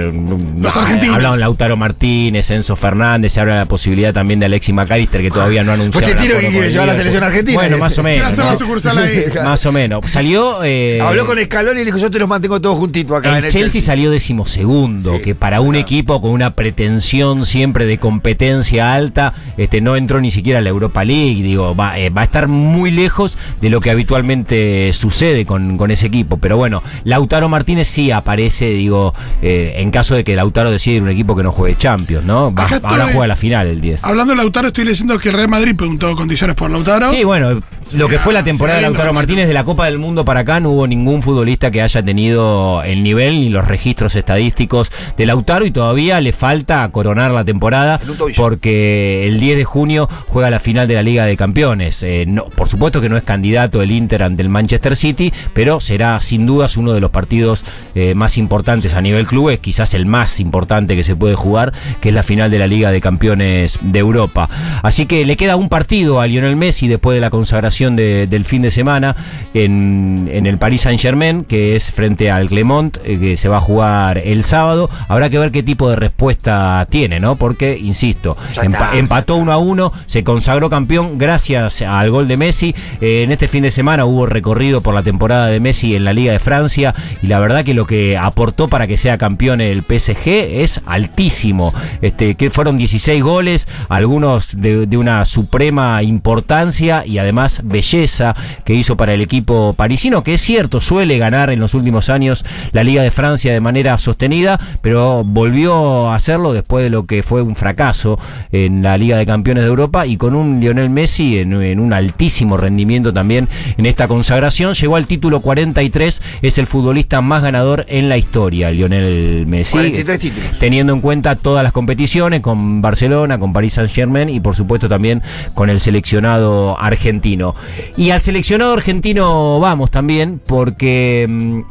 Los 0.58 0.76
Ah, 0.76 0.82
argentinos. 0.82 1.38
Lautaro 1.40 1.78
Martínez, 1.78 2.50
Enzo 2.52 2.76
Fernández, 2.76 3.34
se 3.34 3.40
habla 3.42 3.54
de 3.54 3.60
la 3.60 3.66
posibilidad 3.68 4.14
también 4.14 4.40
de 4.40 4.46
Alexis 4.48 4.74
McAllister 4.74 5.22
que 5.22 5.32
todavía 5.32 5.64
no 5.64 5.72
ha 5.72 5.76
anunciado. 5.76 6.06
un 6.06 6.14
Pochettino, 6.14 6.36
acuerdo 6.36 6.40
¿qué 6.40 6.46
con 6.46 6.52
quiere 6.54 6.68
el 6.68 6.74
llevar 6.74 6.90
a 6.90 6.92
la 6.94 6.98
selección 6.98 7.24
argentina? 7.24 7.58
Bueno, 7.60 7.78
más 7.78 7.98
o 7.98 8.04
menos. 8.04 8.38
¿no? 8.38 8.56
sucursal 8.56 8.98
ahí. 8.98 9.24
Más 9.46 9.66
o 9.66 9.72
menos. 9.72 10.10
Salió. 10.10 10.64
eh, 10.64 11.00
Habló 11.02 11.26
con 11.26 11.38
Scaloni 11.40 11.82
y 11.82 11.86
dijo, 11.86 11.98
yo 11.98 12.12
te 12.12 12.20
los 12.20 12.28
mantengo 12.28 12.60
todos 12.60 12.78
juntitos 12.78 13.18
acá 13.18 13.30
en 13.30 13.36
el 13.38 13.46
el 13.46 13.52
Chelsea, 13.52 13.82
salió 13.82 14.12
decimosegundo, 14.12 15.18
Sí, 15.18 15.24
que 15.24 15.36
para 15.36 15.62
un 15.62 15.76
equipo 15.76 16.22
con 16.22 16.32
una 16.32 16.52
pretensión 16.52 17.46
siempre 17.46 17.86
de 17.86 17.98
competencia 17.98 18.94
alta, 18.94 19.34
este 19.70 19.82
no 19.82 19.96
entró 19.96 20.20
ni 20.20 20.32
siquiera 20.32 20.58
a 20.58 20.62
la 20.64 20.70
Europa 20.70 21.04
League, 21.06 21.44
digo, 21.44 21.76
va, 21.76 22.00
eh, 22.00 22.10
va 22.10 22.22
a 22.22 22.24
estar 22.24 22.48
muy 22.48 22.90
lejos 22.90 23.38
de 23.62 23.70
lo 23.70 23.82
que 23.82 23.92
habitualmente 23.92 24.92
sucede 24.94 25.46
con, 25.46 25.78
con 25.78 25.92
ese 25.92 26.08
equipo. 26.08 26.38
Pero 26.38 26.58
bueno, 26.58 26.82
Lautaro 27.04 27.50
Martínez 27.50 27.88
sí 27.88 28.10
aparece, 28.10 28.70
digo, 28.72 29.14
eh, 29.44 29.76
en 29.78 29.92
caso 29.92 30.16
de 30.16 30.24
que 30.24 30.36
Lautaro 30.36 30.72
decida 30.72 30.96
ir 30.96 31.02
a 31.02 31.04
un 31.04 31.10
equipo 31.10 31.36
que 31.36 31.44
no 31.44 31.52
juegue 31.52 31.78
Champions, 31.78 32.26
¿no? 32.26 32.52
Va- 32.52 32.64
Acá 32.66 32.78
estoy- 32.78 32.90
ahora 32.92 33.04
juega 33.12 33.28
la 33.28 33.36
final 33.36 33.68
el 33.68 33.80
10. 33.80 34.04
Hablando 34.04 34.32
de 34.34 34.38
Lautaro, 34.38 34.70
estoy 34.70 34.86
leyendo 34.86 35.20
que 35.20 35.30
el 35.30 35.36
Real 35.36 35.50
Madrid 35.50 35.76
preguntó 35.76 36.16
condiciones 36.16 36.56
por 36.56 36.72
Lautaro. 36.72 37.12
Sí, 37.12 37.24
bueno, 37.24 37.62
lo 37.94 38.08
que 38.08 38.18
fue 38.18 38.34
la 38.34 38.42
temporada 38.44 38.78
de 38.78 38.82
Lautaro 38.84 39.14
Martínez 39.14 39.48
de 39.48 39.54
la 39.54 39.66
Copa 39.66 39.86
del 39.86 40.00
Mundo 40.00 40.26
para 40.26 40.40
acá, 40.40 40.60
no 40.60 40.72
hubo 40.72 40.88
ningún 40.88 41.22
futbolista 41.22 41.70
que 41.70 41.84
haya 41.84 42.02
tenido 42.04 42.82
el 42.82 43.04
nivel 43.04 43.40
ni 43.40 43.50
los 43.50 43.68
registros 43.68 44.16
estadísticos 44.16 44.92
de 45.16 45.28
Lautaro 45.28 45.66
y 45.68 45.72
todavía 45.72 46.20
le 46.22 46.34
falta 46.34 46.90
coronar 46.92 47.30
la 47.32 47.46
temporada 47.46 48.00
porque 48.36 49.28
el 49.28 49.40
10 49.40 49.58
de 49.58 49.59
junio 49.66 50.10
juega 50.28 50.50
la 50.50 50.60
final 50.60 50.88
de 50.88 50.96
la 50.96 51.04
Liga 51.04 51.26
de 51.26 51.38
Campeones. 51.38 52.04
Eh, 52.04 52.26
no, 52.28 52.46
por 52.46 52.70
supuesto 52.70 53.02
que 53.02 53.10
no 53.10 53.18
es 53.18 53.24
candidato 53.24 53.82
el 53.82 53.92
Inter 53.92 54.24
ante 54.24 54.42
el 54.42 54.50
Manchester 54.50 54.96
City, 54.96 55.34
pero 55.54 55.80
será 55.80 56.20
sin 56.22 56.46
dudas 56.46 56.78
uno 56.78 56.94
de 56.94 57.00
los 57.02 57.10
partidos 57.12 57.64
eh, 57.96 58.16
más 58.16 58.38
importantes 58.38 58.94
a 58.94 59.02
nivel 59.02 59.26
clubes, 59.28 59.60
quizás 59.60 59.94
el 59.94 60.06
más 60.06 60.40
importante 60.40 60.96
que 60.96 61.04
se 61.04 61.16
puede 61.16 61.36
jugar, 61.36 61.74
que 62.02 62.10
es 62.10 62.16
la 62.16 62.24
final 62.24 62.52
de 62.52 62.60
la 62.60 62.68
Liga 62.68 62.92
de 62.92 63.02
Campeones 63.02 63.80
de 63.82 64.00
Europa. 64.00 64.50
Así 64.84 65.06
que 65.06 65.26
le 65.26 65.38
queda 65.38 65.56
un 65.56 65.70
partido 65.70 66.22
a 66.22 66.28
Lionel 66.28 66.56
Messi 66.56 66.88
después 66.88 67.16
de 67.16 67.22
la 67.22 67.30
consagración 67.30 67.96
de- 67.96 68.28
del 68.28 68.46
fin 68.46 68.62
de 68.62 68.72
semana 68.72 69.16
en, 69.54 70.30
en 70.32 70.46
el 70.46 70.58
Paris 70.58 70.82
Saint 70.82 71.00
Germain, 71.02 71.44
que 71.44 71.76
es 71.76 71.92
frente 71.92 72.32
al 72.32 72.48
Clermont, 72.50 72.98
eh, 73.04 73.18
que 73.20 73.38
se 73.38 73.50
va 73.50 73.58
a 73.58 73.62
jugar 73.62 74.18
el 74.20 74.44
sábado. 74.44 74.90
Habrá 75.08 75.30
que 75.30 75.40
ver 75.40 75.52
qué 75.52 75.64
tipo 75.64 75.90
de 75.90 75.96
respuesta 75.96 76.88
tiene, 76.90 77.20
¿no? 77.20 77.36
Porque, 77.36 77.78
insisto, 77.78 78.38
está. 78.52 78.98
empató 78.98 79.36
uno 79.36 79.49
a 79.52 79.58
uno, 79.58 79.92
se 80.06 80.24
consagró 80.24 80.70
campeón 80.70 81.18
gracias 81.18 81.82
al 81.82 82.12
gol 82.12 82.28
de 82.28 82.38
Messi. 82.38 82.76
Eh, 83.02 83.24
en 83.24 83.32
este 83.32 83.48
fin 83.48 83.64
de 83.64 83.72
semana 83.72 84.06
hubo 84.06 84.26
recorrido 84.26 84.82
por 84.82 84.94
la 84.94 85.04
temporada 85.04 85.48
de 85.48 85.60
Messi 85.60 85.96
en 85.96 86.04
la 86.04 86.14
Liga 86.14 86.32
de 86.32 86.40
Francia 86.40 86.94
y 87.22 87.28
la 87.28 87.40
verdad 87.40 87.64
que 87.64 87.74
lo 87.74 87.86
que 87.86 88.18
aportó 88.18 88.68
para 88.68 88.88
que 88.88 88.98
sea 88.98 89.18
campeón 89.18 89.62
el 89.62 89.82
PSG 89.82 90.28
es 90.28 90.82
altísimo. 90.86 91.74
Este, 92.02 92.36
que 92.36 92.50
fueron 92.50 92.78
16 92.78 93.24
goles, 93.24 93.68
algunos 93.90 94.60
de, 94.60 94.86
de 94.86 94.98
una 94.98 95.26
suprema 95.26 96.02
importancia 96.04 97.06
y 97.06 97.18
además 97.18 97.62
belleza 97.64 98.36
que 98.66 98.74
hizo 98.74 98.98
para 98.98 99.14
el 99.14 99.22
equipo 99.22 99.74
parisino, 99.74 100.24
que 100.24 100.36
es 100.36 100.42
cierto, 100.42 100.82
suele 100.82 101.18
ganar 101.18 101.50
en 101.50 101.60
los 101.60 101.74
últimos 101.74 102.10
años 102.10 102.46
la 102.72 102.84
Liga 102.84 103.04
de 103.04 103.12
Francia 103.12 103.54
de 103.54 103.60
manera 103.60 103.98
sostenida, 104.00 104.60
pero 104.82 105.24
volvió 105.24 106.10
a 106.10 106.16
hacerlo 106.16 106.54
después 106.54 106.84
de 106.84 106.90
lo 106.90 107.06
que 107.06 107.24
fue 107.24 107.42
un 107.42 107.56
fracaso 107.56 108.20
en 108.52 108.82
la 108.82 108.98
Liga 108.98 109.18
de 109.18 109.26
Campeones 109.26 109.39
de 109.44 109.66
Europa 109.66 110.06
y 110.06 110.18
con 110.18 110.36
un 110.36 110.60
Lionel 110.60 110.90
Messi 110.90 111.40
en, 111.40 111.54
en 111.54 111.80
un 111.80 111.94
altísimo 111.94 112.58
rendimiento 112.58 113.12
también 113.14 113.50
en 113.78 113.86
esta 113.86 114.08
consagración. 114.08 114.74
Llegó 114.74 114.96
al 114.96 115.08
título 115.08 115.40
43, 115.40 116.22
es 116.42 116.58
el 116.58 116.68
futbolista 116.68 117.22
más 117.22 117.44
ganador 117.44 117.86
en 117.90 118.10
la 118.10 118.18
historia, 118.18 118.72
Lionel 118.72 119.46
Messi. 119.48 119.74
43 119.74 120.20
títulos. 120.20 120.60
Teniendo 120.60 120.94
en 120.94 121.02
cuenta 121.02 121.36
todas 121.36 121.64
las 121.64 121.72
competiciones 121.72 122.42
con 122.42 122.82
Barcelona, 122.82 123.40
con 123.40 123.54
Paris 123.54 123.74
Saint 123.74 123.92
Germain 123.92 124.30
y 124.30 124.40
por 124.40 124.56
supuesto 124.56 124.88
también 124.88 125.22
con 125.54 125.70
el 125.70 125.80
seleccionado 125.80 126.80
argentino. 126.80 127.56
Y 127.98 128.12
al 128.12 128.22
seleccionado 128.22 128.74
argentino 128.74 129.60
vamos 129.60 129.92
también 129.92 130.40
porque... 130.46 131.26
mm, 131.30 131.62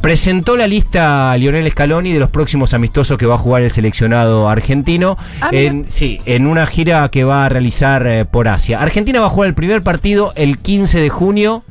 Presentó 0.00 0.56
la 0.56 0.66
lista 0.66 1.32
a 1.32 1.36
Lionel 1.36 1.68
Scaloni 1.70 2.12
de 2.12 2.20
los 2.20 2.30
próximos 2.30 2.74
amistosos 2.74 3.18
que 3.18 3.26
va 3.26 3.34
a 3.34 3.38
jugar 3.38 3.62
el 3.62 3.70
seleccionado 3.70 4.48
argentino. 4.48 5.18
Ah, 5.40 5.50
en, 5.52 5.86
sí, 5.88 6.20
en 6.26 6.46
una 6.46 6.66
gira 6.66 7.08
que 7.08 7.24
va 7.24 7.44
a 7.44 7.48
realizar 7.48 8.06
eh, 8.06 8.24
por 8.24 8.46
Asia. 8.46 8.80
Argentina 8.80 9.20
va 9.20 9.26
a 9.26 9.30
jugar 9.30 9.48
el 9.48 9.54
primer 9.54 9.82
partido 9.82 10.32
el 10.36 10.58
15 10.58 11.00
de 11.00 11.08
junio 11.08 11.64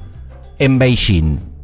en 0.59 0.79
Beijing. 0.79 1.54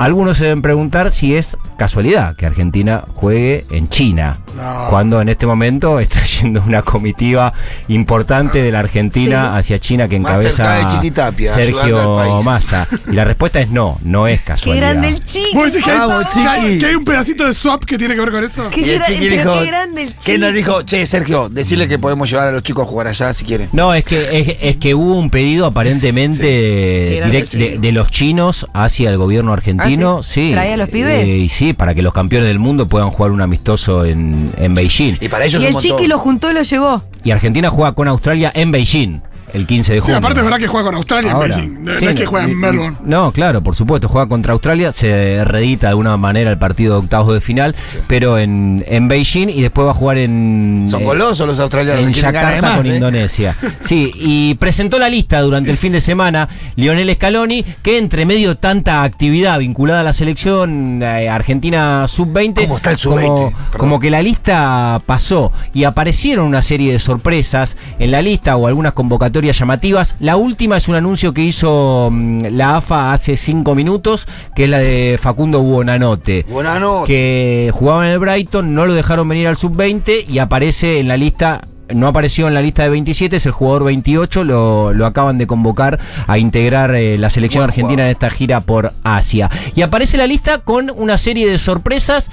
Algunos 0.00 0.38
se 0.38 0.44
deben 0.44 0.62
preguntar 0.62 1.12
si 1.12 1.36
es 1.36 1.58
casualidad 1.76 2.34
que 2.34 2.46
Argentina 2.46 3.04
juegue 3.14 3.66
en 3.70 3.88
China, 3.90 4.40
No. 4.56 4.86
cuando 4.88 5.20
en 5.20 5.28
este 5.28 5.46
momento 5.46 6.00
está 6.00 6.22
yendo 6.24 6.62
una 6.66 6.80
comitiva 6.82 7.52
importante 7.88 8.62
de 8.62 8.72
la 8.72 8.78
Argentina 8.80 9.50
Sí. 9.52 9.58
hacia 9.58 9.78
China 9.78 10.08
que 10.08 10.16
encabeza 10.16 10.74
de 10.76 10.86
Chiquitapia, 10.86 11.54
ayudando 11.54 12.18
Sergio. 12.18 12.42
Massa. 12.42 12.88
Y 13.10 13.12
la 13.14 13.24
respuesta 13.26 13.60
es 13.60 13.68
no, 13.70 13.98
no 14.02 14.26
es 14.26 14.40
Qué 14.40 14.46
casualidad. 14.46 14.90
grande 14.92 15.08
el 15.08 15.22
chiqui. 15.24 15.54
¿Vos 15.54 15.72
decís 15.72 15.84
que 15.84 15.90
hay, 15.92 15.98
que 16.08 16.14
hay- 16.48 16.62
chiqui. 16.64 16.78
que 16.78 16.86
hay 16.86 16.94
un 16.94 17.04
pedacito 17.04 17.46
de 17.46 17.52
swap 17.54 17.84
que 17.84 17.98
tiene 17.98 18.14
que 18.14 18.20
ver 18.20 18.30
con 18.30 18.42
eso? 18.42 18.70
Qué, 18.70 18.80
Y 18.80 18.90
el 18.90 19.02
chiqui 19.02 19.28
dijo, 19.28 19.58
qué 19.60 19.66
grande 19.66 20.02
el 20.04 20.14
¿Qué 20.24 20.38
nos 20.38 20.48
chiqui. 20.48 20.58
dijo? 20.58 20.82
Che, 20.82 21.06
Sergio, 21.06 21.48
decirle 21.50 21.88
que 21.88 21.98
podemos 21.98 22.30
llevar 22.30 22.48
a 22.48 22.52
los 22.52 22.62
chicos 22.62 22.86
a 22.86 22.88
jugar 22.90 23.06
allá 23.08 23.34
si 23.34 23.44
quieren. 23.44 23.68
No, 23.72 23.92
es 23.92 24.04
que, 24.04 24.18
es, 24.40 24.56
es 24.62 24.76
que 24.78 24.94
hubo 24.94 25.14
un 25.16 25.28
pedido 25.28 25.66
aparentemente 25.66 26.40
Qué 26.42 27.16
grande, 27.18 27.38
direct- 27.44 27.50
de, 27.58 27.70
sí. 27.72 27.78
de 27.78 27.92
los 27.92 28.10
chinos 28.10 28.66
hacia 28.72 29.10
el 29.10 29.18
gobierno 29.18 29.52
argentino. 29.52 29.89
¿Ah, 29.98 30.20
sí? 30.22 30.48
sí. 30.48 30.52
¿Traía 30.52 30.74
a 30.74 30.76
los 30.76 30.88
pibes? 30.88 31.26
Eh, 31.26 31.38
y 31.38 31.48
sí, 31.48 31.72
para 31.72 31.94
que 31.94 32.02
los 32.02 32.12
campeones 32.12 32.48
del 32.48 32.58
mundo 32.58 32.88
puedan 32.88 33.10
jugar 33.10 33.32
un 33.32 33.40
amistoso 33.40 34.04
en, 34.04 34.50
en 34.56 34.74
Beijing. 34.74 35.16
Y 35.20 35.28
para 35.28 35.44
ellos 35.44 35.62
Y 35.62 35.66
el 35.66 35.76
chiqui 35.76 36.06
lo 36.06 36.18
juntó 36.18 36.50
y 36.50 36.54
lo 36.54 36.62
llevó. 36.62 37.02
Y 37.24 37.30
Argentina 37.30 37.70
juega 37.70 37.92
con 37.92 38.08
Australia 38.08 38.52
en 38.54 38.70
Beijing 38.72 39.20
el 39.54 39.66
15 39.66 39.94
de 39.94 40.00
Sí, 40.00 40.04
junio. 40.06 40.18
aparte 40.18 40.38
es 40.40 40.44
verdad 40.44 40.58
que 40.58 40.66
juega 40.66 40.86
con 40.86 40.94
Australia 40.96 41.32
Ahora. 41.32 41.46
en 41.46 41.52
Beijing. 41.54 41.84
No, 41.84 41.98
Sí, 41.98 42.04
no 42.04 42.10
es 42.10 42.16
que 42.20 42.26
juega 42.26 42.46
en 42.46 42.58
Melbourne. 42.58 42.96
No, 43.04 43.32
claro, 43.32 43.62
por 43.62 43.74
supuesto, 43.76 44.08
juega 44.08 44.28
contra 44.28 44.52
Australia, 44.52 44.92
se 44.92 45.44
reedita 45.44 45.86
de 45.86 45.90
alguna 45.90 46.16
manera 46.16 46.50
el 46.50 46.58
partido 46.58 46.94
de 46.94 47.00
octavos 47.00 47.34
de 47.34 47.40
final, 47.40 47.74
pero 48.06 48.38
en, 48.38 48.84
en 48.88 49.08
Beijing 49.08 49.48
y 49.48 49.62
después 49.62 49.86
va 49.86 49.90
a 49.92 49.94
jugar 49.94 50.18
en... 50.18 50.86
Son 50.90 51.02
eh, 51.02 51.04
golosos 51.04 51.46
los 51.46 51.58
australianos. 51.60 52.04
en 52.16 52.60
más, 52.62 52.76
con 52.78 52.86
¿eh? 52.86 52.94
Indonesia. 52.94 53.56
Sí, 53.80 54.10
y 54.14 54.54
presentó 54.54 54.98
la 54.98 55.08
lista 55.08 55.40
durante 55.40 55.70
el 55.70 55.76
fin 55.76 55.92
de 55.92 56.00
semana 56.00 56.48
Lionel 56.76 57.12
Scaloni, 57.14 57.64
que 57.82 57.98
entre 57.98 58.24
medio 58.26 58.50
de 58.50 58.54
tanta 58.56 59.02
actividad 59.02 59.58
vinculada 59.58 60.00
a 60.00 60.04
la 60.04 60.12
selección 60.12 61.02
eh, 61.02 61.28
Argentina 61.28 62.06
sub-20, 62.08 62.62
¿Cómo 62.62 62.76
está 62.76 62.92
el 62.92 62.98
sub-20? 62.98 63.26
como, 63.26 63.50
Perdón. 63.50 63.78
como 63.78 64.00
que 64.00 64.10
la 64.10 64.22
lista 64.22 65.00
pasó 65.06 65.52
y 65.74 65.84
aparecieron 65.84 66.46
una 66.46 66.62
serie 66.62 66.92
de 66.92 66.98
sorpresas 66.98 67.76
en 67.98 68.10
la 68.10 68.22
lista 68.22 68.56
o 68.56 68.66
algunas 68.66 68.92
convocatorias 68.92 69.39
llamativas. 69.48 70.16
La 70.20 70.36
última 70.36 70.76
es 70.76 70.88
un 70.88 70.94
anuncio 70.94 71.32
que 71.32 71.42
hizo 71.42 72.08
mm, 72.10 72.46
la 72.52 72.76
AFA 72.76 73.12
hace 73.12 73.36
cinco 73.36 73.74
minutos, 73.74 74.26
que 74.54 74.64
es 74.64 74.70
la 74.70 74.78
de 74.78 75.18
Facundo 75.20 75.60
Buonanote 75.60 76.44
Buonanotte. 76.48 77.06
que 77.06 77.70
jugaba 77.72 78.06
en 78.06 78.12
el 78.12 78.18
Brighton, 78.18 78.74
no 78.74 78.86
lo 78.86 78.94
dejaron 78.94 79.28
venir 79.28 79.48
al 79.48 79.56
sub-20 79.56 80.26
y 80.28 80.38
aparece 80.38 80.98
en 80.98 81.08
la 81.08 81.16
lista. 81.16 81.62
No 81.92 82.06
apareció 82.06 82.46
en 82.46 82.54
la 82.54 82.62
lista 82.62 82.84
de 82.84 82.90
27, 82.90 83.34
es 83.34 83.46
el 83.46 83.52
jugador 83.52 83.82
28, 83.82 84.44
lo, 84.44 84.92
lo 84.92 85.06
acaban 85.06 85.38
de 85.38 85.48
convocar 85.48 85.98
a 86.28 86.38
integrar 86.38 86.94
eh, 86.94 87.18
la 87.18 87.30
selección 87.30 87.62
Buen 87.62 87.70
argentina 87.70 88.04
en 88.04 88.10
esta 88.10 88.30
gira 88.30 88.60
por 88.60 88.92
Asia. 89.02 89.50
Y 89.74 89.82
aparece 89.82 90.16
la 90.16 90.28
lista 90.28 90.58
con 90.58 90.92
una 90.94 91.18
serie 91.18 91.50
de 91.50 91.58
sorpresas 91.58 92.30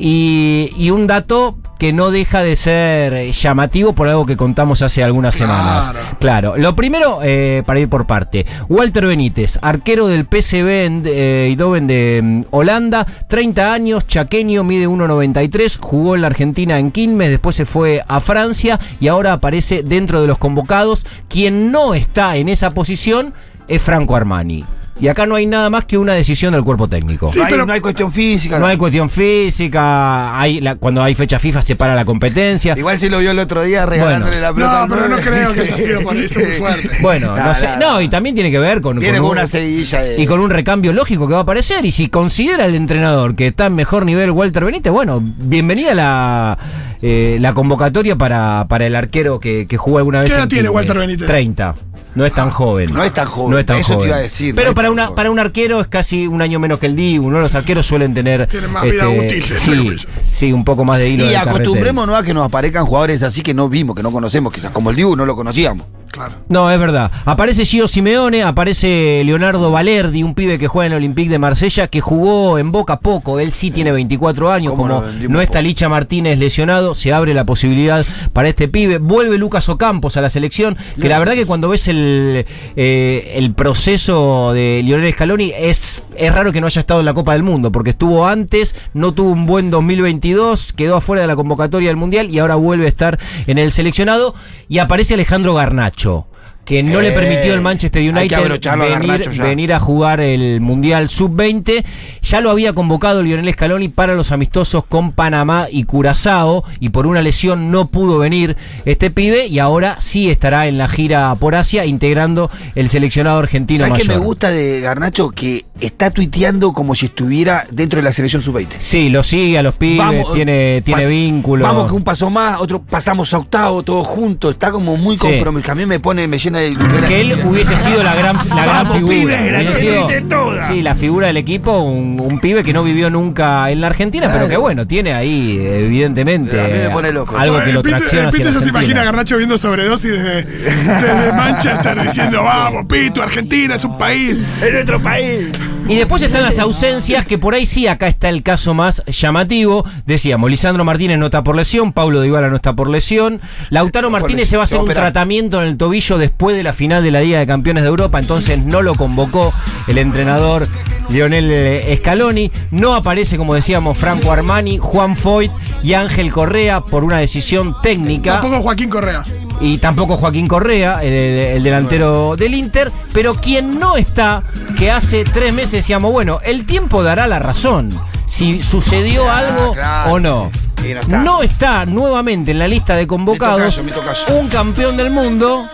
y, 0.00 0.70
y 0.76 0.90
un 0.90 1.06
dato 1.06 1.56
que 1.78 1.92
no 1.92 2.10
deja 2.10 2.42
de 2.42 2.56
ser 2.56 3.30
llamativo 3.30 3.92
por 3.92 4.08
algo 4.08 4.26
que 4.26 4.36
contamos 4.36 4.82
hace 4.82 5.04
algunas 5.04 5.36
Claro. 5.36 5.52
semanas. 5.54 5.92
Claro, 6.18 6.56
lo 6.56 6.74
primero, 6.74 7.20
eh, 7.22 7.62
para 7.66 7.78
ir 7.78 7.88
por 7.88 8.04
parte, 8.04 8.46
Walter 8.68 9.06
Benítez, 9.06 9.60
arquero 9.62 10.08
del 10.08 10.24
PSV 10.26 10.84
en, 10.86 11.02
eh, 11.06 11.46
Eindhoven 11.50 11.86
de 11.86 12.20
mm, 12.24 12.42
Holanda, 12.50 13.06
30 13.28 13.72
años, 13.72 14.08
chaqueño, 14.08 14.64
mide 14.64 14.88
1,93, 14.88 15.78
jugó 15.80 16.16
en 16.16 16.22
la 16.22 16.26
Argentina 16.26 16.80
en 16.80 16.90
Quilmes, 16.90 17.30
después 17.30 17.54
se 17.54 17.64
fue 17.64 18.02
a 18.08 18.20
Francia 18.20 18.80
y 18.98 19.06
ahora 19.06 19.34
aparece 19.34 19.84
dentro 19.84 20.20
de 20.20 20.26
los 20.26 20.38
convocados. 20.38 21.06
Quien 21.28 21.70
no 21.70 21.94
está 21.94 22.36
en 22.38 22.48
esa 22.48 22.72
posición 22.72 23.34
es 23.68 23.80
Franco 23.80 24.16
Armani. 24.16 24.64
Y 25.00 25.06
acá 25.06 25.26
no 25.26 25.36
hay 25.36 25.46
nada 25.46 25.70
más 25.70 25.84
que 25.84 25.96
una 25.96 26.14
decisión 26.14 26.52
del 26.54 26.64
cuerpo 26.64 26.88
técnico. 26.88 27.28
Sí, 27.28 27.38
no, 27.38 27.44
hay, 27.44 27.50
pero- 27.52 27.66
no 27.66 27.72
hay 27.72 27.80
cuestión 27.80 28.10
física. 28.12 28.58
No 28.58 28.66
hay 28.66 28.76
cuestión 28.76 29.08
física, 29.08 30.40
hay 30.40 30.60
la- 30.60 30.74
cuando 30.74 31.02
hay 31.02 31.14
fecha 31.14 31.38
FIFA 31.38 31.62
se 31.62 31.76
para 31.76 31.94
la 31.94 32.04
competencia. 32.04 32.74
Igual 32.76 32.98
si 32.98 33.08
lo 33.08 33.18
vio 33.20 33.30
el 33.30 33.38
otro 33.38 33.62
día 33.62 33.86
regalándole 33.86 34.40
la 34.40 34.52
pelota. 34.52 34.86
No, 34.86 34.94
pero 34.94 35.08
no 35.08 35.16
creo 35.18 35.52
que 35.54 35.60
haya 35.60 35.76
sido 35.78 36.02
por 36.02 36.16
eso 36.16 36.40
muy 36.40 36.48
fuerte. 36.50 36.90
Bueno, 37.00 37.36
no, 37.36 37.44
No, 37.44 37.54
sé. 37.54 37.68
no, 37.78 38.00
y 38.00 38.08
también 38.08 38.34
tiene 38.34 38.50
que 38.50 38.58
ver 38.58 38.80
con, 38.80 38.98
Viene 38.98 39.18
con 39.18 39.28
con 39.28 39.36
un- 39.36 39.38
una 39.38 39.46
seguidilla 39.46 40.02
de. 40.02 40.20
y 40.20 40.26
con 40.26 40.40
un 40.40 40.50
recambio 40.50 40.92
lógico 40.92 41.28
que 41.28 41.32
va 41.34 41.40
a 41.40 41.42
aparecer. 41.42 41.84
Y 41.86 41.92
si 41.92 42.08
considera 42.08 42.66
el 42.66 42.74
entrenador 42.74 43.36
que 43.36 43.46
está 43.46 43.66
en 43.66 43.76
mejor 43.76 44.04
nivel 44.04 44.32
Walter 44.32 44.64
Benítez, 44.64 44.92
bueno, 44.92 45.20
bienvenida 45.22 45.94
la, 45.94 46.58
eh, 47.02 47.38
la 47.40 47.54
convocatoria 47.54 48.16
para, 48.16 48.66
para 48.68 48.86
el 48.86 48.96
arquero 48.96 49.38
que, 49.38 49.66
que 49.68 49.76
jugó 49.76 49.98
alguna 49.98 50.20
vez. 50.22 50.30
¿Qué 50.30 50.34
edad 50.34 50.42
en 50.44 50.48
tiene. 50.48 50.68
Walter 50.70 50.98
Benítez? 50.98 51.26
30. 51.28 51.74
No 52.14 52.24
es 52.26 52.32
tan 52.32 52.50
joven. 52.50 52.92
no 52.92 53.04
es 53.04 53.12
tan 53.14 53.26
joven. 53.26 53.50
No 53.52 53.58
es 53.58 53.66
tan 53.66 53.76
Eso 53.78 53.88
te 53.90 53.94
joven. 53.94 54.08
iba 54.08 54.16
a 54.16 54.20
decir, 54.20 54.54
Pero 54.54 54.74
para, 54.74 54.90
una, 54.90 55.04
joven. 55.06 55.16
para 55.16 55.30
un 55.30 55.38
arquero 55.38 55.80
es 55.80 55.86
casi 55.88 56.26
un 56.26 56.42
año 56.42 56.58
menos 56.58 56.78
que 56.78 56.86
el 56.86 56.96
Dibu, 56.96 57.30
¿no? 57.30 57.40
Los 57.40 57.54
arqueros 57.54 57.86
suelen 57.86 58.14
tener. 58.14 58.40
este, 58.42 58.52
Tienen 58.58 58.72
más 58.72 58.84
vida 58.84 59.08
útil, 59.08 59.34
entre 59.42 59.48
Sí, 59.48 60.06
sí, 60.32 60.52
un 60.52 60.64
poco 60.64 60.84
más 60.84 60.98
de 60.98 61.10
hilo. 61.10 61.30
Y 61.30 61.34
acostumbrémonos 61.34 62.16
a 62.16 62.22
que 62.24 62.34
nos 62.34 62.44
aparezcan 62.46 62.86
jugadores 62.86 63.22
así 63.22 63.42
que 63.42 63.54
no 63.54 63.68
vimos, 63.68 63.94
que 63.94 64.02
no 64.02 64.10
conocemos, 64.10 64.52
quizás 64.52 64.70
como 64.72 64.90
el 64.90 64.96
Dibu 64.96 65.14
no 65.16 65.26
lo 65.26 65.36
conocíamos. 65.36 65.86
Claro. 66.10 66.34
No, 66.48 66.70
es 66.70 66.78
verdad. 66.78 67.10
Aparece 67.24 67.64
Gio 67.64 67.86
Simeone, 67.86 68.42
aparece 68.42 69.22
Leonardo 69.24 69.70
Valerdi, 69.70 70.22
un 70.22 70.34
pibe 70.34 70.58
que 70.58 70.68
juega 70.68 70.86
en 70.86 70.92
el 70.92 70.98
Olympique 70.98 71.30
de 71.30 71.38
Marsella, 71.38 71.88
que 71.88 72.00
jugó 72.00 72.58
en 72.58 72.72
Boca 72.72 73.00
poco. 73.00 73.38
Él 73.38 73.52
sí 73.52 73.70
tiene 73.70 73.92
24 73.92 74.50
años, 74.50 74.72
¿Cómo 74.72 74.88
como 74.88 75.02
no 75.28 75.40
está? 75.40 75.60
Licha 75.62 75.88
Martínez 75.88 76.38
lesionado, 76.38 76.94
se 76.94 77.12
abre 77.12 77.34
la 77.34 77.44
posibilidad 77.44 78.04
para 78.32 78.48
este 78.48 78.68
pibe. 78.68 78.98
Vuelve 78.98 79.38
Lucas 79.38 79.68
Ocampos 79.68 80.16
a 80.16 80.20
la 80.20 80.30
selección, 80.30 80.76
que 81.00 81.08
la 81.08 81.18
verdad 81.18 81.34
que 81.34 81.46
cuando 81.46 81.68
ves 81.68 81.88
el, 81.88 82.46
eh, 82.76 83.32
el 83.36 83.52
proceso 83.52 84.52
de 84.52 84.80
Lionel 84.84 85.12
Scaloni 85.12 85.52
es, 85.56 86.02
es 86.16 86.34
raro 86.34 86.52
que 86.52 86.60
no 86.60 86.66
haya 86.66 86.80
estado 86.80 87.00
en 87.00 87.06
la 87.06 87.14
Copa 87.14 87.34
del 87.34 87.42
Mundo, 87.42 87.70
porque 87.70 87.90
estuvo 87.90 88.26
antes, 88.26 88.74
no 88.94 89.12
tuvo 89.12 89.30
un 89.30 89.46
buen 89.46 89.70
2022, 89.70 90.72
quedó 90.72 90.96
afuera 90.96 91.22
de 91.22 91.28
la 91.28 91.36
convocatoria 91.36 91.88
del 91.88 91.96
Mundial 91.96 92.30
y 92.30 92.38
ahora 92.38 92.54
vuelve 92.54 92.86
a 92.86 92.88
estar 92.88 93.18
en 93.46 93.58
el 93.58 93.72
seleccionado. 93.72 94.34
Y 94.70 94.78
aparece 94.78 95.14
Alejandro 95.14 95.54
Garnacho 95.54 95.97
mucho 95.98 96.27
que 96.68 96.82
no 96.82 97.00
le 97.00 97.08
Eh, 97.08 97.12
permitió 97.12 97.54
el 97.54 97.62
Manchester 97.62 98.02
hay 98.02 98.28
que 98.28 98.36
United 98.36 99.38
venir, 99.42 99.72
a 99.72 99.80
jugar 99.80 100.20
el 100.20 100.60
Mundial 100.60 101.08
Sub-20. 101.08 101.82
Ya 102.20 102.42
lo 102.42 102.50
había 102.50 102.74
convocado 102.74 103.22
Lionel 103.22 103.50
Scaloni 103.54 103.88
para 103.88 104.14
los 104.14 104.32
amistosos 104.32 104.84
con 104.84 105.12
Panamá 105.12 105.66
y 105.72 105.84
Curazao 105.84 106.64
y 106.78 106.90
por 106.90 107.06
una 107.06 107.22
lesión 107.22 107.70
no 107.70 107.88
pudo 107.88 108.18
venir 108.18 108.58
este 108.84 109.10
pibe 109.10 109.46
y 109.46 109.60
ahora 109.60 109.96
sí 110.00 110.28
estará 110.30 110.66
en 110.68 110.76
la 110.76 110.88
gira 110.88 111.34
por 111.36 111.54
Asia 111.54 111.86
integrando 111.86 112.50
el 112.74 112.90
seleccionado 112.90 113.38
argentino 113.38 113.86
¿Sabes 113.86 114.02
qué 114.02 114.08
me 114.08 114.18
gusta 114.18 114.50
de 114.50 114.80
Garnacho? 114.82 115.30
Que 115.30 115.64
está 115.80 116.10
tuiteando 116.10 116.72
como 116.74 116.94
si 116.94 117.06
estuviera 117.06 117.64
dentro 117.70 117.96
de 117.98 118.02
la 118.02 118.12
selección 118.12 118.42
sub-20. 118.42 118.74
Sí, 118.76 119.08
lo 119.08 119.22
sigue 119.22 119.56
a 119.58 119.62
los 119.62 119.74
pibes, 119.74 120.26
tiene, 120.34 120.82
tiene 120.84 121.02
pas- 121.04 121.08
vínculo. 121.08 121.64
Vamos 121.64 121.86
que 121.88 121.94
un 121.94 122.04
paso 122.04 122.28
más, 122.28 122.60
otro 122.60 122.82
pasamos 122.82 123.32
a 123.32 123.38
octavo, 123.38 123.82
todos 123.82 124.06
juntos. 124.06 124.50
Está 124.52 124.70
como 124.70 124.98
muy 124.98 125.16
Sí. 125.16 125.22
comprometido. 125.22 125.72
A 125.72 125.74
mí 125.74 125.86
me 125.86 125.98
pone, 126.00 126.26
me 126.28 126.36
llena 126.36 126.57
que 127.06 127.20
él 127.20 127.38
hubiese 127.44 127.76
sido 127.76 128.02
la 128.02 128.14
gran, 128.14 128.36
la 128.48 128.62
gran 128.64 128.66
Vamos, 128.66 128.96
figura. 128.96 129.14
pibe, 129.14 129.50
la 129.52 129.58
Hubiese 129.60 129.80
sido- 129.80 130.28
toda. 130.28 130.68
sí, 130.68 130.82
la 130.82 130.94
figura 130.94 131.26
del 131.28 131.36
equipo, 131.36 131.78
un, 131.80 132.20
un 132.20 132.40
pibe 132.40 132.62
que 132.62 132.72
no 132.72 132.82
vivió 132.82 133.10
nunca 133.10 133.70
en 133.70 133.80
la 133.80 133.86
Argentina, 133.88 134.30
pero 134.32 134.48
que 134.48 134.56
bueno, 134.56 134.86
tiene 134.86 135.12
ahí, 135.14 135.58
evidentemente, 135.60 136.60
A 136.60 136.64
mí 136.68 136.78
me 136.84 136.90
pone 136.90 137.12
loco. 137.12 137.36
algo 137.36 137.58
que 137.60 137.70
El 137.70 137.74
lo 137.74 137.82
Pito- 137.82 137.96
tracciona 137.98 138.28
el 138.28 138.34
Pito 138.34 138.50
ya 138.50 138.60
se 138.60 138.68
imagina 138.68 138.70
a 138.70 138.78
Argentina. 138.80 139.04
Garnacho 139.04 139.36
viendo 139.38 139.58
sobredosis 139.58 140.10
desde, 140.12 140.42
desde 140.44 141.32
Manchester 141.36 142.02
diciendo, 142.02 142.42
vamos, 142.42 142.84
Pito, 142.86 143.22
Argentina 143.22 143.74
es 143.74 143.84
un 143.84 143.96
país. 143.98 144.36
¡Es 144.62 144.72
nuestro 144.72 145.00
país! 145.00 145.46
Y 145.88 145.96
después 145.96 146.22
están 146.22 146.42
las 146.42 146.58
ausencias, 146.58 147.24
que 147.24 147.38
por 147.38 147.54
ahí 147.54 147.64
sí, 147.64 147.86
acá 147.86 148.08
está 148.08 148.28
el 148.28 148.42
caso 148.42 148.74
más 148.74 149.02
llamativo. 149.06 149.86
Decíamos, 150.04 150.50
Lisandro 150.50 150.84
Martínez 150.84 151.18
no 151.18 151.26
está 151.26 151.42
por 151.42 151.56
lesión, 151.56 151.94
Paulo 151.94 152.20
Dybala 152.20 152.50
no 152.50 152.56
está 152.56 152.74
por 152.76 152.90
lesión. 152.90 153.40
Lautaro 153.70 154.10
Martínez 154.10 154.50
se 154.50 154.58
va 154.58 154.64
a 154.64 154.64
hacer 154.64 154.80
un 154.80 154.88
tratamiento 154.88 155.62
en 155.62 155.68
el 155.68 155.78
tobillo 155.78 156.18
después 156.18 156.54
de 156.54 156.62
la 156.62 156.74
final 156.74 157.02
de 157.02 157.10
la 157.10 157.22
Liga 157.22 157.38
de 157.38 157.46
Campeones 157.46 157.84
de 157.84 157.88
Europa, 157.88 158.18
entonces 158.18 158.58
no 158.58 158.82
lo 158.82 158.96
convocó 158.96 159.54
el 159.88 159.96
entrenador 159.96 160.68
Lionel 161.08 161.48
eh, 161.50 161.96
Scaloni. 162.00 162.50
No 162.70 162.94
aparece, 162.94 163.36
como 163.36 163.54
decíamos, 163.54 163.96
Franco 163.96 164.30
Armani, 164.32 164.78
Juan 164.78 165.16
Foyt 165.16 165.50
y 165.82 165.94
Ángel 165.94 166.30
Correa 166.32 166.80
por 166.80 167.04
una 167.04 167.18
decisión 167.18 167.74
técnica 167.82 168.40
Tampoco 168.40 168.62
Joaquín 168.62 168.90
Correa. 168.90 169.22
y 169.60 169.78
tampoco 169.78 170.16
Joaquín 170.16 170.48
Correa, 170.48 171.02
el, 171.02 171.12
el 171.12 171.62
delantero 171.62 172.36
del 172.36 172.54
Inter, 172.54 172.90
pero 173.12 173.34
quien 173.34 173.78
no 173.78 173.96
está, 173.96 174.42
que 174.78 174.90
hace 174.90 175.24
tres 175.24 175.54
meses 175.54 175.72
decíamos, 175.72 176.12
bueno, 176.12 176.40
el 176.44 176.66
tiempo 176.66 177.02
dará 177.02 177.26
la 177.28 177.38
razón, 177.38 177.96
si 178.26 178.60
sucedió 178.62 179.28
Ah, 179.30 179.38
algo 179.38 179.72
claro. 179.72 180.12
o 180.12 180.20
no. 180.20 180.50
Sí, 180.82 180.94
no 180.94 181.00
está. 181.00 181.18
No 181.22 181.42
está 181.42 181.86
nuevamente 181.86 182.52
en 182.52 182.58
la 182.60 182.68
lista 182.68 182.94
de 182.94 183.06
convocados 183.08 183.82
Mi 183.82 183.90
tocayo, 183.90 184.10
mi 184.10 184.14
tocayo. 184.24 184.40
un 184.40 184.48
campeón 184.48 184.96
del 184.96 185.10
mundo, 185.10 185.66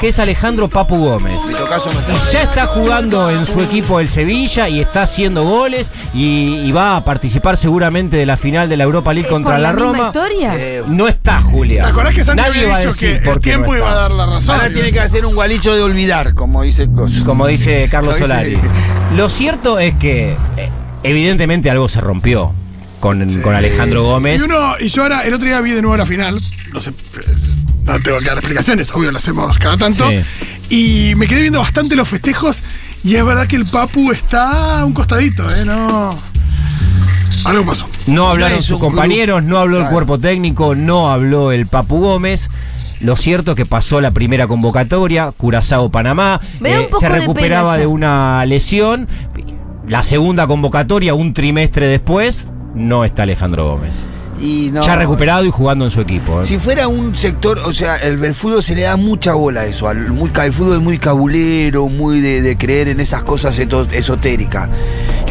que 0.00 0.08
es 0.08 0.18
Alejandro 0.18 0.68
Papu 0.68 0.96
Gómez. 0.96 1.38
Está. 1.50 1.78
Y 2.28 2.32
ya 2.32 2.42
está 2.42 2.66
jugando 2.66 3.30
en 3.30 3.46
su 3.46 3.60
equipo 3.60 3.98
el 4.00 4.08
Sevilla 4.08 4.68
y 4.68 4.80
está 4.80 5.02
haciendo 5.02 5.42
goles 5.44 5.90
y, 6.14 6.56
y 6.64 6.72
va 6.72 6.96
a 6.96 7.04
participar 7.04 7.56
seguramente 7.56 8.16
de 8.16 8.24
la 8.26 8.36
final 8.36 8.68
de 8.68 8.76
la 8.76 8.84
Europa 8.84 9.12
League 9.12 9.26
¿Es 9.28 9.32
contra 9.32 9.58
la, 9.58 9.72
Roma. 9.72 10.06
historia? 10.08 10.54
Eh, 10.56 10.82
No 10.86 11.08
está, 11.08 11.40
Julia. 11.42 11.82
¿Te 11.82 11.88
acordás 11.90 12.14
que 12.14 12.24
Santi 12.24 12.42
Nadie 12.42 12.62
había 12.72 12.78
dicho 12.78 12.98
que 12.98 13.14
por 13.16 13.28
el 13.28 13.34
no 13.34 13.40
tiempo 13.40 13.76
iba 13.76 13.90
a 13.90 13.94
dar 13.94 14.10
la 14.12 14.26
razón? 14.26 14.54
Ahora 14.54 14.70
tiene 14.72 14.92
que 14.92 15.00
hacer 15.00 15.26
un 15.26 15.34
gualicho 15.34 15.74
de 15.74 15.82
olvidar, 15.82 16.34
como 16.34 16.62
dice 16.62 16.84
el 16.84 16.92
coso. 16.92 17.24
como 17.24 17.46
dice 17.46 17.88
Carlos 17.90 18.18
Lo 18.20 18.26
dice- 18.26 18.28
Solari. 18.28 18.58
Lo 19.16 19.28
cierto 19.28 19.78
es 19.78 19.94
que 19.96 20.36
eh, 20.56 20.70
evidentemente 21.02 21.70
algo 21.70 21.88
se 21.88 22.00
rompió 22.00 22.52
con, 23.00 23.40
con 23.40 23.54
Alejandro 23.54 24.02
Gómez. 24.04 24.40
Y, 24.40 24.44
uno, 24.44 24.74
y 24.80 24.88
yo 24.88 25.02
ahora, 25.02 25.22
el 25.22 25.34
otro 25.34 25.46
día 25.46 25.60
vi 25.60 25.72
de 25.72 25.82
nuevo 25.82 25.96
la 25.96 26.06
final. 26.06 26.40
No 26.72 26.80
sé, 26.80 26.90
eh, 26.90 26.94
no 27.88 28.00
tengo 28.00 28.18
que 28.18 28.26
dar 28.26 28.38
explicaciones, 28.38 28.90
obvio, 28.92 29.10
lo 29.12 29.18
hacemos 29.18 29.58
cada 29.58 29.76
tanto. 29.76 30.08
Sí. 30.08 31.10
Y 31.10 31.14
me 31.16 31.26
quedé 31.26 31.42
viendo 31.42 31.60
bastante 31.60 31.96
los 31.96 32.08
festejos. 32.08 32.62
Y 33.04 33.14
es 33.14 33.24
verdad 33.24 33.46
que 33.46 33.56
el 33.56 33.66
Papu 33.66 34.12
está 34.12 34.80
a 34.80 34.84
un 34.84 34.92
costadito, 34.92 35.50
¿eh? 35.54 35.64
No. 35.64 36.16
Algo 37.44 37.64
pasó. 37.64 37.88
No 38.06 38.28
hablaron 38.28 38.62
sus 38.62 38.78
compañeros, 38.78 39.42
no 39.42 39.58
habló 39.58 39.76
el 39.76 39.82
Claro. 39.82 39.94
cuerpo 39.94 40.18
técnico, 40.18 40.74
no 40.74 41.10
habló 41.10 41.52
el 41.52 41.66
Papu 41.66 42.00
Gómez. 42.00 42.50
Lo 43.00 43.16
cierto 43.16 43.52
es 43.52 43.56
que 43.56 43.66
pasó 43.66 44.00
la 44.00 44.10
primera 44.10 44.48
convocatoria, 44.48 45.30
Curazao-Panamá, 45.30 46.40
eh, 46.64 46.88
se 46.98 47.08
recuperaba 47.08 47.76
de, 47.76 47.86
una 47.86 48.44
lesión. 48.44 49.06
La 49.86 50.02
segunda 50.02 50.46
convocatoria, 50.48 51.14
un 51.14 51.32
trimestre 51.32 51.86
después, 51.86 52.46
no 52.74 53.04
está 53.04 53.22
Alejandro 53.22 53.68
Gómez. 53.68 54.02
Y 54.40 54.70
no, 54.72 54.82
Ya 54.84 54.96
recuperado 54.96 55.44
y 55.44 55.50
jugando 55.50 55.84
en 55.84 55.90
su 55.90 56.00
equipo. 56.00 56.42
¿eh? 56.42 56.46
Si 56.46 56.58
fuera 56.58 56.88
un 56.88 57.14
sector, 57.16 57.58
o 57.64 57.72
sea, 57.72 57.96
el, 57.96 58.22
el 58.24 58.34
fútbol 58.34 58.62
se 58.62 58.74
le 58.74 58.82
da 58.82 58.96
mucha 58.96 59.34
bola 59.34 59.62
a 59.62 59.66
eso. 59.66 59.88
al- 59.88 60.12
muy, 60.12 60.30
el 60.44 60.52
fútbol 60.52 60.76
es 60.76 60.82
muy 60.82 60.98
cabulero, 60.98 61.88
muy 61.88 62.20
de, 62.20 62.40
de 62.42 62.56
creer 62.56 62.88
en 62.88 63.00
esas 63.00 63.22
cosas 63.22 63.58
esotéricas. 63.58 64.68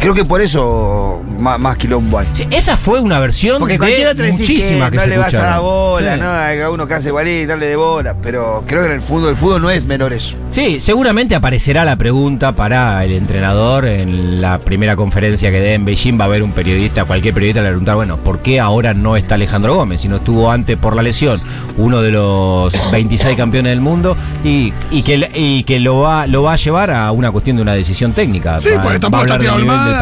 Creo 0.00 0.14
que 0.14 0.24
por 0.24 0.40
eso 0.40 1.22
más, 1.38 1.58
más 1.58 1.76
quilombo 1.76 2.18
hay. 2.18 2.26
Sí, 2.32 2.46
Esa 2.50 2.76
fue 2.76 3.00
una 3.00 3.18
versión 3.18 3.58
Porque 3.58 3.74
de 3.74 3.78
cualquiera 3.78 4.14
te 4.14 4.22
decís 4.22 4.46
que, 4.46 4.54
que, 4.90 4.96
no 4.96 5.02
se 5.02 5.08
le 5.08 5.18
vas 5.18 5.34
a 5.34 5.38
dar 5.38 5.50
escucharon. 5.56 5.62
bola, 5.64 6.14
Sí. 6.14 6.20
no, 6.20 6.30
hay 6.30 6.58
uno 6.72 6.86
que 6.86 6.94
hace 6.94 7.08
igualito, 7.08 7.48
dale 7.48 7.66
de 7.66 7.76
bola. 7.76 8.14
Pero 8.22 8.64
creo 8.66 8.80
que 8.82 8.86
en 8.86 8.92
el 8.92 9.00
fútbol, 9.02 9.30
el 9.30 9.36
fútbol 9.36 9.62
no 9.62 9.70
es 9.70 9.84
menor 9.84 10.12
eso. 10.12 10.36
Sí, 10.50 10.80
seguramente 10.80 11.34
aparecerá 11.34 11.84
la 11.84 11.96
pregunta 11.96 12.52
para 12.54 13.04
el 13.04 13.12
entrenador 13.12 13.84
en 13.86 14.40
la 14.40 14.58
primera 14.58 14.96
conferencia 14.96 15.50
que 15.50 15.60
dé 15.60 15.74
en 15.74 15.84
Beijing. 15.84 16.18
Va 16.18 16.24
a 16.24 16.26
haber 16.28 16.42
un 16.42 16.52
periodista, 16.52 17.04
cualquier 17.04 17.34
periodista 17.34 17.60
le 17.60 17.64
va 17.64 17.68
a 17.70 17.72
preguntar, 17.72 17.94
bueno, 17.96 18.16
¿por 18.18 18.38
qué 18.38 18.60
ahora 18.60 18.94
no 18.94 19.16
está 19.16 19.34
Alejandro 19.34 19.74
Gómez? 19.74 20.00
Si 20.00 20.08
no 20.08 20.16
estuvo 20.16 20.50
antes 20.50 20.76
por 20.76 20.94
la 20.96 21.02
lesión, 21.02 21.40
uno 21.76 22.00
de 22.02 22.10
los 22.12 22.72
26 22.92 23.36
campeones 23.36 23.70
del 23.72 23.80
mundo, 23.80 24.16
y, 24.44 24.72
y 24.90 25.02
que, 25.02 25.30
y 25.34 25.64
que 25.64 25.80
lo, 25.80 25.98
va, 26.00 26.26
lo 26.26 26.42
va 26.44 26.54
a 26.54 26.56
llevar 26.56 26.90
a 26.90 27.10
una 27.12 27.30
cuestión 27.30 27.56
de 27.56 27.62
una 27.62 27.74
decisión 27.74 28.12
técnica. 28.12 28.60
Sí, 28.60 28.70
Va- 28.76 28.82
porque 28.82 28.98
tampoco 28.98 29.24
está 29.24 29.38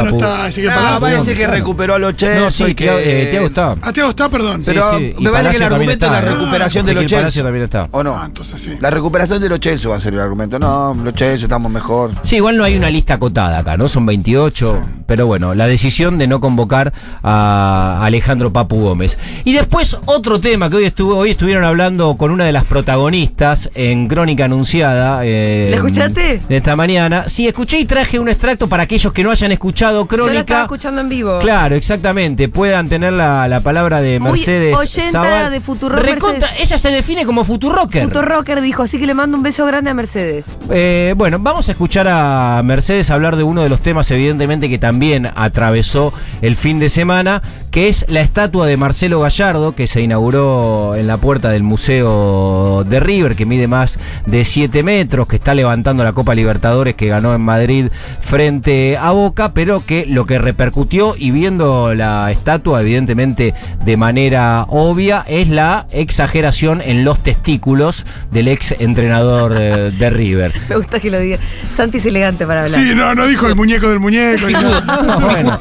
no 0.03 0.11
está 0.11 0.49
Ezequiel 0.49 0.71
No, 0.75 0.77
Palacios. 0.81 1.01
parece 1.03 1.35
que 1.35 1.47
recuperó 1.47 1.95
a 1.95 1.99
los 1.99 2.13
No, 2.13 2.17
Chelsea. 2.17 2.51
sí, 2.51 2.65
y 2.65 2.75
que, 2.75 2.87
eh, 3.23 3.27
Thiago 3.31 3.47
está. 3.47 3.75
Ah, 3.83 3.93
Thiago 3.93 4.11
está, 4.11 4.29
perdón. 4.29 4.59
Sí, 4.59 4.63
Pero 4.67 4.99
sí, 4.99 5.15
me 5.21 5.31
parece 5.31 5.51
que 5.51 5.57
el 5.57 5.63
argumento 5.63 6.07
es 6.07 6.13
la 6.13 6.19
¿eh? 6.19 6.23
recuperación 6.23 6.87
de 6.87 6.95
los 6.95 7.07
Chelsea. 7.07 7.43
también 7.43 7.65
está. 7.65 7.89
¿O 7.91 8.03
no? 8.03 8.17
Ah, 8.17 8.25
entonces 8.27 8.61
sí. 8.61 8.73
La 8.81 8.91
recuperación 8.91 9.41
de 9.41 9.49
los 9.49 9.61
Chelsea 9.61 9.91
va 9.91 9.97
a 9.97 10.01
ser 10.01 10.15
el 10.15 10.21
argumento. 10.21 10.59
No, 10.59 10.95
los 11.03 11.15
Chelsea 11.15 11.45
estamos 11.45 11.71
mejor. 11.71 12.13
Sí, 12.23 12.37
igual 12.37 12.57
no 12.57 12.65
hay 12.65 12.77
una 12.77 12.91
lista 12.91 13.15
acotada 13.15 13.59
acá, 13.59 13.77
¿no? 13.77 13.89
Son 13.89 14.05
28, 14.07 14.83
pero 15.07 15.27
bueno, 15.27 15.55
la 15.55 15.67
decisión 15.67 16.19
de 16.19 16.27
no 16.27 16.41
convocar 16.41 16.93
a 17.23 18.01
Alejandro 18.03 18.53
Papu 18.53 18.81
Gómez. 18.81 19.19
Y 19.45 19.53
después 19.53 19.97
otro 20.07 20.41
tema 20.41 20.71
que 20.71 20.77
hoy 20.77 20.85
estuvo, 20.85 21.17
hoy 21.17 21.31
estuvieron 21.33 21.65
hablando 21.65 22.17
con 22.17 22.31
una 22.31 22.45
de 22.45 22.53
las 22.53 22.65
protagonistas 22.65 23.71
en 23.75 24.09
Crónica 24.09 24.45
Anunciada. 24.47 25.21
eh, 25.25 25.69
¿La 25.71 25.77
escuchaste? 25.77 26.41
de 26.49 26.57
esta 26.57 26.77
mañana. 26.77 27.25
Sí, 27.29 27.47
escuché 27.47 27.79
y 27.79 27.85
traje 27.85 28.19
un 28.19 28.29
extracto 28.29 28.69
para 28.69 28.85
aquellos 28.85 29.13
que 29.13 29.23
no 29.23 29.31
hayan 29.31 29.53
escuchado 29.53 29.76
escuchado 29.77 30.09
Yo 30.09 30.17
la 30.17 30.23
estaba 30.25 30.45
Crónica, 30.45 30.63
escuchando 30.63 31.01
en 31.03 31.09
vivo. 31.11 31.39
claro, 31.41 31.75
exactamente, 31.77 32.49
puedan 32.49 32.89
tener 32.89 33.13
la, 33.13 33.47
la 33.47 33.61
palabra 33.61 34.01
de 34.01 34.19
Mercedes 34.21 34.75
Zaval. 35.13 35.51
de 35.51 35.61
Futurock, 35.61 36.01
Recontra- 36.03 36.41
Mercedes. 36.49 36.61
ella 36.61 36.79
se 36.79 36.91
define 36.91 37.27
como 37.27 37.45
Futurocker. 37.45 38.05
Futurocker 38.05 38.63
dijo, 38.63 38.83
así 38.83 38.99
que 38.99 39.07
le 39.07 39.13
mando 39.13 39.37
un 39.37 39.43
beso 39.43 39.67
grande 39.67 39.91
a 39.91 39.95
Mercedes. 39.95 40.47
Eh, 40.71 41.13
bueno, 41.17 41.39
vamos 41.41 41.69
a 41.69 41.73
escuchar 41.73 42.07
a 42.09 42.63
Mercedes 42.65 43.11
hablar 43.11 43.37
de 43.37 43.43
uno 43.43 43.63
de 43.63 43.69
los 43.69 43.81
temas, 43.81 44.11
evidentemente, 44.11 44.71
que 44.71 44.79
también 44.79 45.29
atravesó 45.37 46.13
el 46.41 46.57
fin 46.57 46.79
de 46.79 46.89
semana, 46.89 47.43
que 47.71 47.89
es 47.91 48.07
la 48.09 48.23
estatua 48.23 48.67
de 48.67 48.79
Marcelo 48.79 49.21
Gallardo, 49.21 49.75
que 49.75 49.87
se 49.87 50.01
inauguró 50.01 50.95
en 50.97 51.07
la 51.07 51.19
puerta 51.19 51.51
del 51.51 51.63
Museo 51.63 52.83
de 52.85 52.99
River, 53.01 53.37
que 53.37 53.45
mide 53.45 53.67
más 53.69 53.99
de 54.25 54.45
7 54.47 54.83
metros, 54.83 55.29
que 55.29 55.37
está 55.37 55.55
levantando 55.55 56.03
la 56.03 56.15
Copa 56.15 56.35
Libertadores 56.35 56.95
que 56.95 57.09
ganó 57.09 57.35
en 57.35 57.43
Madrid 57.43 57.89
frente 58.23 58.97
a 58.97 59.11
Boca, 59.11 59.53
pero 59.53 59.66
que 59.85 60.07
lo 60.07 60.27
que 60.27 60.39
repercutió 60.39 61.15
y 61.19 61.31
viendo 61.31 61.95
la 61.95 62.31
estatua, 62.31 62.81
evidentemente, 62.81 63.55
de 63.85 63.97
manera 63.97 64.65
obvia, 64.69 65.25
es 65.27 65.49
la 65.49 65.87
exageración 65.91 66.81
en 66.81 67.05
los 67.05 67.23
testículos 67.23 68.07
del 68.31 68.49
ex 68.49 68.75
entrenador 68.79 69.55
eh, 69.59 69.91
de 69.91 70.11
River. 70.11 70.53
Me 70.69 70.77
gusta 70.77 71.01
que 71.01 71.11
lo 71.11 71.19
diga. 71.19 71.39
Santi 71.69 71.99
es 71.99 72.07
elegante 72.07 72.47
para 72.47 72.65
hablar. 72.65 72.81
Sí, 72.81 72.95
no, 72.95 73.15
no 73.15 73.27
dijo 73.27 73.47
el 73.47 73.57
muñeco 73.57 73.89
del 73.89 74.01
muñeco. 74.01 74.47
ni 74.47 74.53
nada. 74.55 75.03
No, 75.03 75.21
bueno. 75.21 75.59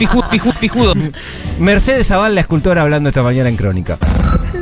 Mercedes 1.59 2.07
Zaval, 2.07 2.35
la 2.35 2.41
escultora, 2.41 2.81
hablando 2.81 3.09
esta 3.09 3.23
mañana 3.23 3.49
en 3.49 3.55
Crónica. 3.55 3.97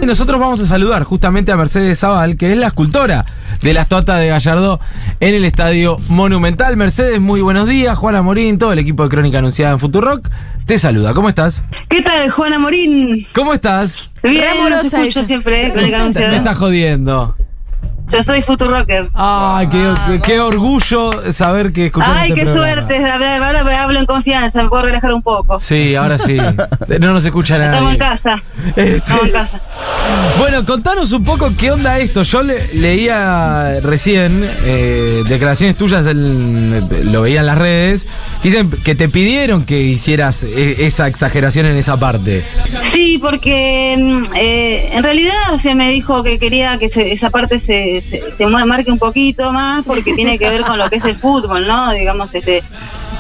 Y 0.02 0.06
nosotros 0.06 0.40
vamos 0.40 0.60
a 0.62 0.66
saludar 0.66 1.04
justamente 1.04 1.52
a 1.52 1.58
Mercedes 1.58 2.00
Zaval, 2.00 2.38
que 2.38 2.52
es 2.52 2.58
la 2.58 2.68
escultora 2.68 3.26
de 3.64 3.74
la 3.74 3.82
estatua 3.84 4.18
de 4.18 4.28
Gallardo 4.28 4.80
en 5.20 5.36
el 5.36 5.46
Estadio 5.46 5.98
Monumental. 6.10 6.76
Mercedes, 6.78 7.20
muy 7.22 7.42
buenos 7.42 7.68
días. 7.68 7.98
Juana 7.98 8.22
Morín, 8.22 8.58
todo 8.58 8.74
el 8.74 8.80
equipo 8.80 9.04
de 9.04 9.10
Crónica 9.10 9.40
Anunciada 9.40 9.72
en 9.74 9.80
Futurock, 9.80 10.30
te 10.66 10.78
saluda. 10.78 11.14
¿Cómo 11.14 11.30
estás? 11.30 11.64
¿Qué 11.90 12.02
tal, 12.02 12.30
Juana 12.32 12.60
Morín? 12.60 13.26
¿Cómo 13.34 13.54
estás? 13.54 14.12
Bien, 14.22 14.44
amorosa 14.50 15.04
ella. 15.04 15.26
siempre, 15.26 15.70
con 15.70 15.80
el 15.80 15.90
Me 15.92 15.96
anunciador. 15.96 16.34
estás 16.34 16.58
jodiendo. 16.58 17.36
Yo 18.14 18.24
soy 18.24 18.42
Futurocker. 18.44 19.08
Ay, 19.14 19.68
qué, 19.68 19.94
qué- 20.08 20.20
qué 20.22 20.40
orgullo 20.40 21.12
saber 21.32 21.74
que 21.74 21.88
escuchas 21.88 22.10
Ay, 22.14 22.30
este 22.30 22.42
qué 22.42 22.46
programa. 22.52 22.88
suerte. 22.88 23.12
Ahora 23.44 23.64
me 23.64 23.76
hablo 23.76 24.00
en 24.00 24.06
confianza, 24.06 24.64
me 24.64 24.70
puedo 24.70 24.84
relajar 24.84 25.14
un 25.14 25.22
poco. 25.22 25.60
Sí, 25.60 25.96
ahora 25.96 26.18
sí. 26.18 26.38
No 27.00 27.14
nos 27.14 27.26
escucha 27.26 27.58
nadie. 27.58 27.72
Estamos 27.74 27.94
en 27.94 28.00
casa. 28.00 28.42
Este- 28.68 28.96
Estamos 28.98 29.26
en 29.26 29.32
casa. 29.32 29.62
Bueno, 30.38 30.66
contanos 30.66 31.12
un 31.12 31.24
poco 31.24 31.52
qué 31.58 31.72
onda 31.72 31.98
esto. 32.00 32.24
Yo 32.24 32.44
le- 32.44 32.74
leía 32.76 33.80
recién 33.82 34.48
eh, 34.66 35.24
declaraciones 35.28 35.76
tuyas, 35.76 36.06
en- 36.08 36.88
lo 37.12 37.22
veía 37.24 37.40
en 37.42 37.46
las 37.48 37.58
redes, 37.58 38.08
que 38.42 38.50
dicen 38.50 38.70
que 38.70 38.96
te 38.96 39.10
pidieron 39.10 39.64
que 39.66 39.80
hicieras 39.82 40.44
eh, 40.44 40.76
esa 40.80 41.08
exageración 41.08 41.66
en 41.66 41.78
esa 41.78 41.98
parte. 42.00 42.46
Sí, 42.94 43.18
porque 43.20 43.96
mm, 43.98 44.26
eh, 44.36 44.90
en 44.94 45.04
realidad 45.04 45.34
se 45.62 45.74
me 45.76 45.90
dijo 45.92 46.22
que 46.24 46.38
quería 46.40 46.78
que 46.78 46.90
se- 46.90 47.12
esa 47.12 47.30
parte 47.30 47.62
se, 47.66 48.03
se, 48.10 48.36
se 48.38 48.46
marque 48.48 48.92
un 48.92 49.00
poquito 49.00 49.52
más 49.52 49.84
porque 49.86 50.14
tiene 50.14 50.38
que 50.38 50.50
ver 50.50 50.62
con 50.62 50.78
lo 50.78 50.90
que 50.90 50.98
es 50.98 51.06
el 51.06 51.16
fútbol, 51.16 51.68
¿no? 51.68 51.92
Digamos, 51.92 52.34
este, 52.34 52.64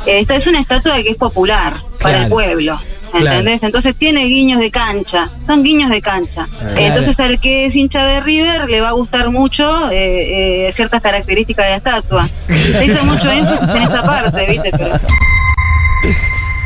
esta 0.05 0.35
es 0.35 0.47
una 0.47 0.59
estatua 0.59 1.01
que 1.01 1.09
es 1.09 1.17
popular 1.17 1.75
para 2.01 2.23
el 2.23 2.29
pueblo. 2.29 2.79
Claro. 3.11 3.27
¿Entendés? 3.27 3.61
Entonces 3.61 3.95
tiene 3.95 4.25
guiños 4.25 4.59
de 4.59 4.71
cancha, 4.71 5.29
son 5.45 5.61
guiños 5.61 5.91
de 5.91 6.01
cancha. 6.01 6.47
Claro. 6.57 6.75
Entonces 6.77 7.19
al 7.19 7.39
que 7.39 7.67
es 7.67 7.75
hincha 7.75 8.03
de 8.03 8.19
River 8.21 8.67
le 8.67 8.81
va 8.81 8.89
a 8.89 8.93
gustar 8.93 9.29
mucho 9.29 9.91
eh, 9.91 10.67
eh, 10.67 10.73
ciertas 10.75 11.01
características 11.01 11.65
de 11.65 11.69
la 11.69 11.77
estatua. 11.77 12.27
Se 12.47 12.85
hizo 12.85 13.05
mucho 13.05 13.29
énfasis 13.29 13.69
en 13.69 13.83
esa 13.83 14.01
parte, 14.01 14.45
¿viste? 14.47 14.71
Pero, 14.71 14.99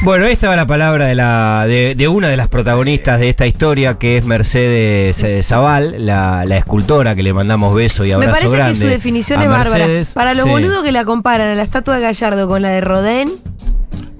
Bueno, 0.03 0.25
esta 0.25 0.47
va 0.47 0.55
la 0.55 0.67
palabra 0.67 1.05
de, 1.07 1.15
la, 1.15 1.65
de, 1.67 1.95
de 1.95 2.07
una 2.07 2.27
de 2.29 2.37
las 2.37 2.47
protagonistas 2.47 3.19
de 3.19 3.29
esta 3.29 3.47
historia, 3.47 3.97
que 3.97 4.17
es 4.17 4.25
Mercedes 4.25 5.21
eh, 5.23 5.41
Zaval, 5.43 6.05
la, 6.05 6.45
la 6.45 6.55
escultora, 6.57 7.15
que 7.15 7.23
le 7.23 7.33
mandamos 7.33 7.73
beso 7.75 8.05
y 8.05 8.09
Me 8.09 8.13
abrazo 8.15 8.33
parece 8.33 8.55
grande. 8.55 8.73
que 8.73 8.79
su 8.79 8.87
definición 8.87 9.41
es 9.41 9.49
bárbara. 9.49 9.85
Para 10.13 10.33
los 10.35 10.43
Sí. 10.45 10.49
boludos 10.51 10.83
que 10.83 10.91
la 10.91 11.03
comparan 11.03 11.47
a 11.49 11.55
la 11.55 11.63
estatua 11.63 11.95
de 11.95 12.01
Gallardo 12.03 12.47
con 12.47 12.61
la 12.61 12.69
de 12.69 12.81
Rodén, 12.81 13.31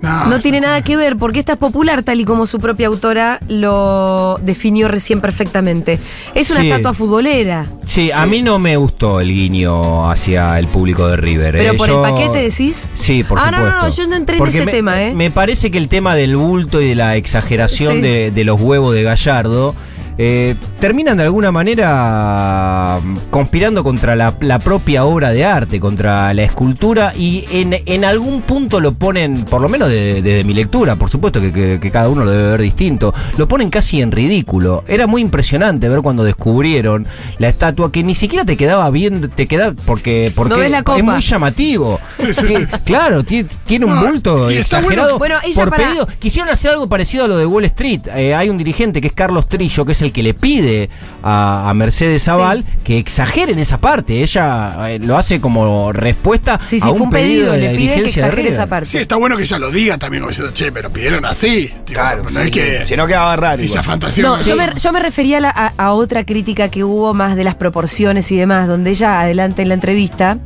No, 0.01 0.25
no 0.27 0.39
tiene 0.39 0.61
nada 0.61 0.83
que 0.83 0.95
ver, 0.95 1.17
porque 1.17 1.39
esta 1.39 1.53
es 1.53 1.57
popular 1.57 2.03
tal 2.03 2.19
y 2.19 2.25
como 2.25 2.45
su 2.45 2.59
propia 2.59 2.85
autora 2.87 3.39
lo 3.47 4.39
definió 4.43 4.87
recién 4.87 5.21
perfectamente. 5.21 5.99
Es 6.35 6.51
una 6.51 6.61
Sí. 6.61 6.69
estatua 6.69 6.93
futbolera. 6.93 7.65
Sí, 7.85 8.11
a 8.11 8.25
mí 8.27 8.43
no 8.43 8.59
me 8.59 8.77
gustó 8.77 9.19
el 9.19 9.29
guiño 9.29 10.09
hacia 10.09 10.59
el 10.59 10.67
público 10.67 11.07
de 11.07 11.17
River. 11.17 11.55
Pero 11.57 11.73
eh. 11.73 11.77
por 11.77 11.87
Yo- 11.87 12.05
el 12.05 12.11
paquete 12.11 12.37
decís. 12.43 12.87
Sí, 12.93 13.23
por 13.23 13.39
Ah, 13.39 13.45
supuesto. 13.45 13.65
no, 13.75 13.81
no, 13.83 13.89
yo 13.89 14.07
no 14.07 14.15
entré 14.15 14.37
en 14.37 14.47
ese 14.47 14.65
me, 14.65 14.71
tema, 14.71 15.03
¿eh? 15.03 15.13
Me 15.15 15.31
parece 15.31 15.71
que 15.71 15.79
el 15.79 15.89
tema 15.89 16.13
del 16.15 16.35
bulto 16.37 16.79
y 16.81 16.89
de 16.89 16.95
la 16.95 17.15
exageración 17.15 17.93
Sí. 17.95 18.01
de, 18.01 18.31
de 18.31 18.43
los 18.43 18.61
huevos 18.61 18.93
de 18.93 19.01
Gallardo 19.03 19.73
eh, 20.17 20.55
terminan 20.79 21.17
de 21.17 21.23
alguna 21.23 21.51
manera 21.51 22.99
mm, 23.03 23.17
conspirando 23.29 23.83
contra 23.83 24.15
la, 24.15 24.35
la 24.41 24.59
propia 24.59 25.05
obra 25.05 25.31
de 25.31 25.45
arte, 25.45 25.79
contra 25.79 26.33
la 26.33 26.43
escultura 26.43 27.13
y 27.15 27.45
en, 27.51 27.75
en 27.85 28.05
algún 28.05 28.41
punto 28.41 28.79
lo 28.79 28.93
ponen, 28.93 29.45
por 29.45 29.61
lo 29.61 29.69
menos 29.69 29.89
de- 29.89 30.21
desde 30.21 30.43
mi 30.43 30.53
lectura, 30.53 30.95
por 30.95 31.09
supuesto 31.09 31.39
que, 31.41 31.51
que- 31.53 31.79
que 31.79 31.91
cada 31.91 32.09
uno 32.09 32.25
lo 32.25 32.31
debe 32.31 32.51
ver 32.51 32.61
distinto, 32.61 33.13
lo 33.37 33.47
ponen 33.47 33.69
casi 33.69 34.01
en 34.01 34.11
ridículo. 34.11 34.83
Era 34.87 35.07
muy 35.07 35.21
impresionante 35.21 35.89
ver 35.89 36.01
cuando 36.01 36.23
descubrieron 36.23 37.07
la 37.39 37.49
estatua 37.49 37.91
que 37.91 38.03
ni 38.03 38.15
siquiera 38.15 38.45
te 38.45 38.57
quedaba 38.57 38.89
bien, 38.89 39.31
te 39.35 39.47
queda 39.47 39.73
porque, 39.85 40.31
porque 40.35 40.53
No 40.55 40.59
ves 40.59 40.71
la 40.71 40.83
copa. 40.83 40.97
es 40.99 41.03
muy 41.03 41.21
llamativo. 41.21 41.99
Sí, 42.19 42.33
sí, 42.33 42.41
Que- 42.41 42.47
sí. 42.57 42.65
Claro, 42.85 43.23
ti- 43.23 43.45
tiene 43.65 43.85
un 43.85 43.95
No, 43.95 44.05
bulto 44.05 44.49
exagerado 44.49 45.17
bueno. 45.17 45.19
Bueno, 45.19 45.35
ella 45.43 45.61
por 45.63 45.69
para- 45.69 45.87
pedido. 45.89 46.07
Quisieron 46.19 46.49
hacer 46.51 46.71
algo 46.71 46.87
parecido 46.87 47.25
a 47.25 47.27
lo 47.27 47.37
de 47.37 47.45
Wall 47.45 47.65
Street. 47.65 48.01
Eh, 48.15 48.33
hay 48.33 48.49
un 48.49 48.57
dirigente 48.57 49.01
que 49.01 49.07
es 49.07 49.13
Carlos 49.13 49.47
Trillo, 49.47 49.85
que 49.85 49.91
es 49.91 50.01
el 50.01 50.06
que 50.11 50.23
le 50.23 50.33
pide 50.33 50.89
a, 51.23 51.69
a 51.69 51.73
Mercedes 51.73 52.23
Zaval 52.23 52.63
que 52.83 52.97
exageren 52.97 53.59
esa 53.59 53.79
parte. 53.79 54.21
Ella 54.23 54.89
eh, 54.91 54.99
lo 54.99 55.17
hace 55.17 55.39
como 55.41 55.91
respuesta 55.91 56.59
Sí, 56.59 56.79
sí, 56.79 56.87
a 56.87 56.91
un, 56.91 56.97
fue 56.97 57.05
un 57.07 57.11
pedido, 57.11 57.51
de 57.53 57.59
le 57.59 57.71
la 57.73 57.77
pide 57.77 57.95
que 57.95 58.01
exagere 58.09 58.49
esa 58.49 58.67
parte. 58.67 58.85
Sí, 58.87 58.97
está 58.97 59.15
bueno 59.15 59.37
que 59.37 59.43
ella 59.43 59.59
lo 59.59 59.71
diga 59.71 59.97
también, 59.97 60.21
como 60.23 60.29
diciendo, 60.29 60.53
che, 60.53 60.71
pero 60.71 60.89
pidieron 60.89 61.25
así. 61.25 61.67
Tipo, 61.85 61.99
Claro, 61.99 62.23
no 62.31 62.39
es 62.39 62.51
que. 62.51 62.85
Si 62.85 62.95
no 62.95 63.07
quedaba 63.07 63.35
raro. 63.35 63.61
Esa 63.61 63.83
fantasía. 63.83 64.23
No, 64.23 64.41
yo 64.41 64.55
me, 64.55 64.69
yo 64.79 64.91
me 64.91 64.99
refería 64.99 65.37
a, 65.37 65.41
la- 65.41 65.49
a- 65.49 65.73
a 65.77 65.91
otra 65.93 66.25
crítica 66.25 66.69
que 66.69 66.83
hubo 66.83 67.13
más 67.13 67.35
de 67.35 67.43
las 67.43 67.55
proporciones 67.55 68.31
y 68.31 68.35
demás, 68.37 68.67
donde 68.67 68.91
ella, 68.91 69.19
adelante 69.21 69.61
en 69.61 69.67
la 69.69 69.73
entrevista, 69.73 70.37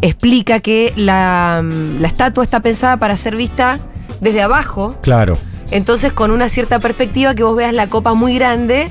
explica 0.00 0.60
que 0.60 0.92
la, 0.96 1.60
mm, 1.62 2.00
la 2.00 2.08
estatua 2.08 2.44
está 2.44 2.60
pensada 2.60 2.96
para 2.98 3.16
ser 3.16 3.36
vista 3.36 3.78
desde 4.20 4.42
abajo, 4.42 4.96
Claro. 5.02 5.38
entonces 5.70 6.12
con 6.12 6.30
una 6.30 6.48
cierta 6.48 6.78
perspectiva 6.80 7.34
que 7.34 7.42
vos 7.44 7.56
veas 7.56 7.72
la 7.72 7.88
copa 7.88 8.14
muy 8.14 8.34
grande 8.34 8.88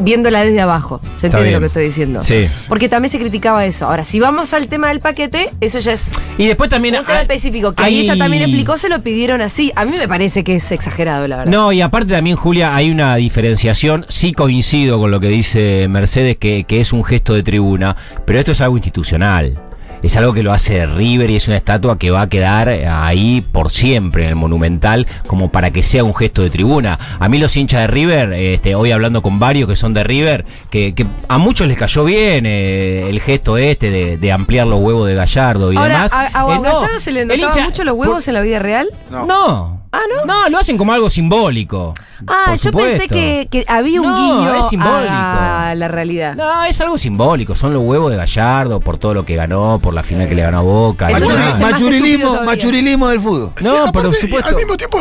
viéndola 0.00 0.42
desde 0.44 0.60
abajo. 0.60 1.00
¿Se 1.18 1.26
entiende 1.26 1.42
bien. 1.50 1.54
lo 1.54 1.60
que 1.60 1.66
estoy 1.66 1.84
diciendo? 1.84 2.22
Sí. 2.22 2.44
Porque 2.68 2.88
también 2.88 3.10
se 3.10 3.18
criticaba 3.18 3.64
eso. 3.66 3.86
Ahora, 3.86 4.04
si 4.04 4.18
vamos 4.20 4.52
al 4.54 4.66
tema 4.68 4.88
del 4.88 5.00
paquete, 5.00 5.50
eso 5.60 5.78
ya 5.78 5.92
es 5.92 6.10
Y 6.38 6.46
después 6.46 6.70
también. 6.70 6.94
un 6.96 7.02
tema 7.04 7.16
hay- 7.18 7.22
específico 7.22 7.72
que 7.74 7.82
hay- 7.82 7.94
ahí 7.96 8.00
ella 8.00 8.16
también 8.16 8.42
explicó, 8.42 8.76
se 8.76 8.88
lo 8.88 9.02
pidieron 9.02 9.40
así. 9.42 9.70
A 9.76 9.84
mí 9.84 9.92
me 9.96 10.08
parece 10.08 10.44
que 10.44 10.56
es 10.56 10.72
exagerado, 10.72 11.28
la 11.28 11.36
verdad. 11.38 11.52
No, 11.52 11.72
y 11.72 11.80
aparte 11.82 12.12
también, 12.12 12.36
Julia, 12.36 12.74
hay 12.74 12.90
una 12.90 13.14
diferenciación. 13.16 14.06
Sí 14.08 14.32
coincido 14.32 14.98
con 14.98 15.10
lo 15.10 15.20
que 15.20 15.28
dice 15.28 15.86
Mercedes, 15.88 16.36
que, 16.38 16.64
que 16.64 16.80
es 16.80 16.92
un 16.92 17.04
gesto 17.04 17.34
de 17.34 17.42
tribuna, 17.42 17.96
pero 18.24 18.38
esto 18.38 18.52
es 18.52 18.60
algo 18.60 18.76
institucional. 18.76 19.58
Es 20.02 20.16
algo 20.16 20.32
que 20.32 20.42
lo 20.42 20.52
hace 20.52 20.84
River 20.86 21.30
y 21.30 21.36
es 21.36 21.46
una 21.48 21.56
estatua 21.56 21.98
que 21.98 22.10
va 22.10 22.22
a 22.22 22.28
quedar 22.28 22.68
ahí 22.68 23.40
por 23.40 23.70
siempre 23.70 24.24
en 24.24 24.30
el 24.30 24.36
Monumental, 24.36 25.06
como 25.26 25.50
para 25.52 25.70
que 25.70 25.82
sea 25.82 26.02
un 26.04 26.14
gesto 26.14 26.42
de 26.42 26.50
tribuna. 26.50 26.98
A 27.20 27.28
mí 27.28 27.38
los 27.38 27.56
hinchas 27.56 27.82
de 27.82 27.86
River, 27.86 28.32
este, 28.32 28.74
hoy 28.74 28.90
hablando 28.90 29.22
con 29.22 29.38
varios 29.38 29.68
que 29.68 29.76
son 29.76 29.94
de 29.94 30.02
River, 30.04 30.44
que, 30.70 30.94
que 30.94 31.06
a 31.28 31.38
muchos 31.38 31.66
les 31.68 31.76
cayó 31.78 32.04
bien 32.04 32.44
eh, 32.46 33.08
el 33.08 33.20
gesto 33.20 33.56
este 33.58 33.90
de, 33.90 34.16
de 34.16 34.32
ampliar 34.32 34.66
los 34.66 34.80
huevos 34.80 35.06
de 35.08 35.14
Gallardo 35.14 35.72
y 35.72 35.76
Ahora, 35.76 35.94
demás. 35.94 36.12
a, 36.12 36.20
a- 36.20 36.26
a 36.26 36.54
Eh, 36.54 36.56
no, 36.56 36.62
Gallardo 36.62 36.98
se 37.00 37.12
le 37.12 37.24
hincha- 37.26 37.64
mucho 37.64 37.84
los 37.84 37.94
huevos 37.94 38.26
en 38.28 38.34
la 38.34 38.40
vida 38.40 38.58
real. 38.58 38.88
No. 39.10 39.26
No. 39.26 39.81
Ah, 39.94 40.00
¿no? 40.08 40.24
No, 40.24 40.48
lo 40.48 40.58
hacen 40.58 40.78
como 40.78 40.92
algo 40.94 41.10
simbólico. 41.10 41.92
Ah, 42.26 42.54
yo 42.54 42.72
pensé 42.72 43.08
que, 43.08 43.46
que 43.50 43.64
había 43.68 44.00
un 44.00 44.06
No, 44.08 44.16
guiño 44.16 44.54
es 44.54 44.68
simbólico. 44.68 45.12
a 45.12 45.74
la 45.76 45.88
realidad. 45.88 46.34
No, 46.34 46.64
es 46.64 46.80
algo 46.80 46.96
simbólico. 46.96 47.54
Son 47.54 47.74
los 47.74 47.82
huevos 47.82 48.10
de 48.10 48.16
Gallardo 48.16 48.80
por 48.80 48.96
todo 48.96 49.12
lo 49.12 49.26
que 49.26 49.36
ganó, 49.36 49.80
por 49.82 49.92
la 49.92 50.02
final 50.02 50.28
que 50.28 50.34
le 50.34 50.42
ganó 50.42 50.58
a 50.58 50.62
Boca. 50.62 51.10
Machuri- 51.10 51.60
machurilismo, 51.60 52.42
machurilismo 52.42 53.08
del 53.08 53.20
fútbol. 53.20 53.52
Sí, 53.58 53.64
No, 53.64 53.86
aparte, 53.86 54.08
por 54.08 54.16
supuesto. 54.16 54.48
Al 54.48 54.56
mismo 54.56 54.76
tiempo, 54.78 54.98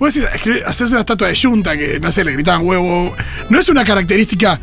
vos 0.00 0.12
decís, 0.14 0.28
hacerse 0.66 0.92
una 0.94 1.00
estatua 1.00 1.28
de 1.28 1.34
yunta 1.34 1.76
que, 1.76 2.00
no 2.00 2.10
sé, 2.10 2.24
le 2.24 2.32
gritaban 2.32 2.66
huevo. 2.66 3.14
No 3.50 3.60
es 3.60 3.68
una 3.68 3.84
característica 3.84 4.58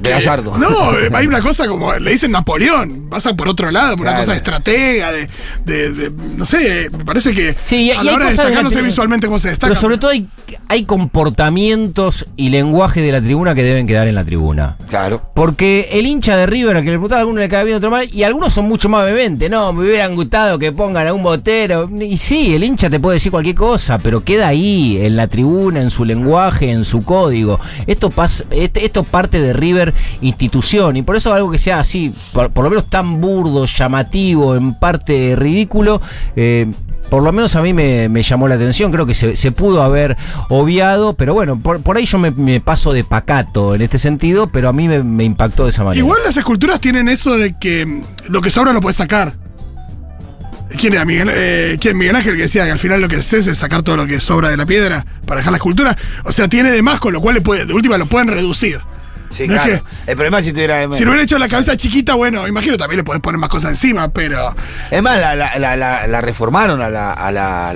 De 0.00 0.10
Gallardo. 0.10 0.56
No, 0.58 0.68
hay 1.16 1.26
una 1.26 1.40
cosa 1.40 1.66
como 1.66 1.92
le 1.94 2.10
dicen 2.12 2.30
Napoleón, 2.30 3.08
pasa 3.10 3.34
por 3.34 3.48
otro 3.48 3.70
lado, 3.70 3.96
por 3.96 4.06
una 4.06 4.16
cosa 4.18 4.32
de 4.32 4.36
estratega, 4.38 5.12
de, 5.12 5.28
de- 5.64 5.92
de- 5.92 6.10
no 6.36 6.44
sé, 6.44 6.88
me 6.96 7.04
parece 7.04 7.34
que 7.34 7.54
Sí, 7.62 7.76
y- 7.76 7.86
y 7.86 7.90
a 7.92 8.00
hay 8.00 8.06
la 8.06 8.14
hora 8.14 8.24
de 8.26 8.30
destacar, 8.32 8.62
no 8.64 8.70
sé 8.70 8.82
visualmente 8.82 9.26
cómo 9.26 9.38
se 9.38 9.48
destaca. 9.48 9.68
Pero 9.68 9.80
sobre 9.80 9.98
todo 9.98 10.10
hay, 10.10 10.26
hay 10.68 10.84
comportamientos 11.40 12.26
y 12.36 12.50
lenguaje 12.50 13.00
de 13.00 13.12
la 13.12 13.20
tribuna 13.20 13.54
que 13.54 13.62
deben 13.62 13.86
quedar 13.86 14.08
en 14.08 14.14
la 14.14 14.24
tribuna. 14.24 14.76
Claro. 14.88 15.22
Porque 15.34 15.88
el 15.92 16.06
hincha 16.06 16.36
de 16.36 16.46
River, 16.46 16.76
al 16.76 16.82
que 16.82 16.90
le 16.90 16.96
preguntaba, 16.96 17.18
a 17.18 17.22
alguno 17.22 17.40
le 17.40 17.48
cae 17.48 17.64
bien, 17.64 17.76
otro 17.76 17.90
mal, 17.90 18.08
y 18.12 18.22
algunos 18.22 18.52
son 18.52 18.66
mucho 18.68 18.88
más 18.88 19.04
bebentes. 19.04 19.50
No, 19.50 19.72
me 19.72 19.82
hubieran 19.82 20.14
gustado 20.14 20.58
que 20.58 20.72
pongan 20.72 21.06
a 21.06 21.14
un 21.14 21.22
botero. 21.22 21.88
Y 21.98 22.18
sí, 22.18 22.54
el 22.54 22.64
hincha 22.64 22.90
te 22.90 23.00
puede 23.00 23.14
decir 23.16 23.30
cualquier 23.32 23.56
cosa, 23.56 23.98
pero 23.98 24.22
queda 24.22 24.48
ahí, 24.48 24.98
en 25.00 25.16
la 25.16 25.26
tribuna, 25.28 25.80
en 25.80 25.90
su 25.90 26.04
lenguaje, 26.04 26.70
en 26.70 26.84
su 26.84 27.04
código. 27.04 27.58
Esto, 27.86 28.10
pas- 28.10 28.44
este- 28.50 28.84
esto 28.84 29.04
parte 29.04 29.40
de 29.40 29.52
River 29.52 29.89
institución, 30.20 30.96
y 30.96 31.02
por 31.02 31.16
eso 31.16 31.32
algo 31.32 31.50
que 31.50 31.58
sea 31.58 31.80
así, 31.80 32.12
por, 32.32 32.50
lo 32.56 32.70
menos 32.70 32.86
tan 32.88 33.20
burdo, 33.20 33.64
llamativo, 33.66 34.54
en 34.54 34.74
parte 34.74 35.34
ridículo, 35.36 36.00
eh, 36.36 36.70
por 37.10 37.24
lo 37.24 37.32
menos 37.32 37.56
a 37.56 37.62
mí 37.62 37.74
me, 37.74 38.22
llamó 38.22 38.46
la 38.48 38.54
atención, 38.54 38.92
creo 38.92 39.04
que 39.04 39.16
se, 39.16 39.36
se 39.36 39.50
pudo 39.50 39.82
haber 39.82 40.16
obviado, 40.48 41.14
pero 41.14 41.34
bueno, 41.34 41.60
por, 41.60 41.96
ahí 41.96 42.06
yo 42.06 42.18
me, 42.18 42.60
paso 42.60 42.92
de 42.92 43.02
pacato 43.04 43.74
en 43.74 43.82
este 43.82 43.98
sentido, 43.98 44.46
pero 44.46 44.68
a 44.68 44.72
mí 44.72 44.88
me, 44.88 45.24
impactó 45.24 45.64
de 45.64 45.70
esa 45.70 45.82
manera. 45.82 45.98
Igual 45.98 46.20
las 46.24 46.36
esculturas 46.36 46.80
tienen 46.80 47.08
eso 47.08 47.36
de 47.36 47.58
que 47.58 47.84
mm, 47.84 48.02
lo 48.28 48.40
que 48.40 48.50
sobra 48.50 48.72
lo 48.72 48.80
puedes 48.80 48.96
sacar. 48.96 49.34
¿Quién 50.78 50.92
era 50.92 51.04
Miguel, 51.04 51.28
eh, 51.32 51.76
quién? 51.80 51.98
Miguel 51.98 52.14
Ángel 52.14 52.36
que 52.36 52.42
decía 52.42 52.64
que 52.64 52.70
al 52.70 52.78
final 52.78 53.00
lo 53.00 53.08
que 53.08 53.16
haces 53.16 53.48
es 53.48 53.58
sacar 53.58 53.82
todo 53.82 53.96
lo 53.96 54.06
que 54.06 54.20
sobra 54.20 54.50
de 54.50 54.56
la 54.56 54.66
piedra 54.66 55.04
para 55.26 55.40
dejar 55.40 55.50
la 55.50 55.56
escultura? 55.56 55.96
O 56.24 56.30
sea, 56.30 56.46
tiene 56.46 56.70
de 56.70 56.80
más, 56.80 57.00
con 57.00 57.12
lo 57.12 57.20
cual 57.20 57.42
le 57.42 57.66
de 57.66 57.72
última 57.72 57.98
lo 57.98 58.06
pueden 58.06 58.28
reducir. 58.28 58.78
Sí, 59.30 59.46
No 59.46 59.54
es 59.54 59.60
claro. 59.62 59.84
El 60.06 60.16
problema 60.16 60.38
es 60.40 60.44
si 60.44 60.52
tuviera. 60.52 60.82
Si 60.92 61.04
no 61.04 61.10
hubiera 61.10 61.22
hecho 61.22 61.38
la 61.38 61.48
cabeza 61.48 61.76
chiquita, 61.76 62.14
bueno, 62.14 62.46
imagino 62.48 62.76
también 62.76 62.98
le 62.98 63.04
podés 63.04 63.20
poner 63.20 63.38
más 63.38 63.48
cosas 63.48 63.70
encima, 63.70 64.08
pero. 64.12 64.54
Es 64.90 65.02
más, 65.02 65.20
la, 65.20 65.34
la, 65.36 65.76
la, 65.76 66.06
la, 66.06 66.20
reformaron 66.20 66.82
a 66.82 66.90
la, 66.90 67.12
a, 67.12 67.30
la, 67.30 67.70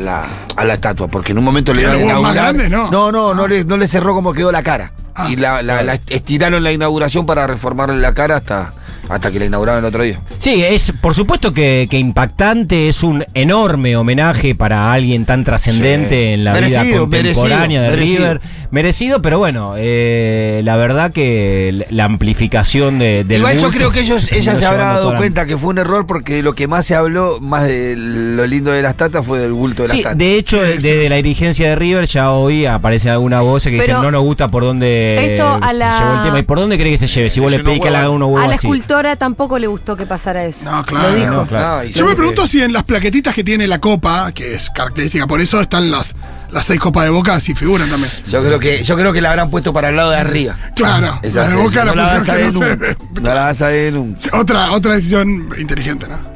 a 0.56 0.64
la 0.64 0.74
estatua, 0.74 1.08
porque 1.08 1.32
en 1.32 1.38
un 1.38 1.44
momento 1.44 1.72
le 1.72 1.82
¿Pero 1.84 1.96
iban 1.98 2.10
a 2.10 2.14
hubo 2.18 2.22
más 2.22 2.34
inaugurar. 2.34 2.54
grande? 2.56 2.68
No. 2.76 2.90
no, 2.90 3.12
no, 3.12 3.34
no 3.34 3.46
le, 3.46 3.64
no 3.64 3.76
le 3.76 3.86
cerró 3.86 4.14
como 4.14 4.32
quedó 4.32 4.50
la 4.52 4.62
cara. 4.62 4.92
Ah. 5.16 5.28
y 5.30 5.36
la 5.36 5.60
estiraron 6.08 6.64
la 6.64 6.72
inauguración 6.72 7.24
para 7.24 7.46
reformarle 7.46 8.00
la 8.00 8.14
cara 8.14 8.34
hasta, 8.38 8.72
hasta 9.08 9.30
que 9.30 9.38
la 9.38 9.44
inauguraron 9.46 9.84
el 9.84 9.88
otro 9.88 10.02
día. 10.02 10.20
Sí, 10.38 10.62
es 10.62 10.92
por 11.00 11.14
supuesto 11.14 11.52
que, 11.52 11.86
que 11.90 11.98
impactante, 11.98 12.88
es 12.88 13.02
un 13.02 13.24
enorme 13.34 13.96
homenaje 13.96 14.54
para 14.54 14.92
alguien 14.92 15.24
tan 15.26 15.44
trascendente 15.44 16.14
Sí. 16.28 16.32
en 16.34 16.44
la 16.44 16.52
Merecido, 16.52 16.82
vida 16.82 16.98
contemporánea 17.00 17.80
merecido, 17.80 17.82
de 17.82 17.88
merecido. 17.96 18.18
River. 18.34 18.40
Merecido, 18.70 19.22
pero 19.22 19.38
bueno, 19.38 19.74
eh, 19.76 20.62
la 20.64 20.76
verdad 20.76 21.12
que 21.12 21.84
la 21.90 22.04
amplificación 22.04 22.98
de, 22.98 23.22
del 23.24 23.38
Igual 23.38 23.58
yo 23.60 23.70
creo 23.70 23.90
que 23.92 24.00
ellos, 24.00 24.30
ella 24.32 24.54
se 24.56 24.66
habrá 24.66 24.94
dado 24.94 25.12
la- 25.12 25.18
cuenta 25.18 25.46
que 25.46 25.56
fue 25.56 25.70
un 25.70 25.78
error 25.78 26.06
porque 26.06 26.42
lo 26.42 26.54
que 26.54 26.66
más 26.66 26.84
se 26.86 26.94
habló, 26.96 27.38
más 27.40 27.66
de 27.68 27.94
lo 27.96 28.44
lindo 28.46 28.72
de 28.72 28.82
la 28.82 28.90
estatua, 28.90 29.22
fue 29.22 29.38
del 29.38 29.52
bulto 29.52 29.82
de 29.86 29.88
la 29.88 29.94
Sí, 29.94 30.04
de 30.16 30.36
hecho, 30.36 30.56
Sí, 30.64 30.72
desde 30.82 31.08
la 31.08 31.16
dirigencia 31.16 31.68
de 31.68 31.76
River 31.76 32.06
ya 32.06 32.32
hoy 32.32 32.66
aparece 32.66 33.10
alguna 33.10 33.40
voz 33.42 33.62
que 33.64 33.70
dice 33.70 33.84
Pero 33.86 34.02
no 34.02 34.10
nos 34.10 34.22
gusta 34.22 34.48
por 34.48 34.64
dónde 34.64 35.34
esto 35.34 35.46
a 35.60 35.68
se 35.72 35.78
la- 35.78 35.98
llevó 36.00 36.14
el 36.18 36.22
tema. 36.24 36.38
¿Y 36.40 36.42
por 36.42 36.58
dónde 36.58 36.76
cree 36.78 36.90
que 36.92 36.98
se 36.98 37.06
lleve? 37.06 37.30
Si 37.30 37.38
vos 37.40 37.50
le 37.52 37.60
pedís 37.60 37.80
que 37.80 37.90
le 37.90 37.96
haga 37.96 38.10
unos 38.10 38.26
huevos 38.28 38.44
A 38.44 38.48
la 38.48 38.54
así. 38.56 38.66
Escultora 38.94 39.16
tampoco 39.16 39.59
le 39.59 39.66
gustó 39.66 39.96
que 39.96 40.07
pasara 40.07 40.44
eso. 40.44 40.70
No, 40.70 40.85
claro. 40.85 41.09
Lo 41.09 41.14
dijo. 41.14 41.33
No, 41.33 41.46
claro. 41.46 41.76
No, 41.78 41.85
y 41.85 41.92
Yo 41.92 42.07
me 42.07 42.14
pregunto 42.14 42.46
si 42.46 42.62
en 42.62 42.72
las 42.72 42.85
plaquetitas 42.85 43.35
que 43.35 43.42
tiene 43.42 43.66
la 43.66 43.80
copa, 43.80 44.33
que 44.33 44.54
es 44.54 44.70
característica 44.70 45.26
por 45.26 45.40
eso, 45.40 45.61
están 45.61 45.90
las, 45.90 46.14
las 46.50 46.66
seis 46.66 46.78
copas 46.80 47.04
de 47.04 47.11
boca, 47.11 47.40
si 47.40 47.54
figuran 47.54 47.88
también. 47.88 48.11
Yo 48.26 48.42
creo 48.42 48.59
que 48.61 48.83
yo 48.83 48.96
creo 48.96 49.12
que 49.12 49.20
la 49.20 49.30
habrán 49.30 49.50
puesto 49.50 49.72
para 49.72 49.88
el 49.88 49.96
lado 49.96 50.11
de 50.11 50.18
arriba. 50.18 50.57
Claro, 50.76 51.18
Esa 51.22 51.42
la 51.42 51.48
de 51.48 51.57
boca 51.57 51.85
no 51.85 51.94
la 51.94 52.07
la 52.07 52.18
vas 52.18 52.28
a 52.28 52.35
ver 52.35 52.52
nunca. 52.52 52.96
No 53.14 53.35
la 53.35 53.44
vas 53.44 53.62
a 53.62 53.68
ver 53.68 53.92
nunca. 53.92 54.20
Otra, 54.38 54.72
otra 54.72 54.94
decisión 54.94 55.48
inteligente, 55.59 56.07
¿no? 56.09 56.33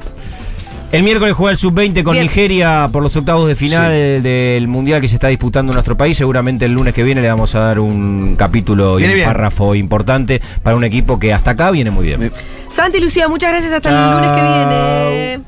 El 0.91 1.03
miércoles 1.03 1.35
juega 1.35 1.53
el 1.53 1.59
sub-20 1.59 2.03
con 2.03 2.13
Bien. 2.13 2.25
Nigeria 2.25 2.89
por 2.91 3.03
los 3.03 3.15
octavos 3.15 3.47
de 3.47 3.55
final 3.55 4.23
del 4.23 4.69
mundial 4.69 5.03
que 5.03 5.09
se 5.09 5.17
está 5.17 5.29
disputando 5.29 5.73
en 5.73 5.75
nuestro 5.75 5.99
país. 5.99 6.17
Seguramente 6.17 6.65
el 6.65 6.73
lunes 6.73 6.95
que 6.95 7.03
viene 7.03 7.21
le 7.21 7.29
vamos 7.29 7.55
a 7.55 7.61
dar 7.61 7.79
un 7.79 8.37
capítulo 8.37 8.99
y 8.99 9.05
un 9.05 9.13
bien. 9.13 9.27
párrafo 9.27 9.75
importante 9.75 10.41
para 10.63 10.77
un 10.77 10.85
equipo 10.85 11.19
que 11.19 11.35
hasta 11.35 11.51
acá 11.51 11.71
viene 11.71 11.91
muy 11.91 12.07
bien. 12.07 12.33
Santi 12.69 12.99
y 12.99 13.01
Lucía, 13.03 13.29
muchas 13.29 13.51
gracias. 13.51 13.73
Hasta 13.75 13.91
el 13.91 14.15
lunes 14.15 14.31
que 14.31 14.43
viene. 14.43 15.41